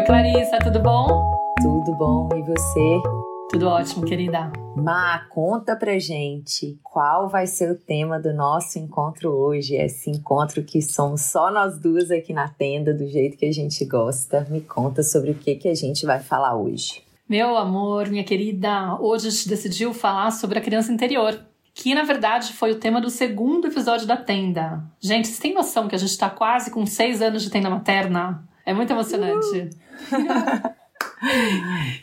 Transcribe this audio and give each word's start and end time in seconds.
Oi, 0.00 0.06
Clarissa, 0.06 0.58
tudo 0.58 0.80
bom? 0.80 1.30
Tudo 1.60 1.94
bom, 1.94 2.26
e 2.34 2.40
você? 2.40 3.02
Tudo 3.50 3.68
ótimo, 3.68 4.06
querida. 4.06 4.50
Ma, 4.74 5.26
conta 5.28 5.76
pra 5.76 5.98
gente 5.98 6.80
qual 6.82 7.28
vai 7.28 7.46
ser 7.46 7.70
o 7.70 7.78
tema 7.78 8.18
do 8.18 8.32
nosso 8.32 8.78
encontro 8.78 9.28
hoje, 9.28 9.74
esse 9.74 10.08
encontro 10.08 10.64
que 10.64 10.80
somos 10.80 11.20
só 11.20 11.50
nós 11.50 11.78
duas 11.78 12.10
aqui 12.10 12.32
na 12.32 12.48
tenda, 12.48 12.94
do 12.94 13.06
jeito 13.06 13.36
que 13.36 13.44
a 13.44 13.52
gente 13.52 13.84
gosta. 13.84 14.46
Me 14.48 14.62
conta 14.62 15.02
sobre 15.02 15.32
o 15.32 15.34
que, 15.34 15.56
que 15.56 15.68
a 15.68 15.74
gente 15.74 16.06
vai 16.06 16.18
falar 16.18 16.56
hoje. 16.56 17.02
Meu 17.28 17.54
amor, 17.58 18.08
minha 18.08 18.24
querida, 18.24 18.96
hoje 18.98 19.28
a 19.28 19.30
gente 19.30 19.50
decidiu 19.50 19.92
falar 19.92 20.30
sobre 20.30 20.58
a 20.58 20.62
criança 20.62 20.90
interior, 20.90 21.38
que 21.74 21.94
na 21.94 22.04
verdade 22.04 22.54
foi 22.54 22.72
o 22.72 22.80
tema 22.80 23.02
do 23.02 23.10
segundo 23.10 23.66
episódio 23.66 24.06
da 24.06 24.16
tenda. 24.16 24.82
Gente, 24.98 25.28
vocês 25.28 25.38
têm 25.38 25.52
noção 25.52 25.88
que 25.88 25.94
a 25.94 25.98
gente 25.98 26.16
tá 26.16 26.30
quase 26.30 26.70
com 26.70 26.86
seis 26.86 27.20
anos 27.20 27.42
de 27.42 27.50
tenda 27.50 27.68
materna? 27.68 28.48
É 28.64 28.72
muito 28.72 28.90
emocionante. 28.90 29.58
Uh! 29.58 29.89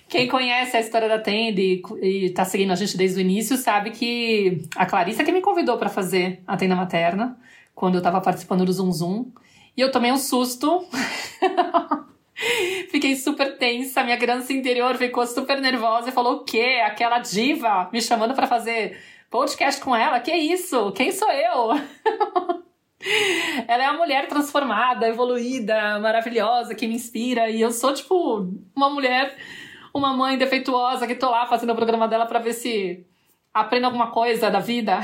Quem 0.07 0.27
conhece 0.27 0.77
a 0.77 0.79
história 0.79 1.09
da 1.09 1.19
Tenda 1.19 1.59
e, 1.59 1.81
e 2.01 2.29
tá 2.29 2.45
seguindo 2.45 2.71
a 2.71 2.75
gente 2.75 2.95
desde 2.95 3.19
o 3.19 3.21
início 3.21 3.57
sabe 3.57 3.91
que 3.91 4.63
a 4.75 4.85
Clarissa 4.85 5.23
que 5.23 5.31
me 5.31 5.41
convidou 5.41 5.77
para 5.77 5.89
fazer 5.89 6.41
a 6.45 6.55
tenda 6.55 6.75
materna 6.75 7.37
quando 7.73 7.95
eu 7.95 8.01
tava 8.01 8.21
participando 8.21 8.65
do 8.65 8.71
Zoom 8.71 8.91
Zoom. 8.91 9.31
E 9.75 9.81
eu 9.81 9.91
tomei 9.91 10.11
um 10.11 10.17
susto. 10.17 10.87
Fiquei 12.89 13.15
super 13.15 13.57
tensa, 13.57 14.03
minha 14.03 14.17
criança 14.17 14.53
interior 14.53 14.95
ficou 14.95 15.25
super 15.25 15.59
nervosa 15.59 16.09
e 16.09 16.11
falou: 16.11 16.37
o 16.37 16.43
quê? 16.43 16.81
Aquela 16.85 17.19
diva 17.19 17.89
me 17.91 18.01
chamando 18.01 18.35
para 18.35 18.47
fazer 18.47 18.97
podcast 19.29 19.81
com 19.81 19.95
ela? 19.95 20.19
Que 20.19 20.33
isso? 20.33 20.91
Quem 20.91 21.11
sou 21.11 21.29
eu? 21.31 21.69
Ela 23.67 23.83
é 23.83 23.89
uma 23.89 23.99
mulher 23.99 24.27
transformada, 24.27 25.07
evoluída, 25.07 25.99
maravilhosa, 25.99 26.75
que 26.75 26.87
me 26.87 26.95
inspira. 26.95 27.49
E 27.49 27.61
eu 27.61 27.71
sou, 27.71 27.93
tipo, 27.93 28.51
uma 28.75 28.89
mulher, 28.89 29.35
uma 29.93 30.13
mãe 30.13 30.37
defeituosa 30.37 31.07
que 31.07 31.15
tô 31.15 31.29
lá 31.29 31.45
fazendo 31.45 31.71
o 31.71 31.75
programa 31.75 32.07
dela 32.07 32.25
para 32.25 32.39
ver 32.39 32.53
se 32.53 33.05
aprendo 33.53 33.85
alguma 33.85 34.11
coisa 34.11 34.49
da 34.49 34.59
vida. 34.59 34.99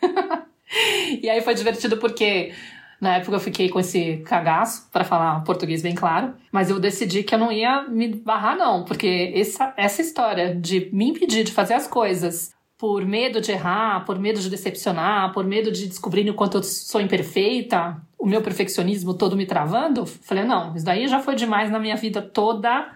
e 1.22 1.28
aí 1.28 1.40
foi 1.40 1.54
divertido 1.54 1.96
porque 1.96 2.52
na 3.00 3.16
época 3.16 3.36
eu 3.36 3.40
fiquei 3.40 3.68
com 3.68 3.78
esse 3.78 4.18
cagaço, 4.26 4.88
para 4.90 5.04
falar 5.04 5.44
português 5.44 5.82
bem 5.82 5.94
claro, 5.94 6.34
mas 6.50 6.68
eu 6.68 6.80
decidi 6.80 7.22
que 7.22 7.34
eu 7.34 7.38
não 7.38 7.52
ia 7.52 7.82
me 7.82 8.08
barrar, 8.08 8.56
não, 8.56 8.84
porque 8.84 9.32
essa, 9.36 9.72
essa 9.76 10.02
história 10.02 10.54
de 10.54 10.90
me 10.92 11.08
impedir 11.08 11.44
de 11.44 11.52
fazer 11.52 11.74
as 11.74 11.86
coisas 11.86 12.52
por 12.78 13.04
medo 13.04 13.40
de 13.40 13.50
errar, 13.50 14.04
por 14.04 14.18
medo 14.20 14.38
de 14.40 14.48
decepcionar, 14.48 15.32
por 15.32 15.44
medo 15.44 15.72
de 15.72 15.88
descobrir 15.88 16.30
o 16.30 16.34
quanto 16.34 16.58
eu 16.58 16.62
sou 16.62 17.00
imperfeita, 17.00 18.00
o 18.16 18.24
meu 18.24 18.40
perfeccionismo 18.40 19.14
todo 19.14 19.36
me 19.36 19.44
travando, 19.44 20.06
falei, 20.06 20.44
não, 20.44 20.74
isso 20.76 20.84
daí 20.84 21.08
já 21.08 21.18
foi 21.18 21.34
demais 21.34 21.70
na 21.70 21.80
minha 21.80 21.96
vida 21.96 22.22
toda. 22.22 22.92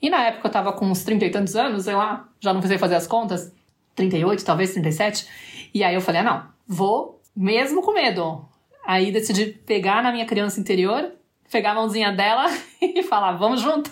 E 0.00 0.10
na 0.10 0.26
época 0.26 0.48
eu 0.48 0.52
tava 0.52 0.72
com 0.74 0.86
uns 0.86 1.02
30 1.02 1.24
e 1.24 1.30
tantos 1.30 1.56
anos, 1.56 1.84
sei 1.84 1.94
lá, 1.94 2.28
já 2.38 2.52
não 2.52 2.60
precisei 2.60 2.78
fazer 2.78 2.96
as 2.96 3.06
contas, 3.06 3.50
38, 3.94 4.44
talvez 4.44 4.72
37. 4.72 5.26
E 5.72 5.82
aí 5.82 5.94
eu 5.94 6.02
falei, 6.02 6.20
ah, 6.20 6.24
não, 6.24 6.46
vou 6.66 7.22
mesmo 7.34 7.80
com 7.80 7.94
medo. 7.94 8.46
Aí 8.86 9.10
decidi 9.10 9.46
pegar 9.46 10.02
na 10.02 10.12
minha 10.12 10.26
criança 10.26 10.60
interior, 10.60 11.12
pegar 11.50 11.70
a 11.70 11.74
mãozinha 11.74 12.12
dela 12.12 12.44
e 12.82 13.02
falar, 13.02 13.32
vamos 13.32 13.62
junto. 13.62 13.90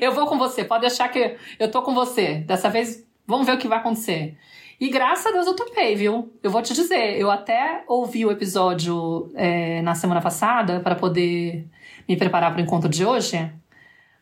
Eu 0.00 0.12
vou 0.12 0.26
com 0.26 0.38
você, 0.38 0.64
pode 0.64 0.82
deixar 0.82 1.08
que 1.08 1.36
eu 1.58 1.70
tô 1.70 1.82
com 1.82 1.94
você. 1.94 2.36
Dessa 2.36 2.70
vez, 2.70 3.04
vamos 3.26 3.46
ver 3.46 3.54
o 3.54 3.58
que 3.58 3.68
vai 3.68 3.78
acontecer. 3.78 4.36
E 4.80 4.88
graças 4.88 5.26
a 5.26 5.30
Deus 5.30 5.46
eu 5.46 5.54
topei, 5.54 5.94
viu? 5.94 6.32
Eu 6.42 6.50
vou 6.50 6.60
te 6.60 6.74
dizer, 6.74 7.18
eu 7.18 7.30
até 7.30 7.84
ouvi 7.86 8.26
o 8.26 8.30
episódio 8.30 9.30
é, 9.34 9.80
na 9.82 9.94
semana 9.94 10.20
passada 10.20 10.80
para 10.80 10.94
poder 10.94 11.66
me 12.08 12.16
preparar 12.16 12.52
para 12.52 12.60
o 12.60 12.64
encontro 12.64 12.88
de 12.88 13.04
hoje. 13.04 13.50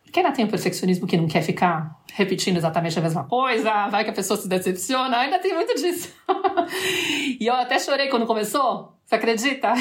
Porque 0.03 0.19
ainda 0.19 0.31
tem 0.31 0.45
o 0.45 0.47
perfeccionismo 0.47 1.07
que 1.07 1.17
não 1.17 1.27
quer 1.27 1.41
ficar 1.41 1.99
repetindo 2.13 2.57
exatamente 2.57 2.97
a 2.99 3.01
mesma 3.01 3.23
coisa, 3.23 3.87
vai 3.87 4.03
que 4.03 4.11
a 4.11 4.13
pessoa 4.13 4.39
se 4.39 4.47
decepciona, 4.47 5.17
ainda 5.17 5.39
tem 5.39 5.55
muito 5.55 5.73
disso. 5.73 6.13
e 7.39 7.47
eu 7.47 7.55
até 7.55 7.79
chorei 7.79 8.09
quando 8.09 8.27
começou, 8.27 8.93
você 9.03 9.15
acredita? 9.15 9.73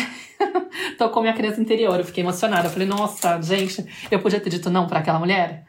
Tocou 0.97 1.21
minha 1.21 1.35
criança 1.35 1.61
interior, 1.61 1.99
eu 1.99 2.05
fiquei 2.05 2.25
emocionada. 2.25 2.69
Eu 2.69 2.73
falei, 2.73 2.89
nossa, 2.89 3.41
gente, 3.43 3.87
eu 4.11 4.19
podia 4.21 4.41
ter 4.41 4.49
dito 4.49 4.71
não 4.71 4.87
para 4.87 5.01
aquela 5.01 5.19
mulher? 5.19 5.67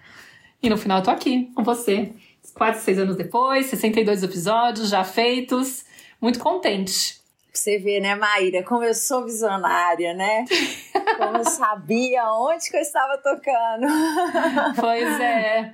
E 0.62 0.70
no 0.70 0.78
final 0.78 1.00
eu 1.00 1.04
tô 1.04 1.12
aqui 1.12 1.52
com 1.54 1.62
você 1.62 2.14
quase 2.54 2.84
seis 2.84 3.00
anos 3.00 3.16
depois, 3.16 3.66
62 3.68 4.24
episódios 4.24 4.90
já 4.90 5.04
feitos. 5.04 5.86
Muito 6.22 6.40
contente. 6.40 7.22
Você 7.54 7.78
vê, 7.78 8.00
né, 8.00 8.16
Maíra, 8.16 8.64
como 8.64 8.84
eu 8.84 8.96
sou 8.96 9.26
visionária, 9.26 10.14
né? 10.14 10.46
Como 11.18 11.38
eu 11.38 11.46
sabia 11.46 12.24
onde 12.32 12.68
que 12.72 12.76
eu 12.76 12.82
estava 12.82 13.18
tocando. 13.20 13.86
Pois 14.82 15.20
é. 15.20 15.72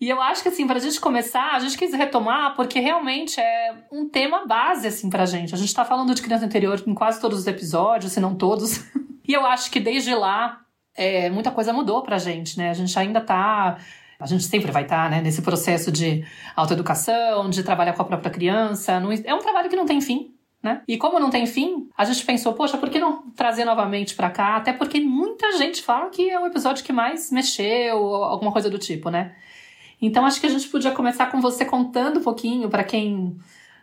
E 0.00 0.08
eu 0.08 0.20
acho 0.22 0.42
que, 0.42 0.48
assim, 0.48 0.66
pra 0.66 0.78
gente 0.78 1.00
começar, 1.00 1.50
a 1.54 1.58
gente 1.58 1.76
quis 1.76 1.92
retomar 1.92 2.54
porque 2.54 2.78
realmente 2.78 3.40
é 3.40 3.74
um 3.90 4.08
tema 4.08 4.46
base, 4.46 4.86
assim, 4.86 5.10
pra 5.10 5.26
gente. 5.26 5.52
A 5.52 5.58
gente 5.58 5.74
tá 5.74 5.84
falando 5.84 6.14
de 6.14 6.22
criança 6.22 6.44
interior 6.44 6.80
em 6.86 6.94
quase 6.94 7.20
todos 7.20 7.40
os 7.40 7.46
episódios, 7.46 8.12
se 8.12 8.20
não 8.20 8.34
todos. 8.34 8.84
E 9.28 9.32
eu 9.32 9.46
acho 9.46 9.70
que 9.70 9.78
desde 9.78 10.12
lá, 10.12 10.60
é, 10.92 11.30
muita 11.30 11.52
coisa 11.52 11.72
mudou 11.72 12.02
pra 12.02 12.18
gente, 12.18 12.58
né? 12.58 12.70
A 12.70 12.74
gente 12.74 12.98
ainda 12.98 13.20
tá 13.20 13.78
a 14.20 14.26
gente 14.26 14.44
sempre 14.44 14.70
vai 14.70 14.82
estar 14.82 15.10
né, 15.10 15.20
nesse 15.20 15.40
processo 15.42 15.90
de 15.90 16.24
autoeducação, 16.54 17.48
de 17.48 17.62
trabalhar 17.62 17.94
com 17.94 18.02
a 18.02 18.04
própria 18.04 18.30
criança. 18.30 19.02
é 19.24 19.34
um 19.34 19.38
trabalho 19.38 19.70
que 19.70 19.76
não 19.76 19.86
tem 19.86 20.00
fim. 20.00 20.34
Né? 20.62 20.82
E 20.86 20.98
como 20.98 21.18
não 21.18 21.30
tem 21.30 21.46
fim, 21.46 21.88
a 21.96 22.04
gente 22.04 22.22
pensou, 22.22 22.52
poxa, 22.52 22.76
por 22.76 22.90
que 22.90 22.98
não 22.98 23.30
trazer 23.30 23.64
novamente 23.64 24.14
para 24.14 24.28
cá? 24.28 24.56
Até 24.56 24.74
porque 24.74 25.00
muita 25.00 25.56
gente 25.56 25.82
fala 25.82 26.10
que 26.10 26.28
é 26.28 26.38
o 26.38 26.46
episódio 26.46 26.84
que 26.84 26.92
mais 26.92 27.30
mexeu, 27.30 27.96
alguma 27.96 28.52
coisa 28.52 28.68
do 28.68 28.78
tipo, 28.78 29.08
né? 29.08 29.34
Então 30.02 30.26
acho 30.26 30.38
que 30.38 30.46
a 30.46 30.50
gente 30.50 30.68
podia 30.68 30.90
começar 30.90 31.30
com 31.30 31.40
você 31.40 31.64
contando 31.64 32.20
um 32.20 32.22
pouquinho 32.22 32.68
para 32.68 32.84
quem 32.84 33.38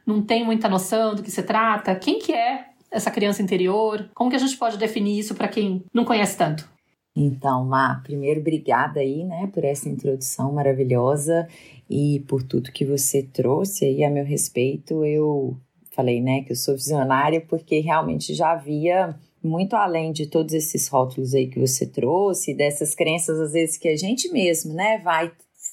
não 0.05 0.21
tem 0.21 0.45
muita 0.45 0.69
noção 0.69 1.15
do 1.15 1.23
que 1.23 1.31
se 1.31 1.41
trata, 1.41 1.95
quem 1.95 2.19
que 2.19 2.31
é 2.31 2.67
essa 2.91 3.09
criança 3.09 3.41
interior, 3.41 4.09
como 4.13 4.29
que 4.29 4.35
a 4.35 4.39
gente 4.39 4.55
pode 4.55 4.77
definir 4.77 5.19
isso 5.19 5.33
para 5.33 5.47
quem 5.47 5.83
não 5.91 6.05
conhece 6.05 6.37
tanto? 6.37 6.76
Então, 7.19 7.65
Má, 7.65 7.99
primeiro, 8.03 8.41
obrigada 8.41 8.99
aí, 8.99 9.23
né, 9.23 9.49
por 9.51 9.65
essa 9.65 9.89
introdução 9.89 10.53
maravilhosa 10.53 11.47
e 11.89 12.23
por 12.27 12.43
tudo 12.43 12.71
que 12.71 12.85
você 12.85 13.23
trouxe 13.23 13.85
aí 13.85 14.03
a 14.03 14.09
meu 14.11 14.23
respeito. 14.23 15.03
Eu 15.03 15.57
falei, 15.89 16.21
né, 16.21 16.43
que 16.43 16.51
eu 16.51 16.55
sou 16.55 16.75
visionária 16.75 17.41
porque 17.41 17.79
realmente 17.79 18.35
já 18.35 18.51
havia 18.51 19.15
muito 19.43 19.75
além 19.75 20.11
de 20.11 20.27
todos 20.27 20.53
esses 20.53 20.87
rótulos 20.87 21.33
aí 21.33 21.47
que 21.47 21.59
você 21.59 21.87
trouxe, 21.87 22.53
dessas 22.53 22.93
crenças 22.93 23.39
às 23.39 23.53
vezes 23.53 23.77
que 23.77 23.87
a 23.87 23.95
gente 23.95 24.31
mesmo, 24.31 24.75
né, 24.75 24.99
vai 24.99 25.31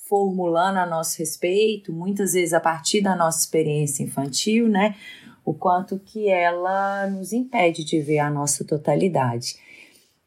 formulando 0.09 0.79
a 0.79 0.87
nosso 0.87 1.19
respeito, 1.19 1.93
muitas 1.93 2.33
vezes 2.33 2.55
a 2.55 2.61
partir 2.61 3.03
da 3.03 3.15
nossa 3.15 3.41
experiência 3.41 4.03
infantil, 4.03 4.67
né, 4.67 4.95
o 5.45 5.53
quanto 5.53 5.99
que 5.99 6.27
ela 6.27 7.07
nos 7.07 7.35
impede 7.35 7.85
de 7.85 8.01
ver 8.01 8.21
a 8.21 8.31
nossa 8.31 8.65
totalidade. 8.65 9.63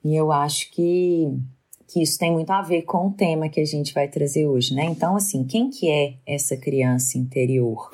E 0.07 0.15
eu 0.15 0.31
acho 0.31 0.71
que, 0.71 1.37
que 1.85 2.01
isso 2.01 2.17
tem 2.17 2.31
muito 2.31 2.49
a 2.49 2.61
ver 2.61 2.83
com 2.83 3.07
o 3.07 3.11
tema 3.11 3.49
que 3.49 3.59
a 3.59 3.65
gente 3.65 3.93
vai 3.93 4.07
trazer 4.07 4.47
hoje, 4.47 4.73
né? 4.73 4.85
Então, 4.85 5.17
assim, 5.17 5.43
quem 5.43 5.69
que 5.69 5.89
é 5.89 6.13
essa 6.25 6.55
criança 6.55 7.17
interior? 7.17 7.91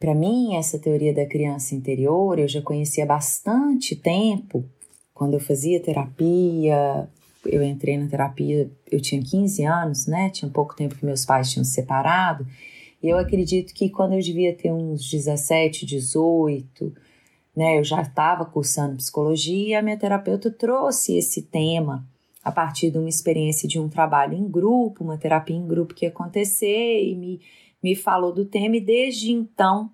Para 0.00 0.14
mim, 0.14 0.56
essa 0.56 0.78
teoria 0.78 1.12
da 1.12 1.26
criança 1.26 1.74
interior 1.74 2.38
eu 2.38 2.48
já 2.48 2.62
conhecia 2.62 3.04
há 3.04 3.06
bastante 3.06 3.94
tempo. 3.94 4.64
Quando 5.12 5.34
eu 5.34 5.40
fazia 5.40 5.78
terapia, 5.78 7.06
eu 7.44 7.62
entrei 7.62 7.98
na 7.98 8.08
terapia, 8.08 8.70
eu 8.90 8.98
tinha 8.98 9.22
15 9.22 9.62
anos, 9.62 10.06
né? 10.06 10.30
Tinha 10.30 10.50
pouco 10.50 10.74
tempo 10.74 10.94
que 10.94 11.04
meus 11.04 11.26
pais 11.26 11.50
tinham 11.50 11.64
se 11.64 11.72
separado. 11.72 12.46
E 13.02 13.10
eu 13.10 13.18
acredito 13.18 13.74
que 13.74 13.90
quando 13.90 14.14
eu 14.14 14.20
devia 14.20 14.54
ter 14.54 14.72
uns 14.72 15.10
17, 15.10 15.84
18, 15.84 16.94
né? 17.56 17.78
Eu 17.78 17.84
já 17.84 18.02
estava 18.02 18.44
cursando 18.44 18.96
psicologia 18.96 19.68
e 19.68 19.74
a 19.74 19.82
minha 19.82 19.96
terapeuta 19.96 20.50
trouxe 20.50 21.16
esse 21.16 21.42
tema 21.42 22.06
a 22.44 22.52
partir 22.52 22.90
de 22.90 22.98
uma 22.98 23.08
experiência 23.08 23.68
de 23.68 23.80
um 23.80 23.88
trabalho 23.88 24.34
em 24.34 24.48
grupo, 24.48 25.02
uma 25.02 25.18
terapia 25.18 25.56
em 25.56 25.66
grupo 25.66 25.94
que 25.94 26.04
ia 26.04 26.10
acontecer 26.10 27.02
e 27.02 27.16
me, 27.16 27.40
me 27.82 27.96
falou 27.96 28.32
do 28.32 28.44
tema 28.44 28.76
e 28.76 28.80
desde 28.80 29.32
então 29.32 29.90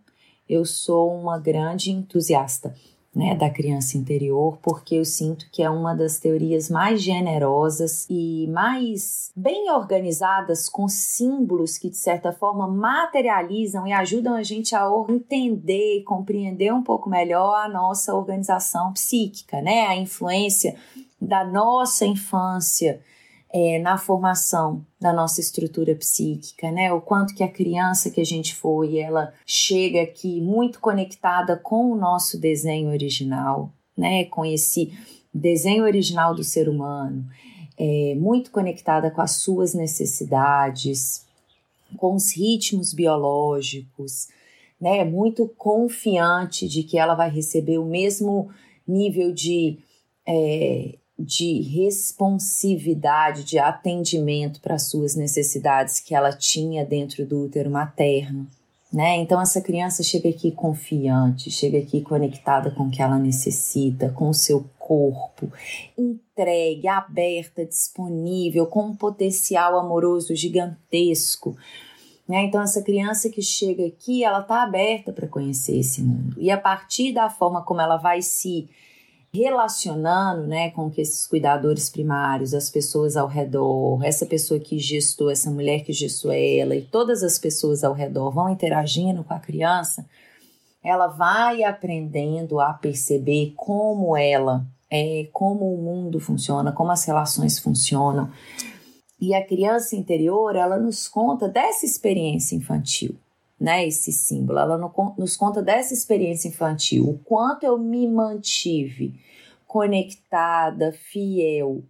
eu 0.48 0.64
sou 0.64 1.14
uma 1.14 1.38
grande 1.38 1.90
entusiasta 1.90 2.74
né, 3.14 3.34
da 3.34 3.50
criança 3.50 3.98
interior, 3.98 4.58
porque 4.62 4.94
eu 4.94 5.04
sinto 5.04 5.46
que 5.52 5.62
é 5.62 5.68
uma 5.68 5.94
das 5.94 6.18
teorias 6.18 6.70
mais 6.70 7.02
generosas 7.02 8.06
e 8.08 8.46
mais 8.48 9.30
bem 9.36 9.70
organizadas, 9.70 10.68
com 10.68 10.88
símbolos 10.88 11.76
que 11.76 11.90
de 11.90 11.96
certa 11.96 12.32
forma 12.32 12.66
materializam 12.66 13.86
e 13.86 13.92
ajudam 13.92 14.34
a 14.34 14.42
gente 14.42 14.74
a 14.74 14.88
entender 15.10 15.98
e 15.98 16.04
compreender 16.04 16.72
um 16.72 16.82
pouco 16.82 17.10
melhor 17.10 17.54
a 17.54 17.68
nossa 17.68 18.14
organização 18.14 18.92
psíquica, 18.94 19.60
né, 19.60 19.86
a 19.86 19.96
influência 19.96 20.74
da 21.20 21.44
nossa 21.44 22.06
infância 22.06 23.00
é, 23.54 23.78
na 23.78 23.98
formação 23.98 24.84
da 24.98 25.12
nossa 25.12 25.40
estrutura 25.40 25.94
psíquica, 25.94 26.70
né? 26.70 26.92
O 26.92 27.00
quanto 27.00 27.34
que 27.34 27.42
a 27.42 27.48
criança 27.48 28.10
que 28.10 28.20
a 28.20 28.24
gente 28.24 28.54
foi, 28.54 28.98
ela 28.98 29.32
chega 29.44 30.02
aqui 30.02 30.40
muito 30.40 30.80
conectada 30.80 31.56
com 31.56 31.92
o 31.92 31.96
nosso 31.96 32.40
desenho 32.40 32.88
original, 32.88 33.70
né? 33.96 34.24
Com 34.24 34.44
esse 34.44 34.92
desenho 35.34 35.84
original 35.84 36.34
do 36.34 36.42
ser 36.44 36.68
humano. 36.68 37.24
é, 37.78 38.14
muito 38.14 38.50
conectada 38.50 39.10
com 39.10 39.20
as 39.20 39.32
suas 39.32 39.74
necessidades, 39.74 41.26
com 41.96 42.14
os 42.14 42.36
ritmos 42.36 42.92
biológicos, 42.92 44.28
né? 44.80 45.04
Muito 45.04 45.48
confiante 45.56 46.68
de 46.68 46.82
que 46.82 46.98
ela 46.98 47.14
vai 47.14 47.30
receber 47.30 47.78
o 47.78 47.84
mesmo 47.84 48.50
nível 48.86 49.32
de, 49.32 49.78
é, 50.26 50.94
de 51.18 51.60
responsividade, 51.60 53.44
de 53.44 53.58
atendimento 53.58 54.60
para 54.60 54.74
as 54.74 54.88
suas 54.88 55.14
necessidades 55.14 56.00
que 56.00 56.14
ela 56.14 56.32
tinha 56.32 56.84
dentro 56.84 57.24
do 57.26 57.44
útero 57.44 57.70
materno. 57.70 58.46
Né? 58.92 59.16
Então 59.16 59.40
essa 59.40 59.60
criança 59.62 60.02
chega 60.02 60.28
aqui 60.28 60.50
confiante, 60.50 61.50
chega 61.50 61.78
aqui 61.78 62.02
conectada 62.02 62.70
com 62.70 62.84
o 62.84 62.90
que 62.90 63.00
ela 63.00 63.18
necessita, 63.18 64.10
com 64.10 64.28
o 64.28 64.34
seu 64.34 64.66
corpo, 64.78 65.50
entregue, 65.96 66.86
aberta, 66.88 67.64
disponível, 67.64 68.66
com 68.66 68.88
um 68.88 68.96
potencial 68.96 69.78
amoroso 69.78 70.36
gigantesco. 70.36 71.56
Né? 72.28 72.44
Então 72.44 72.60
essa 72.60 72.82
criança 72.82 73.30
que 73.30 73.40
chega 73.40 73.86
aqui, 73.86 74.24
ela 74.24 74.40
está 74.40 74.62
aberta 74.62 75.10
para 75.10 75.26
conhecer 75.26 75.78
esse 75.78 76.02
mundo. 76.02 76.36
E 76.38 76.50
a 76.50 76.58
partir 76.58 77.12
da 77.14 77.30
forma 77.30 77.62
como 77.62 77.80
ela 77.80 77.96
vai 77.96 78.20
se 78.20 78.68
relacionando 79.34 80.46
né, 80.46 80.70
com 80.72 80.90
que 80.90 81.00
esses 81.00 81.26
cuidadores 81.26 81.88
primários, 81.88 82.52
as 82.52 82.68
pessoas 82.68 83.16
ao 83.16 83.26
redor, 83.26 84.04
essa 84.04 84.26
pessoa 84.26 84.60
que 84.60 84.78
gestou, 84.78 85.30
essa 85.30 85.50
mulher 85.50 85.84
que 85.84 85.92
gestou 85.92 86.30
ela 86.30 86.76
e 86.76 86.82
todas 86.82 87.22
as 87.22 87.38
pessoas 87.38 87.82
ao 87.82 87.94
redor 87.94 88.30
vão 88.30 88.50
interagindo 88.50 89.24
com 89.24 89.32
a 89.32 89.38
criança, 89.38 90.04
ela 90.84 91.06
vai 91.06 91.62
aprendendo 91.64 92.60
a 92.60 92.74
perceber 92.74 93.54
como 93.56 94.14
ela 94.16 94.66
é, 94.90 95.26
como 95.32 95.72
o 95.72 95.78
mundo 95.78 96.20
funciona, 96.20 96.70
como 96.70 96.90
as 96.90 97.04
relações 97.06 97.58
funcionam. 97.58 98.30
E 99.18 99.34
a 99.34 99.46
criança 99.46 99.96
interior, 99.96 100.54
ela 100.54 100.76
nos 100.76 101.08
conta 101.08 101.48
dessa 101.48 101.86
experiência 101.86 102.54
infantil 102.54 103.16
né, 103.62 103.86
esse 103.86 104.12
símbolo. 104.12 104.58
Ela 104.58 104.76
nos 105.16 105.36
conta 105.36 105.62
dessa 105.62 105.94
experiência 105.94 106.48
infantil, 106.48 107.08
o 107.08 107.18
quanto 107.18 107.62
eu 107.62 107.78
me 107.78 108.08
mantive 108.08 109.14
conectada, 109.68 110.92
fiel 110.92 111.84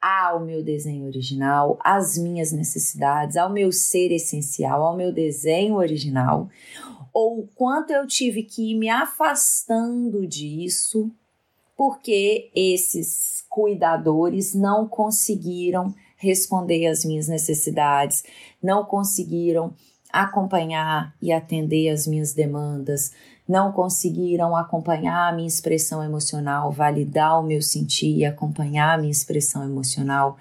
ao 0.00 0.40
meu 0.40 0.62
desenho 0.62 1.04
original, 1.04 1.78
às 1.84 2.16
minhas 2.16 2.50
necessidades, 2.50 3.36
ao 3.36 3.52
meu 3.52 3.70
ser 3.70 4.10
essencial, 4.10 4.82
ao 4.82 4.96
meu 4.96 5.12
desenho 5.12 5.74
original, 5.74 6.48
ou 7.12 7.40
o 7.40 7.48
quanto 7.54 7.90
eu 7.90 8.06
tive 8.06 8.42
que 8.42 8.72
ir 8.72 8.78
me 8.78 8.88
afastando 8.88 10.26
disso 10.26 11.10
porque 11.76 12.50
esses 12.54 13.44
cuidadores 13.48 14.54
não 14.54 14.88
conseguiram 14.88 15.94
responder 16.16 16.86
às 16.86 17.04
minhas 17.04 17.28
necessidades, 17.28 18.24
não 18.60 18.84
conseguiram 18.84 19.72
acompanhar 20.12 21.14
e 21.20 21.32
atender 21.32 21.90
as 21.90 22.06
minhas 22.06 22.32
demandas, 22.32 23.12
não 23.48 23.72
conseguiram 23.72 24.54
acompanhar 24.54 25.28
a 25.28 25.32
minha 25.32 25.48
expressão 25.48 26.02
emocional, 26.02 26.70
validar 26.70 27.40
o 27.40 27.42
meu 27.42 27.62
sentir 27.62 28.16
e 28.16 28.24
acompanhar 28.24 28.94
a 28.94 28.98
minha 28.98 29.10
expressão 29.10 29.64
emocional. 29.64 30.36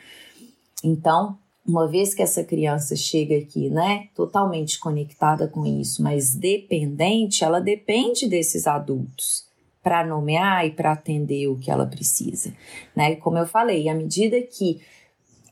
Então, 0.84 1.38
uma 1.66 1.88
vez 1.88 2.14
que 2.14 2.22
essa 2.22 2.44
criança 2.44 2.96
chega 2.96 3.38
aqui, 3.38 3.70
né, 3.70 4.08
totalmente 4.16 4.80
conectada 4.80 5.48
com 5.48 5.66
isso, 5.66 6.02
mas 6.02 6.34
dependente, 6.34 7.44
ela 7.44 7.60
depende 7.60 8.28
desses 8.28 8.68
adultos 8.68 9.46
para 9.84 10.06
nomear 10.06 10.66
e 10.66 10.72
para 10.72 10.92
atender 10.92 11.48
o 11.48 11.58
que 11.58 11.72
ela 11.72 11.86
precisa, 11.86 12.54
né? 12.94 13.16
Como 13.16 13.38
eu 13.38 13.46
falei, 13.46 13.88
à 13.88 13.94
medida 13.94 14.42
que 14.42 14.82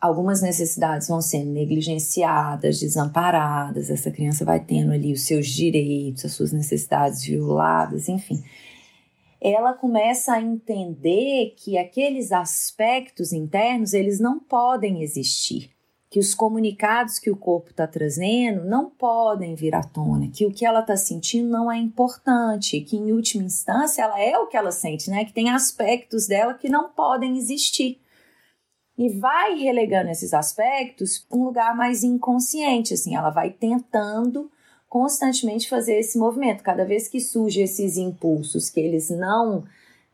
algumas 0.06 0.42
necessidades 0.42 1.07
vão 1.07 1.22
sendo 1.22 1.52
negligenciadas, 1.52 2.80
desamparadas, 2.80 3.90
essa 3.90 4.12
criança 4.12 4.46
vai 4.46 4.60
tendo 4.60 4.92
ali 4.92 5.12
os 5.12 5.25
seus 5.25 5.48
direitos, 5.48 6.25
as 6.25 6.34
suas 6.34 6.52
necessidades 6.52 7.24
violadas, 7.24 8.07
enfim. 8.07 8.44
Ela 9.42 9.74
começa 9.74 10.34
a 10.34 10.42
entender 10.42 11.56
que 11.57 11.78
aqueles 11.78 12.31
aspectos 12.31 13.34
internos, 13.34 13.94
eles 13.94 14.19
não 14.19 14.40
podem 14.40 15.02
existir, 15.02 15.72
que 16.10 16.19
os 16.19 16.34
comunicados 16.34 17.19
que 17.19 17.30
o 17.30 17.36
corpo 17.36 17.72
está 17.72 17.86
trazendo 17.86 18.63
não 18.63 18.90
podem 18.90 19.54
vir 19.54 19.75
à 19.75 19.84
tona, 19.84 20.30
que 20.30 20.46
o 20.46 20.52
que 20.52 20.66
ela 20.66 20.80
está 20.80 20.96
sentindo 20.96 21.50
não 21.50 21.72
é 21.72 21.78
importante, 21.78 22.80
que 22.81 22.96
em 22.96 23.12
última 23.12 23.44
instância 23.44 24.04
ela 24.04 24.19
é 24.22 24.38
o 24.38 24.48
que 24.48 24.56
ela 24.56 24.72
sente, 24.72 25.10
né? 25.10 25.25
Que 25.25 25.34
tem 25.34 25.50
aspectos 25.50 26.28
dela 26.28 26.54
que 26.54 26.69
não 26.69 26.90
podem 26.90 27.38
existir 27.38 28.00
e 28.97 29.09
vai 29.09 29.56
relegando 29.56 30.09
esses 30.09 30.33
aspectos 30.33 31.19
para 31.19 31.38
um 31.38 31.44
lugar 31.44 31.75
mais 31.75 32.03
inconsciente, 32.03 32.94
assim, 32.94 33.15
ela 33.15 33.30
vai 33.30 33.50
tentando 33.50 34.50
constantemente 34.88 35.68
fazer 35.68 36.00
esse 36.00 36.18
movimento. 36.18 36.63
Cada 36.63 36.86
vez 36.86 37.07
que 37.07 37.19
surgem 37.19 37.63
esses 37.63 37.97
impulsos 37.97 38.69
que 38.69 38.80
eles 38.80 39.09
não 39.09 39.65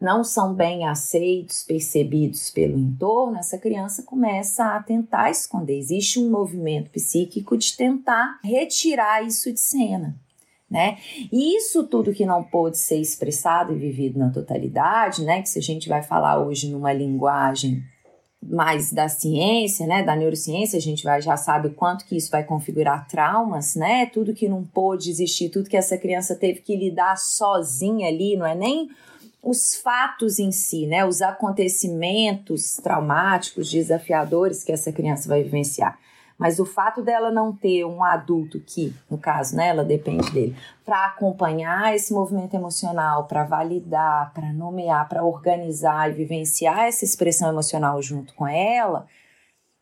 não 0.01 0.23
são 0.23 0.55
bem 0.55 0.87
aceitos, 0.87 1.61
percebidos 1.61 2.49
pelo 2.49 2.75
entorno, 2.75 3.37
essa 3.37 3.59
criança 3.59 4.01
começa 4.01 4.75
a 4.75 4.81
tentar 4.81 5.29
esconder. 5.29 5.77
Existe 5.77 6.19
um 6.19 6.27
movimento 6.27 6.89
psíquico 6.89 7.55
de 7.55 7.77
tentar 7.77 8.39
retirar 8.43 9.23
isso 9.23 9.53
de 9.53 9.59
cena. 9.59 10.15
Né? 10.67 10.97
E 11.31 11.55
isso 11.55 11.83
tudo 11.83 12.13
que 12.13 12.25
não 12.25 12.43
pôde 12.43 12.79
ser 12.79 12.95
expressado 12.95 13.73
e 13.73 13.77
vivido 13.77 14.17
na 14.17 14.31
totalidade, 14.31 15.23
né? 15.23 15.41
Que 15.41 15.49
se 15.49 15.59
a 15.59 15.61
gente 15.61 15.89
vai 15.89 16.01
falar 16.01 16.39
hoje 16.39 16.71
numa 16.71 16.93
linguagem 16.93 17.83
mais 18.41 18.91
da 18.91 19.07
ciência, 19.07 19.85
né, 19.85 20.03
da 20.03 20.15
neurociência, 20.15 20.77
a 20.77 20.81
gente 20.81 21.03
vai, 21.03 21.21
já 21.21 21.37
sabe 21.37 21.67
o 21.67 21.73
quanto 21.73 22.05
que 22.05 22.17
isso 22.17 22.31
vai 22.31 22.43
configurar 22.43 23.07
traumas, 23.07 23.75
né, 23.75 24.07
tudo 24.07 24.33
que 24.33 24.49
não 24.49 24.63
pôde 24.63 25.09
existir, 25.09 25.49
tudo 25.49 25.69
que 25.69 25.77
essa 25.77 25.97
criança 25.97 26.35
teve 26.35 26.61
que 26.61 26.75
lidar 26.75 27.17
sozinha 27.17 28.07
ali, 28.07 28.35
não 28.35 28.45
é 28.45 28.55
nem 28.55 28.89
os 29.43 29.75
fatos 29.75 30.39
em 30.39 30.51
si, 30.51 30.87
né, 30.87 31.05
os 31.05 31.21
acontecimentos 31.21 32.77
traumáticos, 32.77 33.69
desafiadores 33.69 34.63
que 34.63 34.71
essa 34.71 34.91
criança 34.91 35.29
vai 35.29 35.43
vivenciar. 35.43 35.99
Mas 36.41 36.57
o 36.57 36.65
fato 36.65 37.03
dela 37.03 37.29
não 37.29 37.55
ter 37.55 37.85
um 37.85 38.03
adulto 38.03 38.59
que, 38.59 38.91
no 39.07 39.15
caso, 39.15 39.55
né, 39.55 39.67
ela 39.67 39.85
depende 39.85 40.31
dele, 40.31 40.55
para 40.83 41.05
acompanhar 41.05 41.95
esse 41.95 42.11
movimento 42.11 42.55
emocional, 42.55 43.27
para 43.27 43.43
validar, 43.43 44.33
para 44.33 44.51
nomear, 44.51 45.07
para 45.07 45.23
organizar 45.23 46.09
e 46.09 46.13
vivenciar 46.13 46.85
essa 46.85 47.05
expressão 47.05 47.47
emocional 47.47 48.01
junto 48.01 48.33
com 48.33 48.47
ela, 48.47 49.05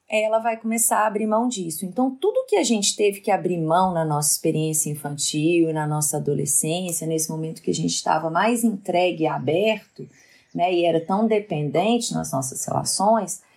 ela 0.09 0.39
vai 0.39 0.57
começar 0.57 1.03
a 1.03 1.07
abrir 1.07 1.27
mão 1.27 1.47
disso. 1.47 1.85
Então, 1.85 2.13
tudo 2.13 2.45
que 2.45 2.57
a 2.57 2.63
gente 2.63 2.93
teve 2.93 3.21
que 3.21 3.31
abrir 3.31 3.57
mão 3.57 3.93
na 3.93 4.03
nossa 4.03 4.33
experiência 4.33 4.89
infantil, 4.91 5.71
na 5.71 5.87
nossa 5.87 6.17
adolescência, 6.17 7.07
nesse 7.07 7.31
momento 7.31 7.61
que 7.61 7.71
a 7.71 7.73
gente 7.73 7.93
estava 7.93 8.29
mais 8.29 8.65
entregue 8.65 9.23
e 9.23 9.27
aberto, 9.27 10.05
né, 10.53 10.73
e 10.73 10.83
era 10.83 10.99
tão 10.99 11.25
dependente 11.25 12.13
nas 12.13 12.33
nossas 12.33 12.65
relações, 12.65 13.47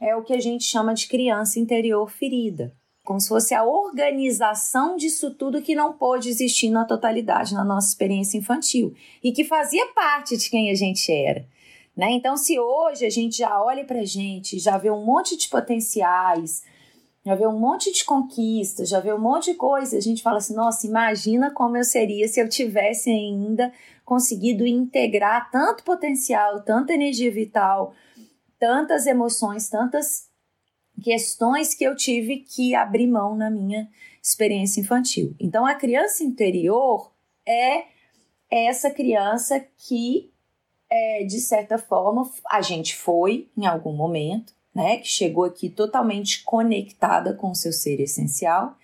é 0.00 0.14
o 0.14 0.22
que 0.22 0.32
a 0.32 0.40
gente 0.40 0.64
chama 0.64 0.94
de 0.94 1.08
criança 1.08 1.58
interior 1.58 2.08
ferida. 2.10 2.72
Como 3.04 3.20
se 3.20 3.28
fosse 3.28 3.54
a 3.54 3.64
organização 3.64 4.96
disso 4.96 5.34
tudo 5.34 5.62
que 5.62 5.74
não 5.74 5.94
pôde 5.94 6.28
existir 6.28 6.68
na 6.68 6.84
totalidade 6.84 7.54
na 7.54 7.64
nossa 7.64 7.88
experiência 7.88 8.36
infantil 8.36 8.94
e 9.24 9.32
que 9.32 9.44
fazia 9.44 9.86
parte 9.94 10.36
de 10.36 10.50
quem 10.50 10.70
a 10.70 10.74
gente 10.74 11.10
era. 11.10 11.46
Né? 11.96 12.12
Então, 12.12 12.36
se 12.36 12.60
hoje 12.60 13.04
a 13.06 13.10
gente 13.10 13.38
já 13.38 13.60
olha 13.60 13.84
para 13.84 14.00
a 14.00 14.04
gente, 14.04 14.58
já 14.58 14.76
vê 14.78 14.90
um 14.90 15.04
monte 15.04 15.36
de 15.36 15.48
potenciais, 15.48 16.62
já 17.24 17.34
vê 17.34 17.46
um 17.46 17.58
monte 17.58 17.92
de 17.92 18.04
conquistas, 18.04 18.88
já 18.88 19.00
vê 19.00 19.12
um 19.12 19.18
monte 19.18 19.52
de 19.52 19.54
coisa, 19.54 19.96
a 19.96 20.00
gente 20.00 20.22
fala 20.22 20.38
assim: 20.38 20.54
nossa, 20.54 20.86
imagina 20.86 21.50
como 21.50 21.76
eu 21.76 21.84
seria 21.84 22.28
se 22.28 22.40
eu 22.40 22.48
tivesse 22.48 23.10
ainda 23.10 23.72
conseguido 24.04 24.66
integrar 24.66 25.50
tanto 25.50 25.82
potencial, 25.82 26.62
tanta 26.62 26.94
energia 26.94 27.30
vital, 27.30 27.92
tantas 28.58 29.06
emoções, 29.06 29.68
tantas 29.68 30.28
questões 31.02 31.74
que 31.74 31.84
eu 31.84 31.94
tive 31.94 32.38
que 32.38 32.74
abrir 32.74 33.06
mão 33.06 33.36
na 33.36 33.50
minha 33.50 33.88
experiência 34.22 34.80
infantil. 34.80 35.34
Então, 35.38 35.64
a 35.64 35.74
criança 35.74 36.24
interior 36.24 37.12
é 37.46 37.84
essa 38.50 38.90
criança 38.90 39.64
que, 39.86 40.30
é, 40.90 41.24
de 41.24 41.40
certa 41.40 41.78
forma, 41.78 42.30
a 42.50 42.60
gente 42.60 42.96
foi 42.96 43.48
em 43.56 43.66
algum 43.66 43.92
momento, 43.92 44.52
né, 44.74 44.98
que 44.98 45.08
chegou 45.08 45.44
aqui 45.44 45.68
totalmente 45.68 46.42
conectada 46.44 47.34
com 47.34 47.50
o 47.50 47.54
seu 47.54 47.72
ser 47.72 48.00
essencial. 48.00 48.76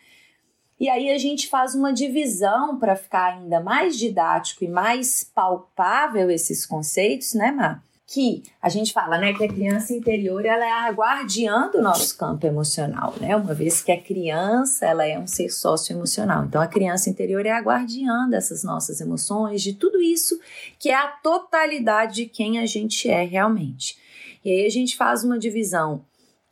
E 0.79 0.89
aí 0.89 1.11
a 1.11 1.19
gente 1.19 1.49
faz 1.49 1.75
uma 1.75 1.93
divisão 1.93 2.79
para 2.79 2.97
ficar 2.97 3.35
ainda 3.35 3.61
mais 3.61 3.97
didático 3.97 4.65
e 4.65 4.69
mais 4.69 5.23
palpável 5.23 6.31
esses 6.31 6.67
conceitos, 6.67 7.33
né, 7.35 7.53
Mar? 7.53 7.83
Que 8.15 8.45
a 8.63 8.69
gente 8.69 8.93
fala, 8.93 9.19
né, 9.19 9.33
que 9.33 9.43
a 9.43 9.49
criança 9.49 9.93
interior 9.93 10.47
ela 10.47 10.65
é 10.65 10.71
a 10.71 10.91
guardiã 10.91 11.69
do 11.69 11.83
nosso 11.83 12.17
campo 12.17 12.47
emocional, 12.47 13.13
né? 13.21 13.35
Uma 13.35 13.53
vez 13.53 13.83
que 13.83 13.91
a 13.91 14.01
criança 14.01 14.87
ela 14.87 15.05
é 15.05 15.19
um 15.19 15.27
ser 15.27 15.49
socioemocional. 15.49 16.45
Então 16.45 16.63
a 16.63 16.69
criança 16.69 17.11
interior 17.11 17.45
é 17.45 17.51
a 17.51 17.61
guardiã 17.61 18.29
dessas 18.29 18.63
nossas 18.63 19.01
emoções, 19.01 19.61
de 19.63 19.73
tudo 19.73 20.01
isso 20.01 20.39
que 20.79 20.91
é 20.91 20.95
a 20.95 21.09
totalidade 21.09 22.15
de 22.15 22.27
quem 22.27 22.61
a 22.61 22.67
gente 22.67 23.11
é 23.11 23.25
realmente. 23.25 23.99
E 24.45 24.51
aí 24.51 24.65
a 24.65 24.71
gente 24.71 24.97
faz 24.97 25.25
uma 25.25 25.37
divisão 25.37 26.05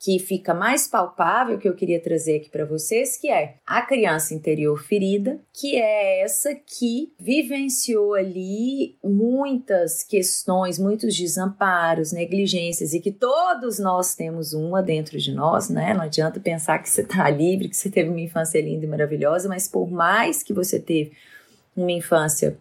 que 0.02 0.18
fica 0.18 0.52
mais 0.52 0.88
palpável 0.88 1.59
que 1.59 1.68
eu 1.68 1.76
queria 1.76 2.02
trazer 2.02 2.38
aqui 2.38 2.50
para 2.50 2.64
vocês, 2.64 3.16
que 3.16 3.30
é 3.30 3.54
a 3.64 3.82
criança 3.82 4.35
interior 4.35 4.76
ferida, 4.82 5.38
que 5.52 5.76
é 5.76 6.23
essa 6.23 6.52
que 6.56 7.12
vivenciou 7.21 8.14
ali 8.14 8.97
muitas 9.02 10.02
questões, 10.02 10.76
muitos 10.76 11.16
desamparos, 11.16 12.11
negligências 12.11 12.92
e 12.92 13.00
que 13.00 13.12
todos 13.12 13.78
nós 13.78 14.16
temos 14.16 14.52
uma 14.52 14.82
dentro 14.82 15.18
de 15.18 15.32
nós, 15.32 15.71
né? 15.71 15.94
Não 15.94 16.02
adianta 16.02 16.40
pensar 16.40 16.80
que 16.80 16.90
você 16.90 17.04
tá 17.04 17.30
livre, 17.30 17.68
que 17.68 17.76
você 17.76 17.88
teve 17.88 18.11
uma 18.11 18.21
infância 18.21 18.61
linda 18.61 18.85
e 18.85 18.88
maravilhosa, 18.88 19.49
mas 19.49 19.68
por 19.68 19.88
mais 19.88 20.42
que 20.42 20.52
você 20.52 20.80
teve 20.80 21.12
uma 21.76 21.92
infância, 21.92 22.59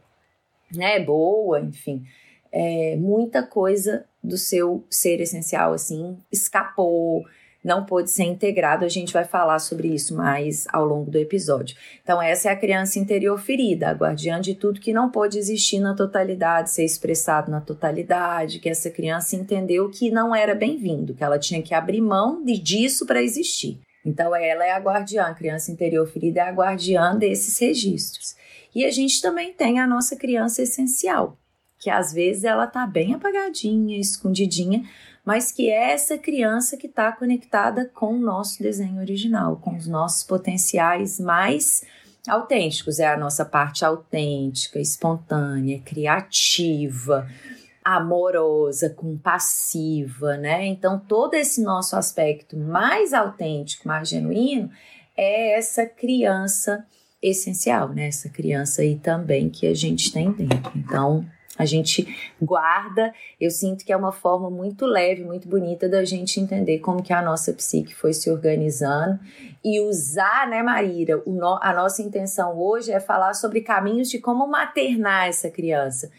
né, 0.72 1.00
boa, 1.00 1.60
enfim, 1.60 2.04
é, 2.52 2.96
muita 2.98 3.44
coisa 3.44 4.06
do 4.24 4.38
seu 4.38 4.84
ser 4.90 5.20
essencial, 5.22 5.74
assim, 5.74 6.18
escapou, 6.32 7.24
não 7.64 7.86
pôde 7.86 8.10
ser 8.10 8.24
integrado. 8.24 8.84
A 8.84 8.90
gente 8.90 9.14
vai 9.14 9.24
falar 9.24 9.60
sobre 9.60 9.88
isso 9.88 10.16
mais 10.16 10.66
ao 10.72 10.86
longo 10.86 11.10
do 11.10 11.18
episódio. 11.18 11.76
Então, 12.04 12.22
essa 12.22 12.50
é 12.50 12.52
a 12.52 12.56
criança 12.56 13.00
interior 13.00 13.40
ferida, 13.40 13.90
a 13.90 13.94
guardiã 13.94 14.40
de 14.42 14.56
tudo 14.56 14.80
que 14.80 14.94
não 14.94 15.10
pôde 15.10 15.38
existir 15.38 15.80
na 15.80 15.96
totalidade, 15.96 16.72
ser 16.72 16.84
expressado 16.84 17.52
na 17.52 17.62
totalidade, 17.62 18.60
que 18.60 18.70
essa 18.70 18.90
criança 18.90 19.36
entendeu 19.36 19.90
que 19.90 20.10
não 20.12 20.36
era 20.36 20.56
bem-vindo, 20.56 21.14
que 21.14 21.24
ela 21.24 21.40
tinha 21.40 21.62
que 21.62 21.74
abrir 21.74 22.02
mão 22.02 22.44
de, 22.44 22.58
disso 22.58 23.06
para 23.06 23.22
existir. 23.22 23.80
Então, 24.04 24.36
ela 24.36 24.66
é 24.66 24.72
a 24.72 24.80
guardiã, 24.80 25.26
a 25.26 25.34
criança 25.34 25.72
interior 25.72 26.08
ferida 26.08 26.42
é 26.42 26.44
a 26.44 26.52
guardiã 26.52 27.16
desses 27.16 27.60
registros. 27.60 28.36
E 28.74 28.84
a 28.86 28.90
gente 28.90 29.22
também 29.22 29.54
tem 29.54 29.80
a 29.80 29.86
nossa 29.86 30.16
criança 30.16 30.64
essencial, 30.64 31.38
que 31.82 31.90
às 31.90 32.14
vezes 32.14 32.44
ela 32.44 32.68
tá 32.68 32.86
bem 32.86 33.16
apagadinha, 33.16 34.00
escondidinha, 34.00 34.88
mas 35.26 35.52
que 35.52 35.68
é 35.68 35.94
essa 35.94 36.16
criança 36.16 36.78
que 36.78 36.86
está 36.86 37.12
conectada 37.12 37.90
com 37.92 38.14
o 38.14 38.20
nosso 38.20 38.62
desenho 38.62 39.00
original, 39.00 39.58
com 39.58 39.76
os 39.76 39.88
nossos 39.88 40.24
potenciais 40.24 41.20
mais 41.20 41.84
autênticos. 42.28 43.00
É 43.00 43.08
a 43.08 43.18
nossa 43.18 43.44
parte 43.44 43.84
autêntica, 43.84 44.80
espontânea, 44.80 45.80
criativa, 45.80 47.28
amorosa, 47.84 48.92
compassiva, 48.92 50.38
né? 50.38 50.68
Então, 50.68 51.00
todo 51.00 51.34
esse 51.34 51.64
nosso 51.64 51.96
aspecto 51.96 52.56
mais 52.56 53.12
autêntico, 53.12 53.88
mais 53.88 54.08
genuíno, 54.08 54.70
é 55.18 55.58
essa 55.58 55.84
criança 55.88 56.86
essencial, 57.20 57.90
né? 57.90 58.08
Essa 58.08 58.30
criança 58.30 58.84
aí 58.84 58.98
também 58.98 59.50
que 59.50 59.66
a 59.66 59.74
gente 59.74 60.14
tem 60.14 60.32
dentro. 60.32 60.72
Então, 60.76 61.26
a 61.58 61.66
gente 61.66 62.08
guarda, 62.42 63.14
eu 63.40 63.52
sinto 63.52 63.86
que 63.86 63.92
é 63.92 63.98
uma 63.98 64.12
forma 64.12 64.50
muito 64.50 64.86
leve, 64.86 65.24
muito 65.24 65.48
bonita 65.50 65.90
da 65.90 66.04
gente 66.06 66.40
entender 66.40 66.80
como 66.80 67.04
que 67.04 67.12
a 67.12 67.22
nossa 67.22 67.52
psique 67.54 67.94
foi 67.94 68.14
se 68.14 68.32
organizando 68.32 69.20
e 69.64 69.82
usar, 69.82 70.48
né, 70.48 70.64
Maíra, 70.64 71.22
no, 71.28 71.60
a 71.62 71.74
nossa 71.74 72.02
intenção 72.02 72.58
hoje 72.58 72.92
é 72.92 73.00
falar 73.00 73.34
sobre 73.34 73.62
caminhos 73.62 74.10
de 74.10 74.20
como 74.20 74.48
maternar 74.48 75.28
essa 75.28 75.50
criança. 75.50 76.10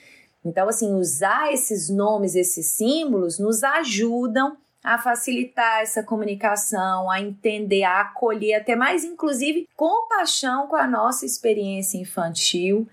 Então, 0.45 0.69
assim, 0.69 0.95
usar 0.95 1.53
esses 1.53 1.89
nomes, 1.89 2.35
esses 2.35 2.67
símbolos 2.67 3.39
nos 3.39 3.63
ajudam 3.63 4.57
a 4.83 4.99
facilitar 4.99 5.81
essa 5.81 6.03
comunicação, 6.03 7.09
a 7.09 7.21
entender, 7.21 7.85
a 7.85 8.01
acolher, 8.01 8.55
até 8.55 8.75
mais 8.75 9.05
inclusive 9.05 9.69
compaixão 9.77 10.67
com 10.67 10.75
a 10.75 10.89
nossa 10.89 11.25
experiência 11.25 11.99
infantil 11.99 12.89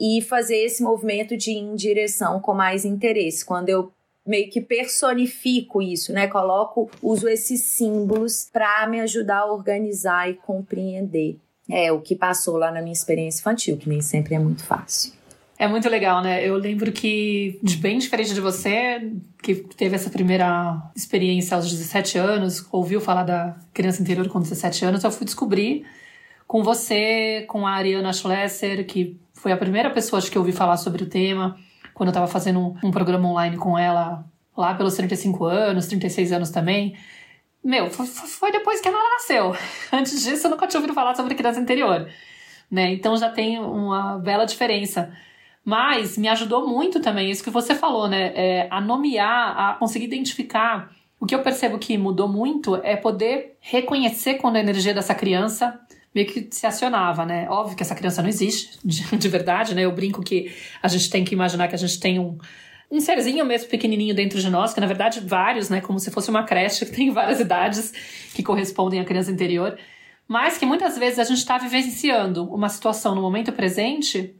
e 0.00 0.22
fazer 0.22 0.56
esse 0.56 0.82
movimento 0.82 1.36
de 1.36 1.50
ir 1.50 1.58
em 1.58 1.74
direção 1.74 2.40
com 2.40 2.54
mais 2.54 2.86
interesse. 2.86 3.44
Quando 3.44 3.68
eu 3.68 3.92
meio 4.26 4.50
que 4.50 4.60
personifico 4.60 5.82
isso, 5.82 6.12
né? 6.12 6.26
Coloco, 6.26 6.90
uso 7.02 7.28
esses 7.28 7.62
símbolos 7.62 8.48
para 8.50 8.86
me 8.88 9.00
ajudar 9.00 9.40
a 9.40 9.52
organizar 9.52 10.30
e 10.30 10.34
compreender 10.34 11.36
é 11.68 11.92
o 11.92 12.00
que 12.00 12.16
passou 12.16 12.56
lá 12.56 12.72
na 12.72 12.82
minha 12.82 12.92
experiência 12.92 13.40
infantil, 13.40 13.76
que 13.76 13.88
nem 13.88 14.00
sempre 14.00 14.34
é 14.34 14.38
muito 14.38 14.64
fácil. 14.64 15.12
É 15.56 15.68
muito 15.68 15.88
legal, 15.88 16.22
né? 16.22 16.44
Eu 16.44 16.56
lembro 16.56 16.90
que, 16.90 17.60
bem 17.78 17.98
diferente 17.98 18.32
de 18.32 18.40
você, 18.40 19.12
que 19.42 19.54
teve 19.54 19.94
essa 19.94 20.08
primeira 20.08 20.90
experiência 20.96 21.54
aos 21.54 21.70
17 21.70 22.18
anos, 22.18 22.66
ouviu 22.72 23.00
falar 23.00 23.24
da 23.24 23.56
criança 23.72 24.00
interior 24.00 24.26
com 24.28 24.40
17 24.40 24.86
anos, 24.86 25.04
eu 25.04 25.10
fui 25.10 25.26
descobrir 25.26 25.84
com 26.46 26.64
você, 26.64 27.44
com 27.46 27.66
a 27.66 27.72
Ariana 27.72 28.12
Schlesser, 28.12 28.86
que 28.86 29.20
foi 29.40 29.52
a 29.52 29.56
primeira 29.56 29.88
pessoa 29.90 30.18
acho 30.18 30.30
que 30.30 30.36
eu 30.36 30.42
ouvi 30.42 30.52
falar 30.52 30.76
sobre 30.76 31.02
o 31.02 31.08
tema 31.08 31.56
quando 31.94 32.08
eu 32.08 32.10
estava 32.10 32.26
fazendo 32.26 32.76
um, 32.84 32.90
programa 32.90 33.28
online 33.28 33.56
com 33.56 33.78
ela 33.78 34.24
lá 34.54 34.74
pelos 34.74 34.94
35 34.94 35.44
anos, 35.46 35.86
36 35.86 36.32
anos 36.32 36.50
também. 36.50 36.94
Meu, 37.64 37.90
foi, 37.90 38.06
foi 38.06 38.52
depois 38.52 38.80
que 38.80 38.88
ela 38.88 38.98
nasceu. 39.14 39.56
Antes 39.90 40.22
disso, 40.22 40.46
eu 40.46 40.50
nunca 40.50 40.66
tinha 40.66 40.78
ouvido 40.78 40.94
falar 40.94 41.14
sobre 41.14 41.34
criança 41.34 41.58
interior. 41.58 42.06
Né? 42.70 42.92
Então 42.92 43.16
já 43.16 43.30
tem 43.30 43.58
uma 43.58 44.18
bela 44.18 44.44
diferença. 44.44 45.10
Mas 45.64 46.18
me 46.18 46.28
ajudou 46.28 46.68
muito 46.68 47.00
também, 47.00 47.30
isso 47.30 47.44
que 47.44 47.50
você 47.50 47.74
falou, 47.74 48.08
né? 48.08 48.32
É, 48.34 48.68
a 48.70 48.80
nomear, 48.80 49.58
a 49.58 49.74
conseguir 49.74 50.06
identificar. 50.06 50.90
O 51.18 51.26
que 51.26 51.34
eu 51.34 51.42
percebo 51.42 51.78
que 51.78 51.98
mudou 51.98 52.28
muito 52.28 52.76
é 52.76 52.96
poder 52.96 53.56
reconhecer 53.60 54.34
quando 54.34 54.56
a 54.56 54.60
energia 54.60 54.94
dessa 54.94 55.14
criança 55.14 55.78
meio 56.14 56.26
que 56.26 56.48
se 56.50 56.66
acionava, 56.66 57.24
né? 57.24 57.48
Óbvio 57.48 57.76
que 57.76 57.82
essa 57.82 57.94
criança 57.94 58.22
não 58.22 58.28
existe, 58.28 58.78
de, 58.84 59.16
de, 59.16 59.28
verdade, 59.28 59.74
né? 59.74 59.82
Eu 59.82 59.92
brinco 59.92 60.22
que 60.22 60.52
a 60.82 60.88
gente 60.88 61.08
tem 61.08 61.24
que 61.24 61.34
imaginar 61.34 61.68
que 61.68 61.74
a 61.74 61.78
gente 61.78 62.00
tem 62.00 62.18
um, 62.18 62.36
um 62.90 63.00
serzinho 63.00 63.44
mesmo 63.44 63.68
pequenininho 63.68 64.14
dentro 64.14 64.40
de 64.40 64.50
nós, 64.50 64.74
que 64.74 64.80
na 64.80 64.86
verdade 64.86 65.20
vários, 65.20 65.68
né? 65.68 65.80
Como 65.80 65.98
se 66.00 66.10
fosse 66.10 66.30
uma 66.30 66.42
creche 66.42 66.84
que 66.84 66.92
tem 66.92 67.10
várias 67.12 67.40
idades 67.40 67.92
que 68.34 68.42
correspondem 68.42 69.00
à 69.00 69.04
criança 69.04 69.30
interior, 69.30 69.78
mas 70.26 70.58
que 70.58 70.66
muitas 70.66 70.98
vezes 70.98 71.18
a 71.18 71.24
gente 71.24 71.38
está 71.38 71.58
vivenciando 71.58 72.44
uma 72.52 72.68
situação 72.68 73.14
no 73.14 73.22
momento 73.22 73.52
presente 73.52 74.34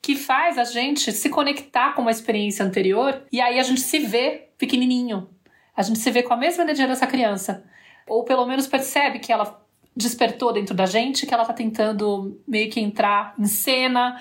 que 0.00 0.16
faz 0.16 0.58
a 0.58 0.64
gente 0.64 1.12
se 1.12 1.28
conectar 1.28 1.94
com 1.94 2.02
uma 2.02 2.10
experiência 2.10 2.64
anterior 2.64 3.22
e 3.30 3.40
aí 3.40 3.60
a 3.60 3.62
gente 3.62 3.80
se 3.80 4.00
vê 4.00 4.48
pequenininho. 4.58 5.28
A 5.76 5.82
gente 5.82 6.00
se 6.00 6.10
vê 6.10 6.22
com 6.22 6.34
a 6.34 6.36
mesma 6.36 6.64
energia 6.64 6.88
dessa 6.88 7.06
criança. 7.06 7.64
Ou 8.06 8.24
pelo 8.24 8.44
menos 8.44 8.66
percebe 8.66 9.20
que 9.20 9.32
ela 9.32 9.61
despertou 9.94 10.52
dentro 10.52 10.74
da 10.74 10.86
gente, 10.86 11.26
que 11.26 11.34
ela 11.34 11.44
tá 11.44 11.52
tentando 11.52 12.40
meio 12.48 12.70
que 12.70 12.80
entrar 12.80 13.34
em 13.38 13.46
cena 13.46 14.18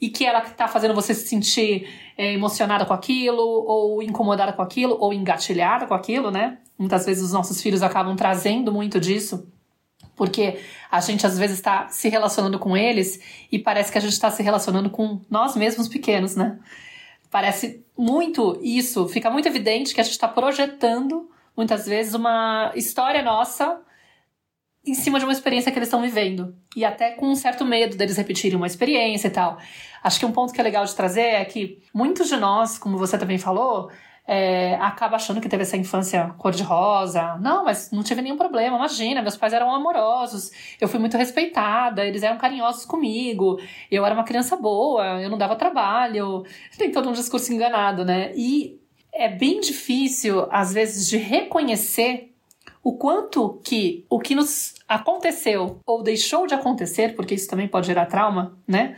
e 0.00 0.10
que 0.10 0.24
ela 0.24 0.42
tá 0.42 0.68
fazendo 0.68 0.94
você 0.94 1.14
se 1.14 1.26
sentir 1.26 1.88
é, 2.16 2.32
emocionada 2.34 2.84
com 2.84 2.92
aquilo, 2.92 3.42
ou 3.42 4.02
incomodada 4.02 4.52
com 4.52 4.62
aquilo, 4.62 4.96
ou 5.00 5.12
engatilhada 5.12 5.86
com 5.86 5.94
aquilo, 5.94 6.30
né? 6.30 6.58
Muitas 6.78 7.06
vezes 7.06 7.22
os 7.22 7.32
nossos 7.32 7.60
filhos 7.62 7.82
acabam 7.82 8.14
trazendo 8.14 8.70
muito 8.70 9.00
disso, 9.00 9.48
porque 10.14 10.60
a 10.90 11.00
gente 11.00 11.26
às 11.26 11.38
vezes 11.38 11.56
está 11.56 11.88
se 11.88 12.08
relacionando 12.08 12.58
com 12.58 12.76
eles 12.76 13.18
e 13.50 13.58
parece 13.58 13.90
que 13.90 13.98
a 13.98 14.00
gente 14.00 14.12
está 14.12 14.30
se 14.30 14.42
relacionando 14.42 14.90
com 14.90 15.20
nós 15.30 15.56
mesmos 15.56 15.88
pequenos, 15.88 16.36
né? 16.36 16.58
Parece 17.30 17.84
muito 17.96 18.60
isso, 18.62 19.08
fica 19.08 19.30
muito 19.30 19.48
evidente 19.48 19.94
que 19.94 20.00
a 20.00 20.04
gente 20.04 20.12
está 20.12 20.28
projetando 20.28 21.30
muitas 21.56 21.86
vezes 21.86 22.14
uma 22.14 22.72
história 22.74 23.22
nossa 23.22 23.80
em 24.86 24.94
cima 24.94 25.18
de 25.18 25.24
uma 25.24 25.32
experiência 25.32 25.72
que 25.72 25.78
eles 25.78 25.88
estão 25.88 26.02
vivendo. 26.02 26.54
E 26.76 26.84
até 26.84 27.12
com 27.12 27.28
um 27.28 27.34
certo 27.34 27.64
medo 27.64 27.96
deles 27.96 28.16
repetirem 28.16 28.56
uma 28.56 28.66
experiência 28.66 29.28
e 29.28 29.30
tal. 29.30 29.58
Acho 30.02 30.18
que 30.18 30.26
um 30.26 30.32
ponto 30.32 30.52
que 30.52 30.60
é 30.60 30.64
legal 30.64 30.84
de 30.84 30.94
trazer 30.94 31.20
é 31.20 31.44
que 31.44 31.82
muitos 31.92 32.28
de 32.28 32.36
nós, 32.36 32.76
como 32.76 32.98
você 32.98 33.16
também 33.16 33.38
falou, 33.38 33.90
é, 34.26 34.74
acaba 34.76 35.16
achando 35.16 35.40
que 35.40 35.48
teve 35.48 35.62
essa 35.62 35.76
infância 35.76 36.34
cor-de-rosa. 36.38 37.36
Não, 37.40 37.64
mas 37.64 37.90
não 37.90 38.02
tive 38.02 38.22
nenhum 38.22 38.36
problema, 38.36 38.76
imagina, 38.76 39.22
meus 39.22 39.36
pais 39.36 39.52
eram 39.52 39.74
amorosos, 39.74 40.50
eu 40.80 40.88
fui 40.88 40.98
muito 40.98 41.16
respeitada, 41.16 42.04
eles 42.04 42.22
eram 42.22 42.38
carinhosos 42.38 42.84
comigo, 42.84 43.58
eu 43.90 44.04
era 44.04 44.14
uma 44.14 44.24
criança 44.24 44.56
boa, 44.56 45.22
eu 45.22 45.30
não 45.30 45.38
dava 45.38 45.56
trabalho. 45.56 46.44
Tem 46.76 46.90
todo 46.90 47.08
um 47.08 47.12
discurso 47.12 47.52
enganado, 47.52 48.04
né? 48.04 48.32
E 48.34 48.78
é 49.12 49.28
bem 49.28 49.60
difícil, 49.60 50.46
às 50.50 50.72
vezes, 50.72 51.08
de 51.08 51.16
reconhecer 51.16 52.34
o 52.82 52.96
quanto 52.96 53.60
que 53.64 54.04
o 54.10 54.18
que 54.18 54.34
nos 54.34 54.73
aconteceu 54.88 55.80
ou 55.86 56.02
deixou 56.02 56.46
de 56.46 56.54
acontecer, 56.54 57.14
porque 57.14 57.34
isso 57.34 57.48
também 57.48 57.68
pode 57.68 57.86
gerar 57.86 58.06
trauma, 58.06 58.58
né? 58.66 58.96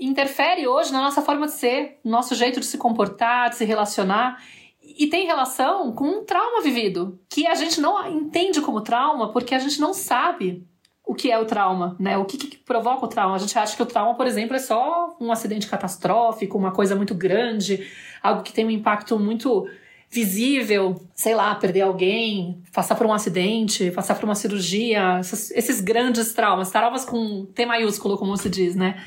Interfere 0.00 0.66
hoje 0.66 0.92
na 0.92 1.00
nossa 1.00 1.22
forma 1.22 1.46
de 1.46 1.52
ser, 1.52 2.00
no 2.04 2.10
nosso 2.10 2.34
jeito 2.34 2.58
de 2.58 2.66
se 2.66 2.78
comportar, 2.78 3.50
de 3.50 3.56
se 3.56 3.64
relacionar 3.64 4.42
e 4.82 5.06
tem 5.06 5.26
relação 5.26 5.92
com 5.92 6.04
um 6.04 6.24
trauma 6.24 6.60
vivido, 6.60 7.20
que 7.28 7.46
a 7.46 7.54
gente 7.54 7.80
não 7.80 8.06
entende 8.08 8.60
como 8.60 8.80
trauma 8.80 9.30
porque 9.32 9.54
a 9.54 9.58
gente 9.58 9.80
não 9.80 9.94
sabe 9.94 10.66
o 11.04 11.14
que 11.14 11.30
é 11.30 11.38
o 11.38 11.44
trauma, 11.44 11.96
né? 11.98 12.16
O 12.16 12.24
que, 12.24 12.36
que, 12.38 12.56
provoca 12.56 13.04
o 13.04 13.08
trauma? 13.08 13.34
A 13.34 13.38
gente 13.38 13.58
acha 13.58 13.76
que 13.76 13.82
o 13.82 13.86
trauma, 13.86 14.14
por 14.14 14.26
exemplo, 14.26 14.54
é 14.56 14.58
só 14.58 15.16
um 15.20 15.32
acidente 15.32 15.66
catastrófico, 15.66 16.56
uma 16.56 16.72
coisa 16.72 16.94
muito 16.94 17.14
grande, 17.14 17.86
algo 18.22 18.42
que 18.42 18.52
tem 18.52 18.64
um 18.64 18.70
impacto 18.70 19.18
muito 19.18 19.68
visível, 20.12 21.02
sei 21.14 21.34
lá, 21.34 21.54
perder 21.54 21.80
alguém, 21.80 22.62
passar 22.70 22.94
por 22.94 23.06
um 23.06 23.14
acidente, 23.14 23.90
passar 23.92 24.14
por 24.14 24.26
uma 24.26 24.34
cirurgia, 24.34 25.18
esses, 25.18 25.50
esses 25.52 25.80
grandes 25.80 26.34
traumas, 26.34 26.70
traumas 26.70 27.02
com 27.02 27.46
T 27.46 27.64
maiúsculo, 27.64 28.18
como 28.18 28.36
se 28.36 28.50
diz, 28.50 28.76
né? 28.76 29.02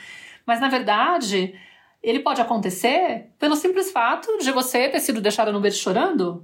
Mas 0.48 0.60
na 0.60 0.68
verdade, 0.68 1.54
ele 2.02 2.20
pode 2.20 2.42
acontecer 2.42 3.28
pelo 3.38 3.56
simples 3.56 3.92
fato 3.92 4.36
de 4.40 4.52
você 4.52 4.90
ter 4.90 5.00
sido 5.00 5.22
deixada 5.22 5.52
no 5.52 5.62
berço 5.62 5.80
chorando. 5.80 6.44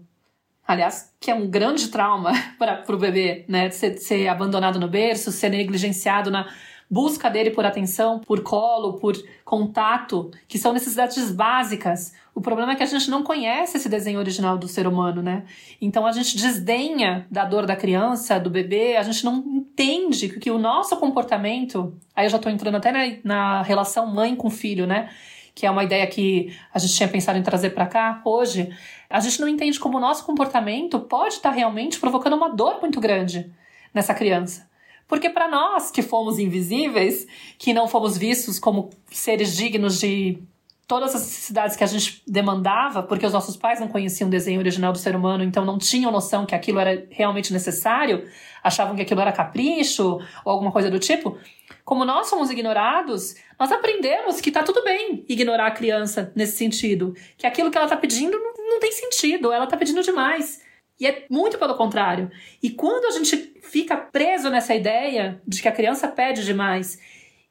aliás, 0.67 1.11
que 1.19 1.31
é 1.31 1.35
um 1.35 1.49
grande 1.49 1.87
trauma 1.87 2.31
para 2.59 2.83
o 2.87 2.97
bebê, 2.97 3.45
né? 3.47 3.71
Ser, 3.71 3.97
ser 3.97 4.27
abandonado 4.27 4.79
no 4.79 4.87
berço, 4.87 5.31
ser 5.31 5.49
negligenciado 5.49 6.29
na 6.29 6.47
busca 6.91 7.29
dele 7.29 7.51
por 7.51 7.65
atenção, 7.65 8.19
por 8.19 8.43
colo, 8.43 8.99
por 8.99 9.15
contato, 9.45 10.29
que 10.45 10.57
são 10.57 10.73
necessidades 10.73 11.31
básicas. 11.31 12.13
O 12.35 12.41
problema 12.41 12.73
é 12.73 12.75
que 12.75 12.83
a 12.83 12.85
gente 12.85 13.09
não 13.09 13.23
conhece 13.23 13.77
esse 13.77 13.87
desenho 13.87 14.19
original 14.19 14.57
do 14.57 14.67
ser 14.67 14.85
humano, 14.85 15.21
né? 15.21 15.45
Então 15.79 16.05
a 16.05 16.11
gente 16.11 16.35
desdenha 16.35 17.25
da 17.31 17.45
dor 17.45 17.65
da 17.65 17.77
criança, 17.77 18.37
do 18.37 18.49
bebê, 18.49 18.97
a 18.97 19.03
gente 19.03 19.23
não 19.23 19.37
entende 19.37 20.27
que 20.27 20.51
o 20.51 20.57
nosso 20.57 20.97
comportamento. 20.97 21.97
Aí 22.13 22.25
eu 22.25 22.29
já 22.29 22.35
estou 22.35 22.51
entrando 22.51 22.75
até 22.75 22.91
na, 22.91 23.17
na 23.23 23.61
relação 23.61 24.05
mãe 24.07 24.35
com 24.35 24.49
filho, 24.49 24.85
né? 24.85 25.09
que 25.53 25.65
é 25.65 25.71
uma 25.71 25.83
ideia 25.83 26.07
que 26.07 26.55
a 26.73 26.79
gente 26.79 26.93
tinha 26.93 27.09
pensado 27.09 27.37
em 27.37 27.43
trazer 27.43 27.71
para 27.71 27.85
cá 27.85 28.21
hoje, 28.23 28.69
a 29.09 29.19
gente 29.19 29.41
não 29.41 29.49
entende 29.49 29.77
como 29.77 29.97
o 29.97 29.99
nosso 29.99 30.25
comportamento 30.25 30.97
pode 30.97 31.35
estar 31.35 31.49
tá 31.49 31.55
realmente 31.55 31.99
provocando 31.99 32.37
uma 32.37 32.49
dor 32.49 32.79
muito 32.79 33.01
grande 33.01 33.51
nessa 33.93 34.13
criança. 34.13 34.70
Porque 35.11 35.29
para 35.29 35.49
nós 35.49 35.91
que 35.91 36.01
fomos 36.01 36.39
invisíveis, 36.39 37.27
que 37.59 37.73
não 37.73 37.85
fomos 37.85 38.17
vistos 38.17 38.57
como 38.57 38.91
seres 39.11 39.57
dignos 39.57 39.99
de 39.99 40.41
todas 40.87 41.13
as 41.13 41.23
necessidades 41.23 41.75
que 41.75 41.83
a 41.83 41.87
gente 41.87 42.23
demandava, 42.25 43.03
porque 43.03 43.25
os 43.25 43.33
nossos 43.33 43.57
pais 43.57 43.81
não 43.81 43.89
conheciam 43.89 44.29
o 44.29 44.31
desenho 44.31 44.61
original 44.61 44.93
do 44.93 44.97
ser 44.97 45.13
humano, 45.13 45.43
então 45.43 45.65
não 45.65 45.77
tinham 45.77 46.13
noção 46.13 46.45
que 46.45 46.55
aquilo 46.55 46.79
era 46.79 47.05
realmente 47.09 47.51
necessário, 47.51 48.25
achavam 48.63 48.95
que 48.95 49.01
aquilo 49.01 49.19
era 49.19 49.33
capricho 49.33 50.17
ou 50.45 50.51
alguma 50.53 50.71
coisa 50.71 50.89
do 50.89 50.97
tipo. 50.97 51.37
Como 51.83 52.05
nós 52.05 52.27
somos 52.27 52.49
ignorados, 52.49 53.35
nós 53.59 53.69
aprendemos 53.69 54.39
que 54.39 54.47
está 54.47 54.63
tudo 54.63 54.81
bem 54.81 55.25
ignorar 55.27 55.67
a 55.67 55.71
criança 55.71 56.31
nesse 56.33 56.55
sentido. 56.55 57.13
Que 57.37 57.45
aquilo 57.45 57.69
que 57.69 57.77
ela 57.77 57.85
está 57.85 57.97
pedindo 57.97 58.39
não, 58.39 58.53
não 58.55 58.79
tem 58.79 58.93
sentido, 58.93 59.51
ela 59.51 59.65
está 59.65 59.75
pedindo 59.75 60.01
demais. 60.01 60.61
E 61.01 61.07
é 61.07 61.25
muito 61.31 61.57
pelo 61.57 61.73
contrário. 61.73 62.29
E 62.61 62.69
quando 62.69 63.05
a 63.05 63.11
gente 63.11 63.35
fica 63.63 63.97
preso 63.97 64.51
nessa 64.51 64.75
ideia 64.75 65.41
de 65.47 65.59
que 65.59 65.67
a 65.67 65.71
criança 65.71 66.07
pede 66.07 66.45
demais 66.45 66.99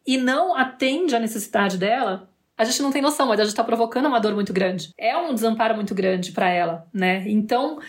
e 0.06 0.16
não 0.16 0.56
atende 0.56 1.16
à 1.16 1.18
necessidade 1.18 1.76
dela, 1.76 2.30
a 2.56 2.64
gente 2.64 2.80
não 2.80 2.92
tem 2.92 3.02
noção, 3.02 3.26
mas 3.26 3.40
a 3.40 3.42
gente 3.42 3.50
está 3.50 3.64
provocando 3.64 4.06
uma 4.06 4.20
dor 4.20 4.34
muito 4.34 4.52
grande. 4.52 4.92
É 4.96 5.16
um 5.16 5.34
desamparo 5.34 5.74
muito 5.74 5.96
grande 5.96 6.30
para 6.30 6.48
ela, 6.48 6.86
né? 6.94 7.24
Então, 7.26 7.80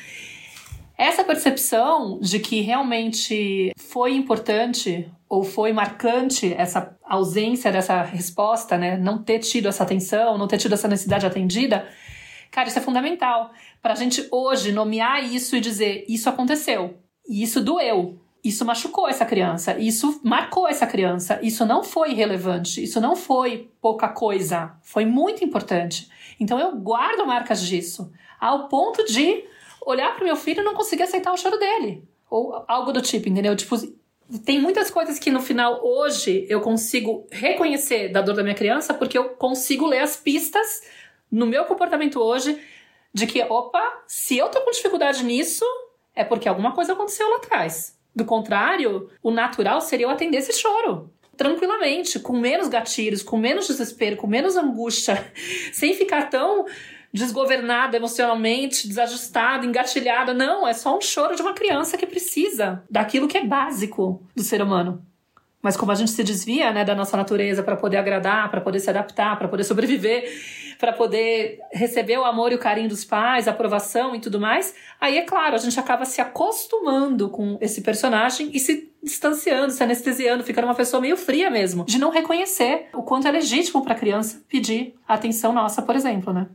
essa 0.97 1.23
percepção 1.23 2.19
de 2.19 2.39
que 2.39 2.61
realmente 2.61 3.71
foi 3.77 4.13
importante 4.13 5.11
ou 5.29 5.43
foi 5.43 5.71
marcante 5.73 6.53
essa 6.57 6.97
ausência 7.03 7.71
dessa 7.71 8.01
resposta, 8.01 8.79
né? 8.79 8.97
Não 8.97 9.21
ter 9.21 9.37
tido 9.37 9.67
essa 9.67 9.83
atenção, 9.83 10.39
não 10.39 10.47
ter 10.47 10.57
tido 10.57 10.73
essa 10.73 10.87
necessidade 10.87 11.25
atendida, 11.25 11.87
cara, 12.49 12.67
isso 12.67 12.79
é 12.79 12.81
fundamental 12.81 13.51
para 13.81 13.93
a 13.93 13.95
gente 13.95 14.27
hoje 14.31 14.71
nomear 14.71 15.23
isso 15.23 15.55
e 15.55 15.61
dizer 15.61 16.05
isso 16.07 16.29
aconteceu, 16.29 16.99
isso 17.27 17.61
doeu, 17.61 18.19
isso 18.43 18.65
machucou 18.65 19.07
essa 19.07 19.25
criança, 19.25 19.77
isso 19.77 20.19
marcou 20.23 20.67
essa 20.67 20.87
criança, 20.87 21.39
isso 21.41 21.65
não 21.65 21.83
foi 21.83 22.13
relevante, 22.13 22.83
isso 22.83 22.99
não 22.99 23.15
foi 23.15 23.71
pouca 23.81 24.07
coisa, 24.07 24.75
foi 24.81 25.05
muito 25.05 25.43
importante. 25.43 26.09
Então 26.39 26.59
eu 26.59 26.75
guardo 26.75 27.25
marcas 27.25 27.61
disso, 27.61 28.11
ao 28.39 28.67
ponto 28.67 29.05
de 29.05 29.43
olhar 29.85 30.15
para 30.15 30.25
meu 30.25 30.35
filho 30.35 30.61
e 30.61 30.63
não 30.63 30.73
conseguir 30.73 31.03
aceitar 31.03 31.31
o 31.31 31.37
choro 31.37 31.57
dele. 31.57 32.03
Ou 32.29 32.63
algo 32.67 32.91
do 32.91 33.01
tipo, 33.01 33.29
entendeu? 33.29 33.55
Tipo, 33.55 33.75
tem 34.45 34.59
muitas 34.59 34.89
coisas 34.89 35.19
que 35.19 35.29
no 35.29 35.41
final, 35.41 35.81
hoje, 35.83 36.45
eu 36.49 36.61
consigo 36.61 37.27
reconhecer 37.31 38.09
da 38.09 38.21
dor 38.21 38.35
da 38.35 38.43
minha 38.43 38.55
criança 38.55 38.93
porque 38.93 39.17
eu 39.17 39.29
consigo 39.31 39.85
ler 39.85 39.99
as 39.99 40.15
pistas 40.15 40.83
no 41.29 41.45
meu 41.45 41.65
comportamento 41.65 42.19
hoje 42.19 42.59
de 43.13 43.27
que, 43.27 43.41
opa, 43.43 44.03
se 44.07 44.37
eu 44.37 44.49
tô 44.49 44.61
com 44.61 44.71
dificuldade 44.71 45.23
nisso, 45.23 45.65
é 46.15 46.23
porque 46.23 46.47
alguma 46.47 46.73
coisa 46.73 46.93
aconteceu 46.93 47.29
lá 47.29 47.37
atrás. 47.37 47.97
Do 48.15 48.25
contrário, 48.25 49.09
o 49.23 49.31
natural 49.31 49.81
seria 49.81 50.05
eu 50.05 50.09
atender 50.09 50.37
esse 50.37 50.53
choro 50.53 51.11
tranquilamente, 51.35 52.19
com 52.19 52.33
menos 52.37 52.67
gatilhos, 52.67 53.23
com 53.23 53.35
menos 53.35 53.67
desespero, 53.67 54.15
com 54.15 54.27
menos 54.27 54.55
angústia, 54.55 55.31
sem 55.73 55.95
ficar 55.95 56.29
tão 56.29 56.65
desgovernada 57.13 57.97
emocionalmente, 57.97 58.87
desajustada, 58.87 59.65
engatilhada. 59.65 60.33
Não, 60.33 60.67
é 60.67 60.73
só 60.73 60.95
um 60.95 61.01
choro 61.01 61.35
de 61.35 61.41
uma 61.41 61.53
criança 61.53 61.97
que 61.97 62.05
precisa 62.05 62.83
daquilo 62.89 63.27
que 63.27 63.37
é 63.37 63.45
básico 63.45 64.23
do 64.35 64.43
ser 64.43 64.61
humano. 64.61 65.03
Mas 65.61 65.77
como 65.77 65.91
a 65.91 65.95
gente 65.95 66.11
se 66.11 66.23
desvia 66.23 66.71
né, 66.71 66.83
da 66.83 66.95
nossa 66.95 67.15
natureza 67.17 67.61
para 67.61 67.75
poder 67.75 67.97
agradar, 67.97 68.49
para 68.49 68.61
poder 68.61 68.79
se 68.79 68.89
adaptar, 68.89 69.37
para 69.37 69.47
poder 69.47 69.63
sobreviver, 69.63 70.31
para 70.81 70.91
poder 70.91 71.59
receber 71.71 72.17
o 72.17 72.25
amor 72.25 72.51
e 72.51 72.55
o 72.55 72.59
carinho 72.59 72.89
dos 72.89 73.05
pais, 73.05 73.47
aprovação 73.47 74.15
e 74.15 74.19
tudo 74.19 74.39
mais, 74.39 74.73
aí 74.99 75.15
é 75.15 75.21
claro, 75.21 75.53
a 75.53 75.59
gente 75.59 75.79
acaba 75.79 76.05
se 76.05 76.19
acostumando 76.19 77.29
com 77.29 77.55
esse 77.61 77.81
personagem 77.81 78.49
e 78.51 78.59
se 78.59 78.91
distanciando, 79.03 79.71
se 79.71 79.83
anestesiando, 79.83 80.43
ficando 80.43 80.65
uma 80.65 80.73
pessoa 80.73 80.99
meio 80.99 81.15
fria 81.15 81.51
mesmo, 81.51 81.85
de 81.85 81.99
não 81.99 82.09
reconhecer 82.09 82.87
o 82.95 83.03
quanto 83.03 83.27
é 83.27 83.31
legítimo 83.31 83.83
para 83.83 83.93
a 83.93 83.97
criança 83.97 84.43
pedir 84.49 84.95
atenção 85.07 85.53
nossa, 85.53 85.83
por 85.83 85.95
exemplo, 85.95 86.33
né? 86.33 86.47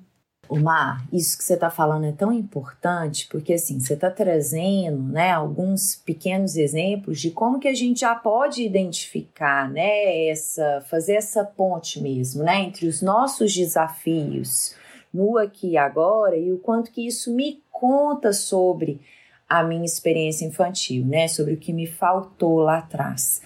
O 0.48 0.60
Mar, 0.60 1.04
isso 1.12 1.36
que 1.36 1.42
você 1.42 1.54
está 1.54 1.70
falando 1.70 2.06
é 2.06 2.12
tão 2.12 2.32
importante 2.32 3.26
porque 3.28 3.54
assim 3.54 3.80
você 3.80 3.94
está 3.94 4.10
trazendo, 4.10 5.02
né, 5.02 5.32
alguns 5.32 5.96
pequenos 5.96 6.56
exemplos 6.56 7.20
de 7.20 7.30
como 7.30 7.58
que 7.58 7.68
a 7.68 7.74
gente 7.74 8.00
já 8.00 8.14
pode 8.14 8.62
identificar, 8.62 9.68
né, 9.70 10.28
essa 10.28 10.84
fazer 10.88 11.14
essa 11.14 11.44
ponte 11.44 12.00
mesmo, 12.00 12.44
né, 12.44 12.60
entre 12.60 12.86
os 12.86 13.02
nossos 13.02 13.52
desafios 13.54 14.74
no 15.12 15.36
aqui 15.38 15.70
e 15.70 15.76
agora 15.76 16.36
e 16.36 16.52
o 16.52 16.58
quanto 16.58 16.92
que 16.92 17.06
isso 17.06 17.34
me 17.34 17.62
conta 17.70 18.32
sobre 18.32 19.00
a 19.48 19.62
minha 19.62 19.84
experiência 19.84 20.44
infantil, 20.44 21.04
né, 21.04 21.26
sobre 21.28 21.54
o 21.54 21.56
que 21.56 21.72
me 21.72 21.86
faltou 21.86 22.58
lá 22.58 22.78
atrás. 22.78 23.42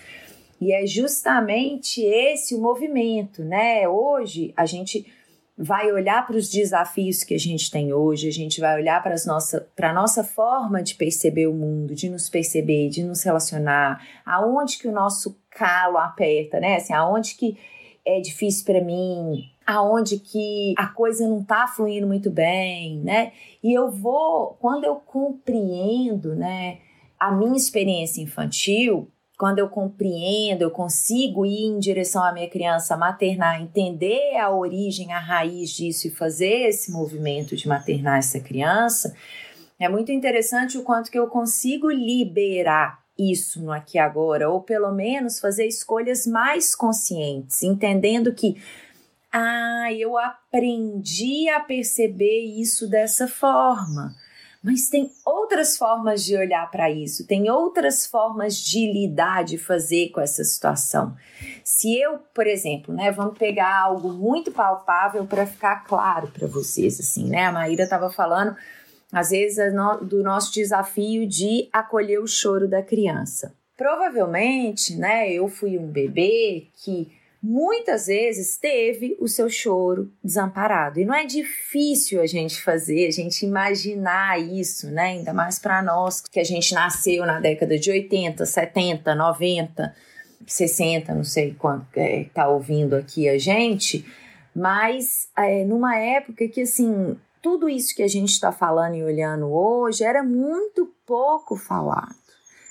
E 0.61 0.73
é 0.73 0.87
justamente 0.87 2.03
esse 2.03 2.55
o 2.55 2.61
movimento, 2.61 3.43
né? 3.43 3.89
Hoje 3.89 4.53
a 4.55 4.67
gente 4.67 5.07
vai 5.63 5.93
olhar 5.93 6.27
para 6.27 6.37
os 6.37 6.49
desafios 6.49 7.23
que 7.23 7.35
a 7.35 7.39
gente 7.39 7.71
tem 7.71 7.93
hoje, 7.93 8.27
a 8.27 8.33
gente 8.33 8.61
vai 8.61 8.81
olhar 8.81 9.03
para 9.03 9.15
nossa, 9.27 9.69
a 9.79 9.93
nossa 9.93 10.25
forma 10.25 10.83
de 10.83 10.95
perceber 10.95 11.47
o 11.47 11.53
mundo, 11.53 11.95
de 11.95 12.09
nos 12.09 12.31
perceber, 12.31 12.89
de 12.89 13.03
nos 13.03 13.23
relacionar, 13.23 14.03
aonde 14.25 14.79
que 14.79 14.89
o 14.89 14.93
nosso 14.93 15.39
calo 15.51 15.99
aperta, 15.99 16.59
né? 16.59 16.77
Assim, 16.77 16.95
aonde 16.95 17.35
que 17.35 17.59
é 18.07 18.21
difícil 18.21 18.65
para 18.65 18.83
mim, 18.83 19.51
aonde 19.67 20.19
que 20.19 20.73
a 20.79 20.87
coisa 20.87 21.29
não 21.29 21.45
tá 21.45 21.69
fluindo 21.69 22.07
muito 22.07 22.31
bem, 22.31 22.99
né? 23.01 23.33
E 23.63 23.75
eu 23.75 23.91
vou, 23.91 24.57
quando 24.59 24.85
eu 24.85 24.97
compreendo, 24.97 26.35
né, 26.35 26.79
a 27.19 27.31
minha 27.31 27.57
experiência 27.57 28.23
infantil, 28.23 29.11
quando 29.41 29.59
eu 29.59 29.71
compreendo, 29.71 30.61
eu 30.61 30.71
consigo 30.71 31.47
ir 31.47 31.65
em 31.65 31.79
direção 31.79 32.23
à 32.23 32.31
minha 32.31 32.51
criança 32.51 32.95
maternar, 32.95 33.59
entender 33.59 34.37
a 34.37 34.51
origem, 34.51 35.15
a 35.15 35.19
raiz 35.19 35.71
disso 35.71 36.09
e 36.09 36.11
fazer 36.11 36.69
esse 36.69 36.93
movimento 36.93 37.57
de 37.57 37.67
maternar 37.67 38.19
essa 38.19 38.39
criança, 38.39 39.17
é 39.79 39.89
muito 39.89 40.13
interessante 40.13 40.77
o 40.77 40.83
quanto 40.83 41.11
que 41.11 41.19
eu 41.19 41.27
consigo 41.27 41.91
liberar 41.91 43.01
isso 43.19 43.63
no 43.63 43.73
aqui 43.73 43.97
e 43.97 43.99
agora, 43.99 44.51
ou 44.51 44.61
pelo 44.61 44.93
menos 44.93 45.41
fazer 45.41 45.67
escolhas 45.67 46.27
mais 46.27 46.75
conscientes, 46.75 47.63
entendendo 47.63 48.35
que 48.35 48.61
ah, 49.33 49.91
eu 49.95 50.19
aprendi 50.19 51.49
a 51.49 51.61
perceber 51.61 52.41
isso 52.61 52.87
dessa 52.87 53.27
forma. 53.27 54.15
Mas 54.63 54.91
tem 54.91 55.11
outras 55.25 55.79
formas 55.79 56.23
de 56.23 56.37
olhar 56.37 56.71
para 56.71 56.91
isso, 56.91 57.27
tem 57.27 57.51
outras 57.51 58.05
formas 58.05 58.57
de 58.57 58.93
lidar, 58.93 59.43
de 59.43 59.57
fazer 59.57 60.11
com 60.11 60.21
essa 60.21 60.45
situação. 60.45 61.17
Se 61.65 61.99
eu, 61.99 62.19
por 62.35 62.47
exemplo, 62.47 62.95
né, 62.95 63.11
vamos 63.11 63.39
pegar 63.39 63.75
algo 63.81 64.13
muito 64.13 64.53
palpável 64.53 65.25
para 65.25 65.47
ficar 65.47 65.85
claro 65.85 66.29
para 66.29 66.47
vocês, 66.47 67.01
assim, 67.01 67.29
né? 67.29 67.47
A 67.47 67.53
Maíra 67.53 67.85
estava 67.85 68.11
falando, 68.11 68.55
às 69.11 69.31
vezes, 69.31 69.73
do 70.03 70.23
nosso 70.23 70.53
desafio 70.53 71.27
de 71.27 71.69
acolher 71.73 72.21
o 72.21 72.27
choro 72.27 72.69
da 72.69 72.83
criança. 72.83 73.55
Provavelmente, 73.79 74.95
né, 74.95 75.33
eu 75.33 75.49
fui 75.49 75.79
um 75.79 75.87
bebê 75.87 76.67
que 76.85 77.11
muitas 77.43 78.07
vezes 78.07 78.57
teve 78.59 79.17
o 79.19 79.27
seu 79.27 79.49
choro 79.49 80.13
desamparado. 80.23 81.01
E 81.01 81.05
não 81.05 81.15
é 81.15 81.25
difícil 81.25 82.21
a 82.21 82.27
gente 82.27 82.61
fazer, 82.61 83.07
a 83.07 83.11
gente 83.11 83.47
imaginar 83.47 84.39
isso, 84.41 84.91
né? 84.91 85.09
Ainda 85.09 85.33
mais 85.33 85.59
para 85.59 85.83
nós 85.83 86.21
que 86.21 86.39
a 86.39 86.45
gente 86.45 86.75
nasceu 86.75 87.25
na 87.25 87.41
década 87.41 87.79
de 87.79 87.91
80, 87.91 88.45
70, 88.45 89.15
90, 89.15 89.95
60, 90.47 91.15
não 91.15 91.25
sei 91.25 91.55
quanto 91.55 91.87
é, 91.97 92.25
tá 92.35 92.49
ouvindo 92.49 92.95
aqui 92.95 93.29
a 93.29 93.39
gente, 93.39 94.05
mas 94.55 95.29
é, 95.37 95.65
numa 95.65 95.97
época 95.97 96.47
que 96.49 96.63
assim 96.63 97.17
tudo 97.43 97.71
isso 97.71 97.95
que 97.95 98.03
a 98.03 98.09
gente 98.09 98.31
está 98.31 98.53
falando 98.53 98.97
e 98.97 99.03
olhando 99.03 99.51
hoje 99.51 100.05
era 100.05 100.23
muito 100.23 100.93
pouco 101.07 101.57
falado 101.57 102.20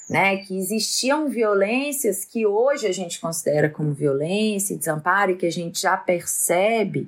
né, 0.09 0.37
que 0.37 0.57
existiam 0.57 1.29
violências 1.29 2.25
que 2.25 2.45
hoje 2.45 2.87
a 2.87 2.91
gente 2.91 3.19
considera 3.19 3.69
como 3.69 3.93
violência 3.93 4.73
e 4.73 4.77
desamparo 4.77 5.31
e 5.31 5.35
que 5.35 5.45
a 5.45 5.51
gente 5.51 5.79
já 5.79 5.95
percebe, 5.95 7.07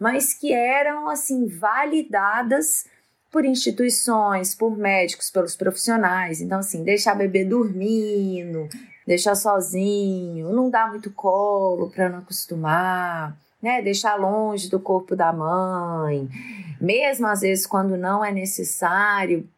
mas 0.00 0.32
que 0.32 0.50
eram 0.52 1.10
assim 1.10 1.46
validadas 1.46 2.86
por 3.30 3.44
instituições, 3.44 4.54
por 4.54 4.76
médicos, 4.76 5.30
pelos 5.30 5.54
profissionais. 5.56 6.40
Então, 6.40 6.58
assim, 6.58 6.82
deixar 6.82 7.14
bebê 7.14 7.44
dormindo, 7.44 8.68
deixar 9.06 9.34
sozinho, 9.34 10.52
não 10.52 10.70
dar 10.70 10.90
muito 10.90 11.10
colo 11.10 11.90
para 11.90 12.08
não 12.08 12.18
acostumar, 12.18 13.36
né? 13.60 13.80
Deixar 13.80 14.16
longe 14.16 14.68
do 14.68 14.80
corpo 14.80 15.14
da 15.14 15.32
mãe, 15.32 16.28
mesmo 16.80 17.26
às 17.26 17.40
vezes 17.40 17.66
quando 17.66 17.96
não 17.96 18.24
é 18.24 18.32
necessário, 18.32 19.48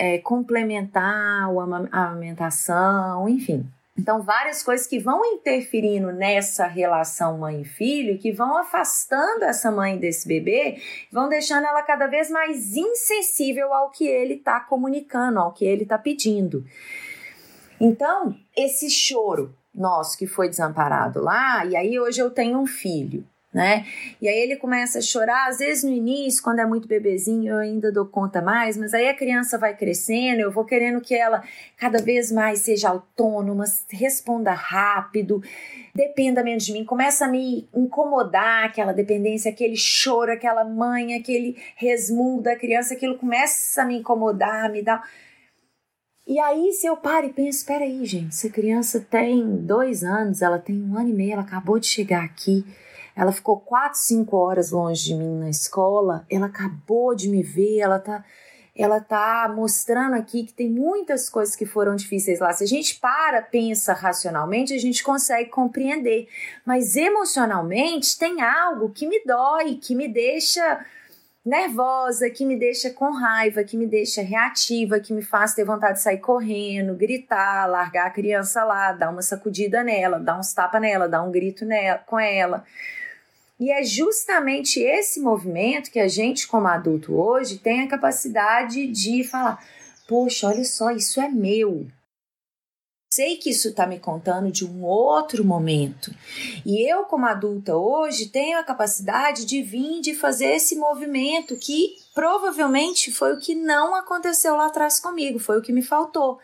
é, 0.00 0.16
complementar 0.16 1.44
a 1.92 2.04
amamentação, 2.06 3.28
enfim. 3.28 3.66
Então, 3.98 4.22
várias 4.22 4.62
coisas 4.62 4.86
que 4.86 4.98
vão 4.98 5.22
interferindo 5.26 6.10
nessa 6.10 6.66
relação 6.66 7.36
mãe 7.36 7.60
e 7.60 7.64
filho, 7.66 8.16
que 8.16 8.32
vão 8.32 8.56
afastando 8.56 9.44
essa 9.44 9.70
mãe 9.70 9.98
desse 9.98 10.26
bebê, 10.26 10.80
vão 11.12 11.28
deixando 11.28 11.66
ela 11.66 11.82
cada 11.82 12.06
vez 12.06 12.30
mais 12.30 12.74
insensível 12.74 13.74
ao 13.74 13.90
que 13.90 14.06
ele 14.06 14.34
está 14.34 14.58
comunicando, 14.58 15.38
ao 15.38 15.52
que 15.52 15.66
ele 15.66 15.82
está 15.82 15.98
pedindo. 15.98 16.64
Então, 17.78 18.34
esse 18.56 18.88
choro 18.88 19.54
nosso 19.74 20.16
que 20.16 20.26
foi 20.26 20.48
desamparado 20.48 21.20
lá, 21.20 21.66
e 21.66 21.76
aí 21.76 22.00
hoje 22.00 22.22
eu 22.22 22.30
tenho 22.30 22.58
um 22.58 22.66
filho 22.66 23.22
né? 23.52 23.84
E 24.22 24.28
aí 24.28 24.38
ele 24.38 24.56
começa 24.56 24.98
a 24.98 25.02
chorar, 25.02 25.48
às 25.48 25.58
vezes 25.58 25.82
no 25.82 25.90
início, 25.90 26.42
quando 26.42 26.60
é 26.60 26.66
muito 26.66 26.86
bebezinho, 26.86 27.52
eu 27.52 27.58
ainda 27.58 27.90
dou 27.90 28.06
conta 28.06 28.40
mais, 28.40 28.76
mas 28.76 28.94
aí 28.94 29.08
a 29.08 29.14
criança 29.14 29.58
vai 29.58 29.76
crescendo, 29.76 30.40
eu 30.40 30.52
vou 30.52 30.64
querendo 30.64 31.00
que 31.00 31.14
ela 31.14 31.42
cada 31.76 32.00
vez 32.00 32.30
mais 32.30 32.60
seja 32.60 32.90
autônoma, 32.90 33.64
responda 33.90 34.52
rápido, 34.52 35.42
dependa 35.92 36.44
menos 36.44 36.64
de 36.64 36.72
mim, 36.72 36.84
começa 36.84 37.24
a 37.24 37.28
me 37.28 37.68
incomodar 37.74 38.64
aquela 38.64 38.92
dependência, 38.92 39.50
aquele 39.50 39.76
choro, 39.76 40.32
aquela 40.32 40.64
mãe, 40.64 41.14
aquele 41.16 41.56
resmungo 41.74 42.42
da 42.42 42.54
criança, 42.54 42.94
aquilo 42.94 43.18
começa 43.18 43.82
a 43.82 43.84
me 43.84 43.98
incomodar, 43.98 44.70
me 44.70 44.82
dá 44.82 45.02
e 46.26 46.38
aí, 46.38 46.72
se 46.72 46.86
eu 46.86 46.96
paro 46.96 47.26
e 47.26 47.32
penso, 47.32 47.58
espera 47.58 47.84
aí, 47.84 48.04
gente, 48.04 48.28
essa 48.28 48.48
criança 48.48 49.00
tem 49.00 49.56
dois 49.56 50.04
anos, 50.04 50.42
ela 50.42 50.60
tem 50.60 50.80
um 50.80 50.96
ano 50.96 51.08
e 51.08 51.12
meio, 51.12 51.32
ela 51.32 51.42
acabou 51.42 51.76
de 51.76 51.88
chegar 51.88 52.22
aqui, 52.22 52.64
ela 53.20 53.32
ficou 53.32 53.60
quatro, 53.60 53.98
cinco 53.98 54.34
horas 54.38 54.70
longe 54.70 55.04
de 55.04 55.14
mim 55.14 55.40
na 55.40 55.50
escola. 55.50 56.24
Ela 56.30 56.46
acabou 56.46 57.14
de 57.14 57.28
me 57.28 57.42
ver. 57.42 57.80
Ela 57.80 57.98
tá, 57.98 58.24
ela 58.74 58.98
tá 58.98 59.52
mostrando 59.54 60.14
aqui 60.14 60.44
que 60.44 60.54
tem 60.54 60.70
muitas 60.70 61.28
coisas 61.28 61.54
que 61.54 61.66
foram 61.66 61.94
difíceis 61.94 62.40
lá. 62.40 62.50
Se 62.54 62.64
a 62.64 62.66
gente 62.66 62.98
para, 62.98 63.42
pensa 63.42 63.92
racionalmente, 63.92 64.72
a 64.72 64.78
gente 64.78 65.04
consegue 65.04 65.50
compreender. 65.50 66.28
Mas 66.64 66.96
emocionalmente 66.96 68.18
tem 68.18 68.40
algo 68.40 68.88
que 68.88 69.06
me 69.06 69.22
dói, 69.22 69.74
que 69.74 69.94
me 69.94 70.08
deixa 70.08 70.82
nervosa, 71.44 72.30
que 72.30 72.46
me 72.46 72.56
deixa 72.56 72.88
com 72.88 73.12
raiva, 73.12 73.62
que 73.62 73.76
me 73.76 73.86
deixa 73.86 74.22
reativa, 74.22 74.98
que 74.98 75.12
me 75.12 75.20
faz 75.20 75.52
ter 75.52 75.64
vontade 75.66 75.98
de 75.98 76.02
sair 76.02 76.20
correndo, 76.20 76.94
gritar, 76.94 77.66
largar 77.66 78.06
a 78.06 78.10
criança 78.10 78.64
lá, 78.64 78.94
dar 78.94 79.10
uma 79.10 79.20
sacudida 79.20 79.84
nela, 79.84 80.18
dar 80.18 80.38
uns 80.38 80.54
tapas 80.54 80.80
nela, 80.80 81.06
dar 81.06 81.22
um 81.22 81.30
grito 81.30 81.66
nela, 81.66 81.98
com 82.06 82.18
ela. 82.18 82.64
E 83.60 83.70
é 83.70 83.84
justamente 83.84 84.80
esse 84.80 85.20
movimento 85.20 85.90
que 85.90 86.00
a 86.00 86.08
gente, 86.08 86.48
como 86.48 86.66
adulto 86.66 87.14
hoje, 87.14 87.58
tem 87.58 87.82
a 87.82 87.88
capacidade 87.88 88.86
de 88.86 89.22
falar: 89.22 89.62
poxa, 90.08 90.48
olha 90.48 90.64
só, 90.64 90.90
isso 90.90 91.20
é 91.20 91.28
meu. 91.28 91.86
Sei 93.12 93.36
que 93.36 93.50
isso 93.50 93.68
está 93.68 93.86
me 93.86 93.98
contando 93.98 94.50
de 94.50 94.64
um 94.64 94.84
outro 94.84 95.44
momento. 95.44 96.14
E 96.64 96.88
eu, 96.90 97.02
como 97.04 97.26
adulta 97.26 97.76
hoje, 97.76 98.28
tenho 98.28 98.58
a 98.58 98.64
capacidade 98.64 99.44
de 99.44 99.60
vir 99.60 100.00
de 100.00 100.14
fazer 100.14 100.54
esse 100.54 100.76
movimento 100.76 101.56
que 101.56 101.96
provavelmente 102.14 103.10
foi 103.10 103.34
o 103.34 103.40
que 103.40 103.54
não 103.54 103.94
aconteceu 103.96 104.56
lá 104.56 104.66
atrás 104.66 105.00
comigo, 105.00 105.40
foi 105.40 105.58
o 105.58 105.62
que 105.62 105.72
me 105.72 105.82
faltou. 105.82 106.38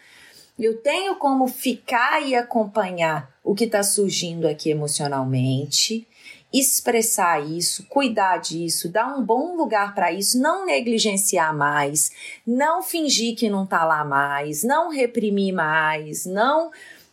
Eu 0.58 0.82
tenho 0.82 1.16
como 1.16 1.46
ficar 1.46 2.20
e 2.26 2.34
acompanhar 2.34 3.30
o 3.44 3.54
que 3.54 3.64
está 3.64 3.82
surgindo 3.82 4.48
aqui 4.48 4.68
emocionalmente 4.68 6.06
expressar 6.58 7.44
isso, 7.44 7.86
cuidar 7.88 8.38
disso, 8.38 8.88
dar 8.88 9.06
um 9.06 9.22
bom 9.22 9.56
lugar 9.56 9.94
para 9.94 10.12
isso, 10.12 10.40
não 10.40 10.64
negligenciar 10.66 11.56
mais, 11.56 12.10
não 12.46 12.82
fingir 12.82 13.36
que 13.36 13.48
não 13.48 13.64
está 13.64 13.84
lá 13.84 14.04
mais, 14.04 14.62
não 14.62 14.90
reprimir 14.90 15.52
mais, 15.52 16.24
não 16.24 16.70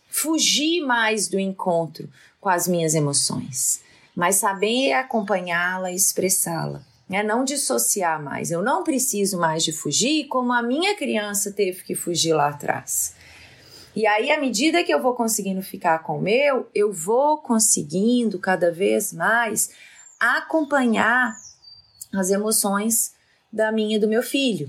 fugir 0.08 0.80
mais 0.82 1.28
do 1.28 1.38
encontro 1.38 2.08
com 2.40 2.48
as 2.48 2.68
minhas 2.68 2.94
emoções, 2.94 3.82
mas 4.14 4.36
saber 4.36 4.92
acompanhá-la 4.92 5.90
e 5.90 5.96
expressá-la. 5.96 6.82
É 7.10 7.22
não 7.22 7.44
dissociar 7.44 8.20
mais. 8.22 8.50
Eu 8.50 8.62
não 8.62 8.82
preciso 8.82 9.38
mais 9.38 9.62
de 9.62 9.72
fugir 9.72 10.26
como 10.26 10.52
a 10.52 10.62
minha 10.62 10.96
criança 10.96 11.52
teve 11.52 11.82
que 11.82 11.94
fugir 11.94 12.32
lá 12.32 12.48
atrás. 12.48 13.14
E 13.94 14.06
aí, 14.08 14.32
à 14.32 14.40
medida 14.40 14.82
que 14.82 14.92
eu 14.92 15.00
vou 15.00 15.14
conseguindo 15.14 15.62
ficar 15.62 16.00
com 16.00 16.18
o 16.18 16.20
meu, 16.20 16.68
eu 16.74 16.92
vou 16.92 17.38
conseguindo 17.38 18.40
cada 18.40 18.72
vez 18.72 19.12
mais 19.12 19.70
acompanhar 20.18 21.36
as 22.12 22.30
emoções 22.30 23.14
da 23.52 23.70
minha 23.70 23.96
e 23.96 24.00
do 24.00 24.08
meu 24.08 24.22
filho. 24.22 24.68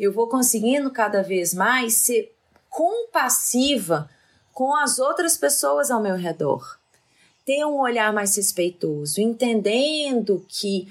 Eu 0.00 0.12
vou 0.12 0.28
conseguindo 0.28 0.90
cada 0.90 1.22
vez 1.22 1.52
mais 1.52 1.94
ser 1.94 2.34
compassiva 2.70 4.08
com 4.52 4.74
as 4.74 4.98
outras 4.98 5.36
pessoas 5.36 5.90
ao 5.90 6.02
meu 6.02 6.16
redor. 6.16 6.78
Ter 7.44 7.66
um 7.66 7.78
olhar 7.80 8.14
mais 8.14 8.34
respeitoso, 8.34 9.20
entendendo 9.20 10.44
que 10.48 10.90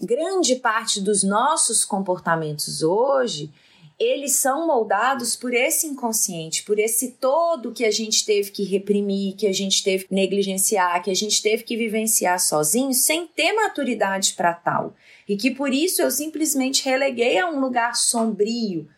grande 0.00 0.56
parte 0.56 1.02
dos 1.02 1.22
nossos 1.22 1.84
comportamentos 1.84 2.82
hoje 2.82 3.52
eles 4.00 4.32
são 4.32 4.66
moldados 4.66 5.36
por 5.36 5.52
esse 5.52 5.86
inconsciente, 5.86 6.62
por 6.62 6.78
esse 6.78 7.10
todo 7.20 7.70
que 7.70 7.84
a 7.84 7.90
gente 7.90 8.24
teve 8.24 8.50
que 8.50 8.64
reprimir, 8.64 9.36
que 9.36 9.46
a 9.46 9.52
gente 9.52 9.84
teve 9.84 10.06
que 10.06 10.14
negligenciar, 10.14 11.02
que 11.02 11.10
a 11.10 11.14
gente 11.14 11.42
teve 11.42 11.64
que 11.64 11.76
vivenciar 11.76 12.40
sozinho, 12.40 12.94
sem 12.94 13.26
ter 13.26 13.52
maturidade 13.52 14.32
para 14.32 14.54
tal. 14.54 14.94
E 15.28 15.36
que 15.36 15.50
por 15.50 15.70
isso 15.74 16.00
eu 16.00 16.10
simplesmente 16.10 16.82
releguei 16.82 17.38
a 17.38 17.50
um 17.50 17.60
lugar 17.60 17.94
sombrio, 17.94 18.88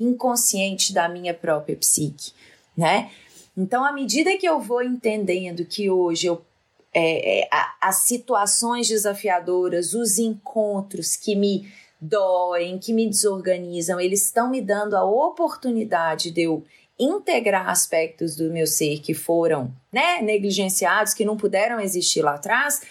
inconsciente 0.00 0.94
da 0.94 1.10
minha 1.10 1.34
própria 1.34 1.76
psique, 1.76 2.32
né? 2.74 3.10
Então, 3.54 3.84
à 3.84 3.92
medida 3.92 4.34
que 4.38 4.48
eu 4.48 4.58
vou 4.58 4.82
entendendo 4.82 5.66
que 5.66 5.90
hoje 5.90 6.26
eu 6.26 6.42
é, 6.94 7.40
é, 7.40 7.48
as 7.80 7.96
situações 7.96 8.86
desafiadoras, 8.86 9.94
os 9.94 10.18
encontros 10.18 11.16
que 11.16 11.34
me 11.34 11.72
doem, 12.02 12.78
que 12.78 12.92
me 12.92 13.08
desorganizam, 13.08 14.00
eles 14.00 14.24
estão 14.24 14.50
me 14.50 14.60
dando 14.60 14.96
a 14.96 15.04
oportunidade 15.04 16.32
de 16.32 16.42
eu 16.42 16.64
integrar 16.98 17.68
aspectos 17.68 18.34
do 18.34 18.52
meu 18.52 18.66
ser 18.66 19.00
que 19.00 19.14
foram 19.14 19.72
né, 19.92 20.20
negligenciados, 20.20 21.14
que 21.14 21.24
não 21.24 21.36
puderam 21.36 21.80
existir 21.80 22.20
lá 22.20 22.34
atrás, 22.34 22.82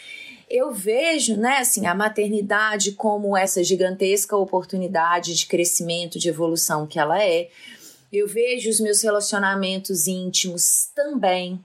eu 0.50 0.72
vejo 0.72 1.36
né, 1.38 1.58
assim, 1.58 1.86
a 1.86 1.94
maternidade 1.94 2.94
como 2.94 3.36
essa 3.36 3.64
gigantesca 3.64 4.36
oportunidade 4.36 5.36
de 5.36 5.46
crescimento, 5.46 6.18
de 6.18 6.30
evolução 6.30 6.88
que 6.88 7.00
ela 7.00 7.22
é. 7.22 7.50
Eu 8.12 8.28
vejo 8.28 8.70
os 8.70 8.80
meus 8.80 9.02
relacionamentos 9.02 10.08
íntimos 10.08 10.90
também 10.96 11.60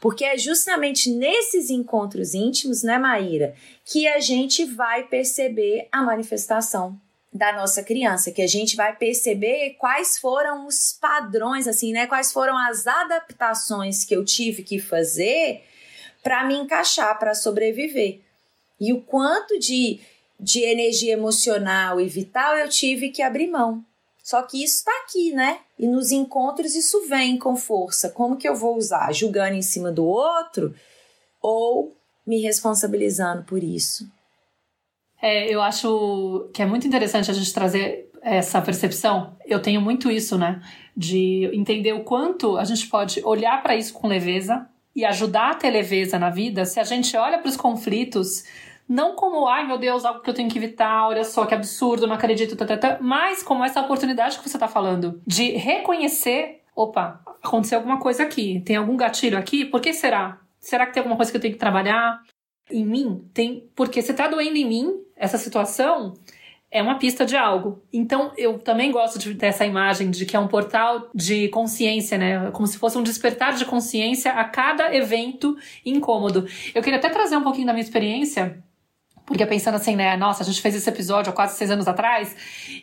porque 0.00 0.24
é 0.24 0.38
justamente 0.38 1.10
nesses 1.10 1.68
encontros 1.68 2.34
íntimos, 2.34 2.82
né, 2.82 2.98
Maíra, 2.98 3.54
que 3.84 4.08
a 4.08 4.18
gente 4.18 4.64
vai 4.64 5.06
perceber 5.06 5.86
a 5.92 6.02
manifestação 6.02 6.98
da 7.32 7.52
nossa 7.52 7.82
criança, 7.82 8.32
que 8.32 8.42
a 8.42 8.46
gente 8.46 8.74
vai 8.74 8.96
perceber 8.96 9.76
quais 9.78 10.18
foram 10.18 10.66
os 10.66 10.96
padrões, 11.00 11.68
assim, 11.68 11.92
né? 11.92 12.06
Quais 12.06 12.32
foram 12.32 12.58
as 12.58 12.86
adaptações 12.86 14.04
que 14.04 14.16
eu 14.16 14.24
tive 14.24 14.64
que 14.64 14.80
fazer 14.80 15.62
para 16.22 16.44
me 16.44 16.54
encaixar, 16.54 17.16
para 17.18 17.34
sobreviver. 17.34 18.20
E 18.80 18.92
o 18.92 19.00
quanto 19.02 19.58
de, 19.58 20.00
de 20.40 20.60
energia 20.64 21.12
emocional 21.12 22.00
e 22.00 22.08
vital 22.08 22.56
eu 22.56 22.68
tive 22.68 23.10
que 23.10 23.22
abrir 23.22 23.46
mão. 23.46 23.84
Só 24.30 24.42
que 24.42 24.62
isso 24.62 24.76
está 24.76 24.92
aqui, 25.02 25.32
né? 25.32 25.58
E 25.76 25.88
nos 25.88 26.12
encontros 26.12 26.76
isso 26.76 27.04
vem 27.08 27.36
com 27.36 27.56
força. 27.56 28.10
Como 28.10 28.36
que 28.36 28.48
eu 28.48 28.54
vou 28.54 28.76
usar? 28.76 29.12
Julgando 29.12 29.56
em 29.56 29.62
cima 29.62 29.90
do 29.90 30.04
outro 30.04 30.72
ou 31.42 31.96
me 32.24 32.40
responsabilizando 32.40 33.42
por 33.42 33.60
isso? 33.60 34.08
É, 35.20 35.52
eu 35.52 35.60
acho 35.60 36.48
que 36.54 36.62
é 36.62 36.66
muito 36.66 36.86
interessante 36.86 37.28
a 37.28 37.34
gente 37.34 37.52
trazer 37.52 38.08
essa 38.22 38.62
percepção. 38.62 39.36
Eu 39.44 39.60
tenho 39.60 39.80
muito 39.80 40.08
isso, 40.08 40.38
né? 40.38 40.62
De 40.96 41.50
entender 41.52 41.92
o 41.92 42.04
quanto 42.04 42.56
a 42.56 42.62
gente 42.62 42.86
pode 42.86 43.20
olhar 43.24 43.60
para 43.64 43.74
isso 43.74 43.92
com 43.92 44.06
leveza 44.06 44.64
e 44.94 45.04
ajudar 45.04 45.50
a 45.50 45.54
ter 45.56 45.70
leveza 45.70 46.20
na 46.20 46.30
vida 46.30 46.64
se 46.64 46.78
a 46.78 46.84
gente 46.84 47.16
olha 47.16 47.38
para 47.38 47.48
os 47.48 47.56
conflitos 47.56 48.44
não 48.90 49.14
como, 49.14 49.46
ai 49.46 49.64
meu 49.64 49.78
Deus, 49.78 50.04
algo 50.04 50.20
que 50.20 50.28
eu 50.28 50.34
tenho 50.34 50.50
que 50.50 50.58
evitar, 50.58 51.06
olha 51.06 51.22
só 51.22 51.46
que 51.46 51.54
absurdo, 51.54 52.08
não 52.08 52.16
acredito, 52.16 52.56
tá, 52.56 52.66
tá, 52.66 52.76
tá, 52.76 52.98
mas 53.00 53.40
como 53.40 53.64
essa 53.64 53.80
oportunidade 53.80 54.36
que 54.36 54.48
você 54.48 54.58
tá 54.58 54.66
falando 54.66 55.22
de 55.24 55.52
reconhecer: 55.52 56.62
opa, 56.74 57.20
aconteceu 57.40 57.78
alguma 57.78 58.00
coisa 58.00 58.24
aqui, 58.24 58.60
tem 58.66 58.74
algum 58.74 58.96
gatilho 58.96 59.38
aqui, 59.38 59.64
por 59.64 59.80
que 59.80 59.92
será? 59.92 60.40
Será 60.58 60.86
que 60.86 60.92
tem 60.92 61.00
alguma 61.00 61.16
coisa 61.16 61.30
que 61.30 61.36
eu 61.36 61.40
tenho 61.40 61.54
que 61.54 61.60
trabalhar? 61.60 62.20
Em 62.68 62.84
mim, 62.84 63.24
tem. 63.32 63.70
Porque 63.76 64.02
se 64.02 64.12
tá 64.12 64.26
doendo 64.26 64.56
em 64.56 64.64
mim, 64.64 65.04
essa 65.16 65.38
situação, 65.38 66.14
é 66.68 66.82
uma 66.82 66.98
pista 66.98 67.24
de 67.24 67.36
algo. 67.36 67.82
Então, 67.92 68.32
eu 68.36 68.58
também 68.58 68.90
gosto 68.90 69.20
de 69.20 69.34
ter 69.36 69.46
essa 69.46 69.64
imagem 69.64 70.10
de 70.10 70.26
que 70.26 70.36
é 70.36 70.38
um 70.38 70.48
portal 70.48 71.08
de 71.14 71.48
consciência, 71.48 72.18
né? 72.18 72.50
Como 72.50 72.66
se 72.66 72.76
fosse 72.76 72.98
um 72.98 73.02
despertar 73.02 73.54
de 73.54 73.64
consciência 73.64 74.32
a 74.32 74.44
cada 74.44 74.94
evento 74.94 75.56
incômodo. 75.86 76.46
Eu 76.74 76.82
queria 76.82 76.98
até 76.98 77.08
trazer 77.08 77.36
um 77.36 77.42
pouquinho 77.42 77.66
da 77.66 77.72
minha 77.72 77.84
experiência. 77.84 78.62
Porque 79.30 79.46
pensando 79.46 79.76
assim, 79.76 79.94
né? 79.94 80.16
Nossa, 80.16 80.42
a 80.42 80.44
gente 80.44 80.60
fez 80.60 80.74
esse 80.74 80.90
episódio 80.90 81.30
há 81.30 81.32
quase 81.32 81.56
seis 81.56 81.70
anos 81.70 81.86
atrás 81.86 82.34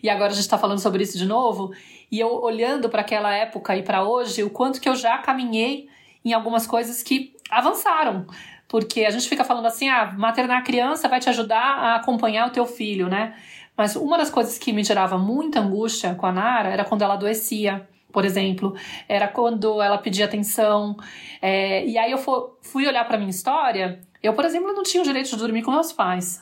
e 0.01 0.09
agora 0.09 0.31
a 0.31 0.33
gente 0.33 0.47
tá 0.47 0.57
falando 0.57 0.79
sobre 0.79 1.03
isso 1.03 1.17
de 1.17 1.25
novo. 1.25 1.73
E 2.09 2.21
eu 2.21 2.41
olhando 2.41 2.87
para 2.87 3.01
aquela 3.01 3.35
época 3.35 3.75
e 3.75 3.83
para 3.83 4.07
hoje, 4.07 4.43
o 4.43 4.49
quanto 4.49 4.79
que 4.79 4.87
eu 4.87 4.95
já 4.95 5.17
caminhei 5.17 5.89
em 6.23 6.31
algumas 6.31 6.65
coisas 6.65 7.03
que 7.03 7.35
avançaram. 7.51 8.25
Porque 8.65 9.03
a 9.03 9.09
gente 9.09 9.27
fica 9.27 9.43
falando 9.43 9.65
assim, 9.65 9.89
ah, 9.89 10.13
maternar 10.17 10.59
a 10.59 10.61
criança 10.61 11.09
vai 11.09 11.19
te 11.19 11.27
ajudar 11.27 11.59
a 11.59 11.95
acompanhar 11.97 12.47
o 12.47 12.51
teu 12.51 12.65
filho, 12.65 13.09
né? 13.09 13.35
Mas 13.75 13.97
uma 13.97 14.17
das 14.17 14.29
coisas 14.29 14.57
que 14.57 14.71
me 14.71 14.85
gerava 14.85 15.17
muita 15.17 15.59
angústia 15.59 16.15
com 16.15 16.25
a 16.25 16.31
Nara 16.31 16.69
era 16.69 16.85
quando 16.85 17.01
ela 17.01 17.15
adoecia, 17.15 17.85
por 18.09 18.23
exemplo, 18.23 18.73
era 19.05 19.27
quando 19.27 19.81
ela 19.81 19.97
pedia 19.97 20.23
atenção. 20.23 20.95
É, 21.41 21.85
e 21.85 21.97
aí 21.97 22.09
eu 22.09 22.17
fui 22.61 22.87
olhar 22.87 23.05
para 23.05 23.17
minha 23.17 23.29
história. 23.29 23.99
Eu, 24.21 24.33
por 24.33 24.45
exemplo, 24.45 24.73
não 24.73 24.83
tinha 24.83 25.01
o 25.01 25.05
direito 25.05 25.29
de 25.29 25.37
dormir 25.37 25.61
com 25.61 25.71
meus 25.71 25.93
pais 25.93 26.41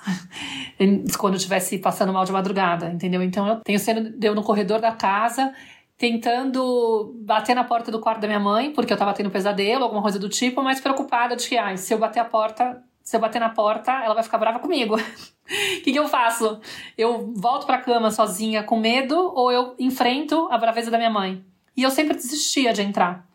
quando 1.17 1.33
eu 1.33 1.37
estivesse 1.37 1.77
passando 1.77 2.13
mal 2.13 2.25
de 2.25 2.31
madrugada, 2.31 2.89
entendeu? 2.89 3.21
Então 3.21 3.47
eu 3.47 3.55
tenho 3.57 3.79
cena 3.79 4.01
de 4.01 4.27
eu 4.27 4.33
no 4.33 4.43
corredor 4.43 4.79
da 4.79 4.91
casa 4.91 5.53
tentando 5.97 7.13
bater 7.19 7.55
na 7.55 7.63
porta 7.63 7.91
do 7.91 7.99
quarto 7.99 8.19
da 8.19 8.27
minha 8.27 8.39
mãe, 8.39 8.71
porque 8.71 8.91
eu 8.91 8.97
tava 8.97 9.13
tendo 9.13 9.29
pesadelo, 9.29 9.83
alguma 9.83 10.01
coisa 10.01 10.19
do 10.19 10.27
tipo, 10.27 10.61
mas 10.61 10.79
preocupada 10.79 11.35
de 11.35 11.47
que, 11.47 11.57
ai, 11.57 11.77
se 11.77 11.93
eu 11.93 11.97
bater 11.97 12.19
a 12.19 12.25
porta, 12.25 12.83
se 13.01 13.15
eu 13.15 13.19
bater 13.19 13.39
na 13.39 13.49
porta, 13.49 13.91
ela 14.03 14.13
vai 14.13 14.23
ficar 14.23 14.37
brava 14.37 14.59
comigo. 14.59 14.95
O 15.47 15.83
que, 15.83 15.91
que 15.91 15.99
eu 15.99 16.07
faço? 16.07 16.59
Eu 16.97 17.31
volto 17.35 17.67
pra 17.67 17.77
cama 17.77 18.09
sozinha 18.09 18.63
com 18.63 18.79
medo 18.79 19.15
ou 19.15 19.51
eu 19.51 19.75
enfrento 19.77 20.47
a 20.49 20.57
braveza 20.57 20.89
da 20.89 20.97
minha 20.97 21.11
mãe? 21.11 21.45
E 21.77 21.83
eu 21.83 21.91
sempre 21.91 22.15
desistia 22.15 22.73
de 22.73 22.81
entrar. 22.81 23.27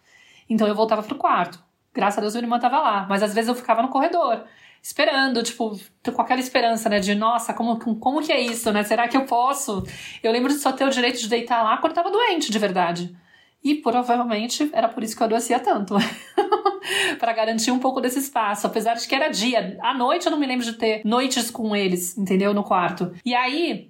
Então 0.49 0.67
eu 0.67 0.75
voltava 0.75 1.05
pro 1.05 1.15
quarto. 1.15 1.63
Graças 1.93 2.19
a 2.19 2.21
Deus 2.21 2.35
minha 2.35 2.45
irmã 2.45 2.59
tava 2.59 2.79
lá. 2.81 3.07
Mas 3.09 3.23
às 3.23 3.35
vezes 3.35 3.49
eu 3.49 3.55
ficava 3.55 3.83
no 3.83 3.89
corredor, 3.89 4.45
esperando, 4.83 5.43
tipo, 5.43 5.79
com 6.13 6.23
aquela 6.23 6.41
esperança, 6.41 6.89
né? 6.89 7.01
De 7.01 7.15
nossa, 7.15 7.53
como, 7.53 7.79
como 7.79 8.23
que 8.23 8.33
é 8.33 8.41
isso, 8.41 8.73
né? 8.73 8.83
Será 8.85 9.09
que 9.09 9.17
eu 9.17 9.25
posso? 9.25 9.85
Eu 10.23 10.33
lembro 10.33 10.53
de 10.53 10.59
só 10.59 10.73
ter 10.73 10.85
o 10.85 10.91
direito 10.91 11.21
de 11.21 11.29
deitar 11.29 11.63
lá 11.63 11.77
quando 11.79 11.93
eu 11.93 12.03
tava 12.03 12.11
doente, 12.11 12.51
de 12.51 12.59
verdade. 12.59 13.17
E 13.63 13.75
provavelmente 13.75 14.71
era 14.73 14.89
por 14.89 15.03
isso 15.03 15.15
que 15.15 15.23
eu 15.23 15.27
adoecia 15.27 15.59
tanto. 15.61 15.95
para 17.19 17.33
garantir 17.33 17.71
um 17.71 17.79
pouco 17.79 18.01
desse 18.01 18.19
espaço, 18.19 18.67
apesar 18.67 18.95
de 18.95 19.07
que 19.07 19.15
era 19.15 19.29
dia. 19.29 19.77
À 19.81 19.95
noite 19.95 20.27
eu 20.27 20.33
não 20.33 20.39
me 20.39 20.47
lembro 20.47 20.65
de 20.65 20.73
ter 20.75 21.03
noites 21.05 21.51
com 21.51 21.75
eles, 21.75 22.17
entendeu? 22.17 22.55
No 22.55 22.65
quarto. 22.65 23.13
E 23.25 23.35
aí, 23.35 23.90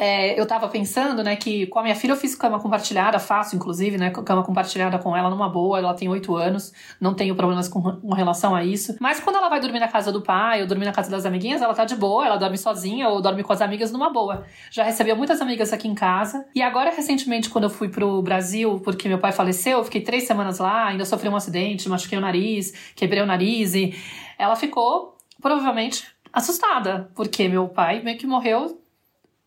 é, 0.00 0.40
eu 0.40 0.46
tava 0.46 0.66
pensando, 0.66 1.22
né, 1.22 1.36
que 1.36 1.66
com 1.66 1.78
a 1.78 1.82
minha 1.82 1.94
filha 1.94 2.12
eu 2.12 2.16
fiz 2.16 2.34
cama 2.34 2.58
compartilhada, 2.58 3.18
faço 3.18 3.54
inclusive, 3.54 3.98
né, 3.98 4.08
cama 4.08 4.42
compartilhada 4.42 4.98
com 4.98 5.14
ela 5.14 5.28
numa 5.28 5.46
boa, 5.46 5.76
ela 5.76 5.92
tem 5.92 6.08
oito 6.08 6.34
anos, 6.34 6.72
não 6.98 7.12
tenho 7.12 7.36
problemas 7.36 7.68
com, 7.68 7.82
com, 7.82 8.14
relação 8.14 8.54
a 8.54 8.64
isso. 8.64 8.96
Mas 8.98 9.20
quando 9.20 9.36
ela 9.36 9.50
vai 9.50 9.60
dormir 9.60 9.78
na 9.78 9.88
casa 9.88 10.10
do 10.10 10.22
pai 10.22 10.62
ou 10.62 10.66
dormir 10.66 10.86
na 10.86 10.92
casa 10.92 11.10
das 11.10 11.26
amiguinhas, 11.26 11.60
ela 11.60 11.74
tá 11.74 11.84
de 11.84 11.94
boa, 11.96 12.24
ela 12.24 12.38
dorme 12.38 12.56
sozinha 12.56 13.10
ou 13.10 13.20
dorme 13.20 13.42
com 13.42 13.52
as 13.52 13.60
amigas 13.60 13.92
numa 13.92 14.08
boa. 14.08 14.46
Já 14.70 14.82
recebeu 14.84 15.14
muitas 15.14 15.42
amigas 15.42 15.70
aqui 15.70 15.86
em 15.86 15.94
casa. 15.94 16.46
E 16.54 16.62
agora, 16.62 16.90
recentemente, 16.90 17.50
quando 17.50 17.64
eu 17.64 17.70
fui 17.70 17.90
pro 17.90 18.22
Brasil, 18.22 18.80
porque 18.82 19.06
meu 19.06 19.18
pai 19.18 19.32
faleceu, 19.32 19.76
eu 19.76 19.84
fiquei 19.84 20.00
três 20.00 20.26
semanas 20.26 20.58
lá, 20.58 20.86
ainda 20.86 21.04
sofri 21.04 21.28
um 21.28 21.36
acidente, 21.36 21.90
machuquei 21.90 22.16
o 22.16 22.22
nariz, 22.22 22.72
quebrei 22.96 23.22
o 23.22 23.26
nariz 23.26 23.74
e 23.74 23.94
ela 24.38 24.56
ficou, 24.56 25.18
provavelmente, 25.42 26.06
assustada, 26.32 27.10
porque 27.14 27.48
meu 27.48 27.68
pai 27.68 28.02
meio 28.02 28.16
que 28.16 28.26
morreu 28.26 28.79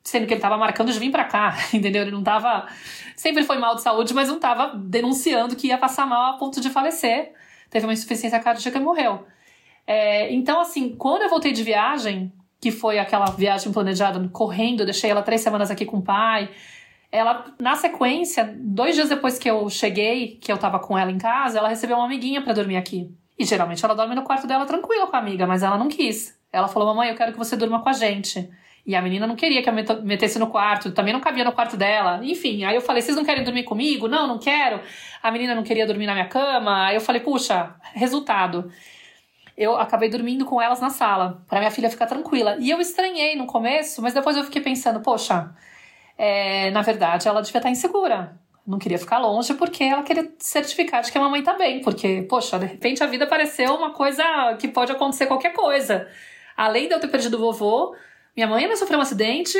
sendo 0.03 0.27
que 0.27 0.33
ele 0.33 0.39
estava 0.39 0.57
marcando 0.57 0.91
de 0.91 0.99
vir 0.99 1.11
para 1.11 1.23
cá, 1.23 1.55
entendeu? 1.73 2.01
Ele 2.01 2.11
não 2.11 2.19
estava 2.19 2.67
sempre 3.15 3.43
foi 3.43 3.57
mal 3.57 3.75
de 3.75 3.81
saúde, 3.81 4.13
mas 4.13 4.27
não 4.27 4.35
estava 4.35 4.75
denunciando 4.75 5.55
que 5.55 5.67
ia 5.67 5.77
passar 5.77 6.05
mal 6.05 6.33
a 6.33 6.37
ponto 6.37 6.59
de 6.59 6.69
falecer. 6.69 7.31
Teve 7.69 7.85
uma 7.85 7.93
insuficiência 7.93 8.39
cardíaca 8.39 8.77
e 8.77 8.81
morreu. 8.81 9.25
É, 9.87 10.31
então, 10.33 10.59
assim, 10.59 10.95
quando 10.95 11.23
eu 11.23 11.29
voltei 11.29 11.51
de 11.51 11.63
viagem, 11.63 12.31
que 12.59 12.71
foi 12.71 12.99
aquela 12.99 13.25
viagem 13.25 13.71
planejada 13.71 14.25
correndo, 14.29 14.85
deixei 14.85 15.09
ela 15.09 15.21
três 15.21 15.41
semanas 15.41 15.71
aqui 15.71 15.85
com 15.85 15.97
o 15.97 16.01
pai. 16.01 16.49
Ela, 17.11 17.45
na 17.59 17.75
sequência, 17.75 18.55
dois 18.57 18.95
dias 18.95 19.09
depois 19.09 19.37
que 19.37 19.49
eu 19.49 19.69
cheguei, 19.69 20.37
que 20.41 20.51
eu 20.51 20.57
tava 20.57 20.79
com 20.79 20.97
ela 20.97 21.11
em 21.11 21.17
casa, 21.17 21.59
ela 21.59 21.69
recebeu 21.69 21.97
uma 21.97 22.05
amiguinha 22.05 22.41
para 22.41 22.53
dormir 22.53 22.77
aqui. 22.77 23.11
E 23.37 23.45
geralmente 23.45 23.83
ela 23.83 23.93
dorme 23.93 24.15
no 24.15 24.23
quarto 24.23 24.47
dela 24.47 24.65
tranquila 24.65 25.07
com 25.07 25.15
a 25.15 25.19
amiga, 25.19 25.45
mas 25.45 25.63
ela 25.63 25.77
não 25.77 25.87
quis. 25.87 26.37
Ela 26.51 26.67
falou: 26.67 26.87
Mamãe, 26.89 27.09
eu 27.09 27.15
quero 27.15 27.31
que 27.31 27.37
você 27.37 27.55
durma 27.55 27.81
com 27.81 27.89
a 27.89 27.93
gente. 27.93 28.49
E 28.85 28.95
a 28.95 29.01
menina 29.01 29.25
não 29.25 29.35
queria 29.35 29.63
que 29.63 29.69
eu 29.69 29.73
metesse 30.03 30.37
no 30.37 30.47
quarto, 30.47 30.91
também 30.91 31.13
não 31.13 31.21
cabia 31.21 31.45
no 31.45 31.53
quarto 31.53 31.77
dela. 31.77 32.19
Enfim, 32.21 32.65
aí 32.65 32.75
eu 32.75 32.81
falei: 32.81 33.01
vocês 33.01 33.15
não 33.15 33.23
querem 33.23 33.43
dormir 33.43 33.63
comigo? 33.63 34.09
Não, 34.09 34.27
não 34.27 34.37
quero. 34.37 34.81
A 35.21 35.31
menina 35.31 35.55
não 35.55 35.63
queria 35.63 35.87
dormir 35.87 36.05
na 36.05 36.13
minha 36.13 36.27
cama. 36.27 36.87
Aí 36.87 36.95
eu 36.95 37.01
falei: 37.01 37.21
puxa, 37.21 37.73
resultado. 37.93 38.69
Eu 39.55 39.77
acabei 39.77 40.09
dormindo 40.09 40.45
com 40.45 40.59
elas 40.59 40.81
na 40.81 40.89
sala, 40.89 41.43
para 41.47 41.59
minha 41.59 41.71
filha 41.71 41.89
ficar 41.89 42.07
tranquila. 42.07 42.57
E 42.59 42.71
eu 42.71 42.81
estranhei 42.81 43.35
no 43.35 43.45
começo, 43.45 44.01
mas 44.01 44.13
depois 44.13 44.35
eu 44.35 44.43
fiquei 44.43 44.61
pensando: 44.61 44.99
poxa, 44.99 45.51
é, 46.17 46.69
na 46.71 46.81
verdade 46.81 47.27
ela 47.27 47.41
devia 47.41 47.59
estar 47.59 47.69
insegura. 47.69 48.37
Não 48.65 48.79
queria 48.79 48.97
ficar 48.97 49.19
longe 49.19 49.53
porque 49.53 49.83
ela 49.83 50.03
queria 50.03 50.29
certificar 50.39 51.03
de 51.03 51.11
que 51.11 51.17
a 51.17 51.21
mamãe 51.21 51.43
tá 51.43 51.53
bem. 51.53 51.81
Porque, 51.81 52.25
poxa, 52.29 52.57
de 52.59 52.65
repente 52.65 53.03
a 53.03 53.07
vida 53.07 53.27
pareceu 53.27 53.75
uma 53.75 53.91
coisa 53.91 54.23
que 54.59 54.67
pode 54.67 54.91
acontecer 54.91 55.27
qualquer 55.27 55.53
coisa. 55.53 56.07
Além 56.55 56.87
de 56.87 56.93
eu 56.93 56.99
ter 56.99 57.09
perdido 57.09 57.35
o 57.37 57.39
vovô, 57.39 57.95
minha 58.35 58.47
mãe 58.47 58.67
vai 58.67 58.75
sofrer 58.75 58.97
um 58.97 59.01
acidente, 59.01 59.57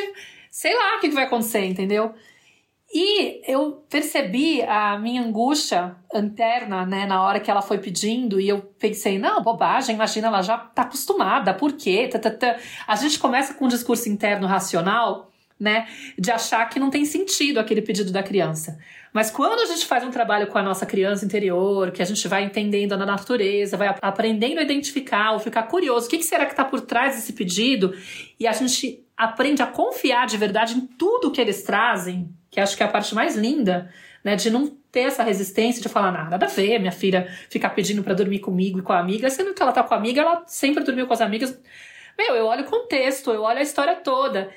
sei 0.50 0.74
lá 0.76 0.98
o 0.98 1.00
que, 1.00 1.10
vai 1.10 1.26
acontecer, 1.26 1.66
entendeu? 1.66 2.14
E 2.96 3.42
eu 3.52 3.84
percebi 3.90 4.62
a 4.62 5.00
minha 5.00 5.24
angústia 5.24 5.96
interna, 6.14 6.86
né, 6.86 7.08
na 7.08 7.24
hora 7.24 7.40
que 7.40 7.50
ela 7.50 7.62
foi 7.62 7.80
pedindo, 7.80 8.40
e 8.40 8.48
eu 8.48 8.62
pensei, 8.62 9.18
não, 9.18 9.42
bobagem, 9.42 9.96
imagina, 9.96 10.28
ela 10.28 10.44
já 10.44 10.60
tá 10.60 10.84
acostumada, 10.84 11.56
por 11.56 11.74
quê? 11.74 12.08
A 12.86 12.96
gente 12.96 13.18
começa 13.18 13.56
com 13.56 13.66
um 13.66 13.68
discurso 13.68 14.08
interno 14.10 14.46
racional, 14.46 15.33
né, 15.64 15.88
de 16.20 16.30
achar 16.30 16.70
que 16.70 16.78
não 16.78 16.90
tem 16.90 17.06
sentido 17.06 17.58
aquele 17.58 17.82
pedido 17.82 18.12
da 18.12 18.22
criança. 18.22 18.78
Mas 19.14 19.32
quando 19.32 19.62
a 19.62 19.66
gente 19.66 19.86
faz 19.86 20.04
um 20.04 20.12
trabalho 20.12 20.48
com 20.48 20.58
a 20.58 20.62
nossa 20.62 20.86
criança 20.86 21.24
interior, 21.24 21.92
que 21.92 22.02
a 22.02 22.06
gente 22.06 22.28
vai 22.28 22.44
entendendo 22.44 22.92
a 22.92 22.98
natureza, 22.98 23.78
vai 23.78 23.96
aprendendo 24.02 24.60
a 24.60 24.62
identificar 24.62 25.32
ou 25.32 25.40
ficar 25.40 25.64
curioso, 25.64 26.08
o 26.08 26.10
que 26.10 26.22
será 26.22 26.46
que 26.46 26.52
está 26.52 26.66
por 26.66 26.82
trás 26.82 27.16
desse 27.16 27.32
pedido, 27.32 27.96
e 28.38 28.46
a 28.46 28.52
gente 28.52 29.06
aprende 29.16 29.62
a 29.62 29.68
confiar 29.68 30.28
de 30.28 30.36
verdade 30.36 30.76
em 30.76 30.82
tudo 30.82 31.32
que 31.32 31.40
eles 31.40 31.64
trazem, 31.64 32.30
que 32.52 32.60
acho 32.60 32.76
que 32.76 32.84
é 32.84 32.86
a 32.86 32.90
parte 32.90 33.16
mais 33.16 33.38
linda, 33.38 33.90
né, 34.22 34.36
de 34.36 34.50
não 34.50 34.68
ter 34.92 35.02
essa 35.02 35.24
resistência 35.24 35.82
de 35.82 35.88
falar 35.88 36.12
nada 36.12 36.46
a 36.46 36.50
ver, 36.50 36.78
minha 36.78 36.92
filha 36.92 37.32
ficar 37.50 37.70
pedindo 37.70 38.04
para 38.04 38.14
dormir 38.14 38.40
comigo 38.40 38.80
e 38.80 38.82
com 38.82 38.92
a 38.92 39.00
amiga, 39.00 39.30
sendo 39.30 39.54
que 39.54 39.64
ela 39.64 39.72
tá 39.72 39.82
com 39.82 39.94
a 39.94 39.98
amiga, 39.98 40.20
ela 40.20 40.44
sempre 40.46 40.84
dormiu 40.84 41.08
com 41.08 41.14
as 41.14 41.22
amigas. 41.22 41.58
Meu, 42.18 42.36
eu 42.36 42.48
olho 42.48 42.64
o 42.64 42.70
contexto, 42.70 43.32
eu 43.32 43.44
olho 43.44 43.60
a 43.60 43.64
história 43.64 43.96
toda. 43.96 44.52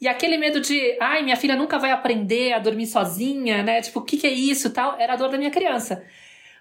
E 0.00 0.06
aquele 0.06 0.36
medo 0.36 0.60
de, 0.60 0.96
ai, 1.00 1.22
minha 1.22 1.36
filha 1.36 1.56
nunca 1.56 1.78
vai 1.78 1.90
aprender 1.90 2.52
a 2.52 2.58
dormir 2.58 2.86
sozinha, 2.86 3.62
né? 3.62 3.80
Tipo, 3.80 4.00
o 4.00 4.02
que, 4.02 4.16
que 4.16 4.26
é 4.26 4.30
isso 4.30 4.70
tal? 4.70 4.96
Era 4.98 5.14
a 5.14 5.16
dor 5.16 5.30
da 5.30 5.38
minha 5.38 5.50
criança. 5.50 6.04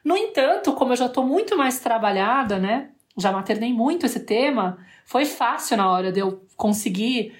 No 0.03 0.15
entanto, 0.15 0.73
como 0.73 0.93
eu 0.93 0.97
já 0.97 1.09
tô 1.09 1.23
muito 1.23 1.57
mais 1.57 1.79
trabalhada, 1.79 2.57
né? 2.57 2.91
Já 3.17 3.31
maternei 3.31 3.73
muito 3.73 4.05
esse 4.05 4.21
tema, 4.21 4.77
foi 5.05 5.25
fácil 5.25 5.77
na 5.77 5.91
hora 5.91 6.11
de 6.11 6.19
eu 6.19 6.45
conseguir, 6.55 7.33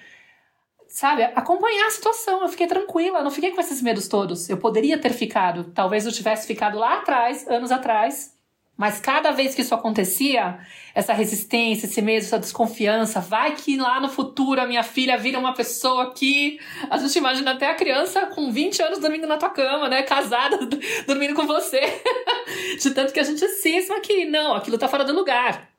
sabe, 0.88 1.22
acompanhar 1.22 1.86
a 1.86 1.90
situação. 1.90 2.42
Eu 2.42 2.48
fiquei 2.48 2.66
tranquila, 2.66 3.22
não 3.22 3.30
fiquei 3.30 3.52
com 3.52 3.60
esses 3.60 3.80
medos 3.80 4.08
todos. 4.08 4.50
Eu 4.50 4.58
poderia 4.58 4.98
ter 4.98 5.12
ficado, 5.12 5.64
talvez 5.72 6.04
eu 6.04 6.12
tivesse 6.12 6.46
ficado 6.46 6.78
lá 6.78 6.98
atrás, 6.98 7.46
anos 7.48 7.72
atrás, 7.72 8.35
mas 8.76 9.00
cada 9.00 9.30
vez 9.30 9.54
que 9.54 9.62
isso 9.62 9.74
acontecia, 9.74 10.58
essa 10.94 11.14
resistência, 11.14 11.86
esse 11.86 12.02
medo, 12.02 12.24
essa 12.24 12.38
desconfiança, 12.38 13.20
vai 13.20 13.54
que 13.54 13.76
lá 13.76 13.98
no 14.00 14.08
futuro 14.08 14.60
a 14.60 14.66
minha 14.66 14.82
filha 14.82 15.16
vira 15.16 15.38
uma 15.38 15.54
pessoa 15.54 16.12
que. 16.12 16.60
A 16.90 16.98
gente 16.98 17.16
imagina 17.16 17.52
até 17.52 17.70
a 17.70 17.74
criança 17.74 18.26
com 18.26 18.52
20 18.52 18.82
anos 18.82 18.98
dormindo 18.98 19.26
na 19.26 19.38
tua 19.38 19.48
cama, 19.48 19.88
né? 19.88 20.02
Casada, 20.02 20.58
dormindo 21.06 21.34
com 21.34 21.46
você. 21.46 21.80
De 22.78 22.90
tanto 22.90 23.14
que 23.14 23.20
a 23.20 23.24
gente 23.24 23.48
cisma 23.48 24.00
que 24.00 24.26
não, 24.26 24.54
aquilo 24.54 24.76
tá 24.76 24.88
fora 24.88 25.04
do 25.04 25.14
lugar. 25.14 25.70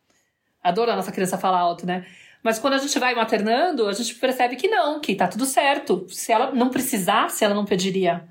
Adoro 0.64 0.92
a 0.92 0.96
nossa 0.96 1.12
criança 1.12 1.38
falar 1.38 1.60
alto, 1.60 1.86
né? 1.86 2.04
Mas 2.42 2.58
quando 2.58 2.74
a 2.74 2.78
gente 2.80 2.98
vai 2.98 3.14
maternando, 3.14 3.88
a 3.88 3.94
gente 3.94 4.16
percebe 4.16 4.56
que 4.56 4.68
não, 4.68 5.00
que 5.00 5.14
tá 5.14 5.28
tudo 5.28 5.46
certo. 5.46 6.08
Se 6.10 6.32
ela 6.32 6.52
não 6.52 6.70
precisasse, 6.70 7.44
ela 7.44 7.54
não 7.54 7.66
pediria. 7.66 8.28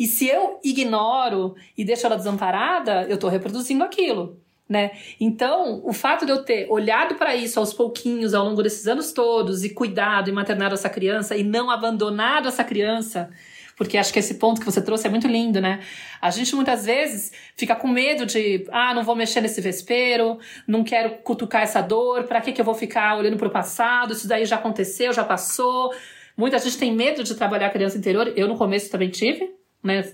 E 0.00 0.06
se 0.06 0.26
eu 0.26 0.58
ignoro 0.64 1.54
e 1.76 1.84
deixo 1.84 2.06
ela 2.06 2.16
desamparada, 2.16 3.02
eu 3.02 3.16
estou 3.16 3.28
reproduzindo 3.28 3.84
aquilo. 3.84 4.40
Né? 4.66 4.92
Então, 5.20 5.82
o 5.84 5.92
fato 5.92 6.24
de 6.24 6.32
eu 6.32 6.42
ter 6.42 6.66
olhado 6.70 7.16
para 7.16 7.36
isso 7.36 7.60
aos 7.60 7.74
pouquinhos 7.74 8.32
ao 8.32 8.46
longo 8.46 8.62
desses 8.62 8.86
anos 8.86 9.12
todos 9.12 9.62
e 9.62 9.74
cuidado 9.74 10.30
e 10.30 10.32
maternado 10.32 10.74
essa 10.74 10.88
criança 10.88 11.36
e 11.36 11.42
não 11.42 11.70
abandonado 11.70 12.48
essa 12.48 12.64
criança, 12.64 13.28
porque 13.76 13.98
acho 13.98 14.10
que 14.10 14.18
esse 14.20 14.34
ponto 14.34 14.58
que 14.60 14.64
você 14.64 14.80
trouxe 14.80 15.06
é 15.06 15.10
muito 15.10 15.26
lindo, 15.26 15.60
né? 15.60 15.80
A 16.18 16.30
gente 16.30 16.54
muitas 16.54 16.86
vezes 16.86 17.30
fica 17.54 17.76
com 17.76 17.88
medo 17.88 18.24
de, 18.24 18.64
ah, 18.70 18.94
não 18.94 19.02
vou 19.02 19.14
mexer 19.14 19.42
nesse 19.42 19.60
vespeiro, 19.60 20.38
não 20.66 20.82
quero 20.82 21.18
cutucar 21.24 21.62
essa 21.62 21.82
dor, 21.82 22.24
para 22.24 22.40
que 22.40 22.52
que 22.52 22.60
eu 22.60 22.64
vou 22.64 22.74
ficar 22.74 23.18
olhando 23.18 23.36
para 23.36 23.48
o 23.48 23.50
passado? 23.50 24.14
Isso 24.14 24.26
daí 24.26 24.46
já 24.46 24.56
aconteceu, 24.56 25.12
já 25.12 25.24
passou 25.24 25.92
Muita 26.40 26.58
gente 26.58 26.78
tem 26.78 26.90
medo 26.90 27.22
de 27.22 27.34
trabalhar 27.34 27.66
a 27.66 27.70
criança 27.70 27.98
interior. 27.98 28.32
Eu 28.34 28.48
no 28.48 28.56
começo 28.56 28.90
também 28.90 29.10
tive, 29.10 29.54
né? 29.82 30.04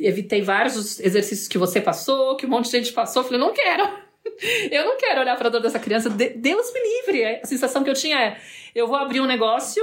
Evitei 0.00 0.40
vários 0.42 1.00
exercícios 1.00 1.48
que 1.48 1.58
você 1.58 1.80
passou, 1.80 2.36
que 2.36 2.46
um 2.46 2.48
monte 2.48 2.66
de 2.66 2.72
gente 2.72 2.92
passou. 2.92 3.24
Falei, 3.24 3.40
não 3.40 3.52
quero. 3.52 4.06
Eu 4.70 4.84
não 4.84 4.96
quero 4.96 5.20
olhar 5.20 5.36
para 5.36 5.48
dor 5.48 5.60
dessa 5.60 5.78
criança. 5.78 6.10
Deus 6.10 6.72
me 6.72 6.80
livre. 6.80 7.40
A 7.42 7.46
sensação 7.46 7.82
que 7.82 7.90
eu 7.90 7.94
tinha 7.94 8.20
é: 8.20 8.40
eu 8.74 8.86
vou 8.86 8.96
abrir 8.96 9.20
um 9.20 9.26
negócio 9.26 9.82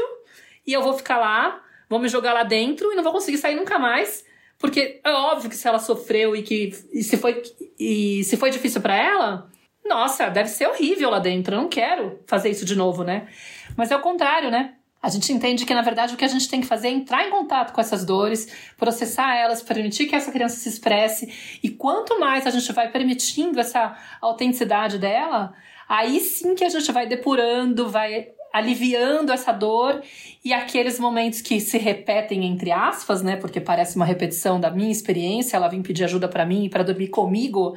e 0.68 0.74
eu 0.74 0.82
vou 0.82 0.94
ficar 0.94 1.18
lá, 1.18 1.62
vou 1.90 1.98
me 1.98 2.10
jogar 2.10 2.34
lá 2.34 2.44
dentro 2.44 2.92
e 2.92 2.96
não 2.96 3.04
vou 3.04 3.14
conseguir 3.14 3.38
sair 3.38 3.56
nunca 3.56 3.80
mais. 3.80 4.26
Porque 4.60 5.02
é 5.04 5.12
óbvio 5.12 5.50
que 5.50 5.56
se 5.56 5.68
ela 5.68 5.80
sofreu 5.80 6.36
e 6.36 6.44
que 6.44 6.72
e 6.92 7.04
se 7.04 7.18
foi 7.18 7.42
e 7.80 8.24
se 8.26 8.38
foi 8.38 8.50
difícil 8.50 8.82
para 8.82 8.96
ela, 8.96 9.50
nossa, 9.84 10.30
deve 10.30 10.50
ser 10.50 10.68
horrível 10.68 11.10
lá 11.10 11.20
dentro. 11.20 11.56
Eu 11.56 11.62
não 11.62 11.70
quero 11.70 12.20
fazer 12.28 12.50
isso 12.50 12.66
de 12.66 12.76
novo, 12.76 13.04
né? 13.04 13.28
Mas 13.76 13.92
é 13.92 13.96
o 13.96 14.02
contrário, 14.02 14.52
né? 14.52 14.76
A 15.04 15.10
gente 15.10 15.34
entende 15.34 15.66
que, 15.66 15.74
na 15.74 15.82
verdade, 15.82 16.14
o 16.14 16.18
que 16.18 16.24
a 16.24 16.30
gente 16.30 16.48
tem 16.48 16.62
que 16.62 16.66
fazer 16.66 16.88
é 16.88 16.92
entrar 16.92 17.28
em 17.28 17.30
contato 17.30 17.74
com 17.74 17.82
essas 17.82 18.06
dores, 18.06 18.48
processar 18.78 19.36
elas, 19.36 19.62
permitir 19.62 20.06
que 20.06 20.16
essa 20.16 20.32
criança 20.32 20.56
se 20.56 20.70
expresse. 20.70 21.60
E 21.62 21.70
quanto 21.70 22.18
mais 22.22 22.48
a 22.48 22.50
gente 22.50 22.72
vai 22.72 22.90
permitindo 22.90 23.60
essa 23.60 23.98
autenticidade 24.22 24.98
dela, 24.98 25.54
aí 25.90 26.22
sim 26.22 26.56
que 26.56 26.64
a 26.64 26.70
gente 26.70 26.90
vai 26.94 27.06
depurando, 27.06 27.90
vai 27.90 28.30
aliviando 28.54 29.34
essa 29.34 29.52
dor 29.52 30.02
e 30.46 30.54
aqueles 30.54 30.98
momentos 30.98 31.42
que 31.42 31.60
se 31.60 31.78
repetem 31.78 32.46
entre 32.46 32.72
aspas, 32.72 33.22
né? 33.22 33.36
Porque 33.36 33.60
parece 33.60 33.98
uma 33.98 34.06
repetição 34.06 34.58
da 34.58 34.72
minha 34.72 34.92
experiência, 34.92 35.58
ela 35.58 35.68
vem 35.68 35.82
pedir 35.82 36.06
ajuda 36.06 36.30
para 36.30 36.46
mim 36.46 36.70
para 36.70 36.82
dormir 36.82 37.10
comigo. 37.10 37.76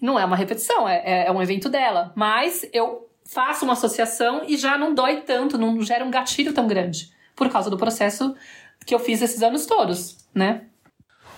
Não 0.00 0.16
é 0.16 0.24
uma 0.24 0.36
repetição, 0.36 0.88
é, 0.88 1.26
é 1.26 1.32
um 1.32 1.42
evento 1.42 1.68
dela. 1.68 2.12
Mas 2.14 2.64
eu 2.72 3.03
faço 3.24 3.64
uma 3.64 3.72
associação 3.72 4.42
e 4.46 4.56
já 4.56 4.76
não 4.76 4.94
dói 4.94 5.22
tanto, 5.22 5.58
não 5.58 5.80
gera 5.82 6.04
um 6.04 6.10
gatilho 6.10 6.52
tão 6.52 6.66
grande. 6.66 7.12
Por 7.34 7.50
causa 7.50 7.68
do 7.68 7.76
processo 7.76 8.34
que 8.86 8.94
eu 8.94 8.98
fiz 8.98 9.22
esses 9.22 9.42
anos 9.42 9.66
todos, 9.66 10.16
né? 10.34 10.62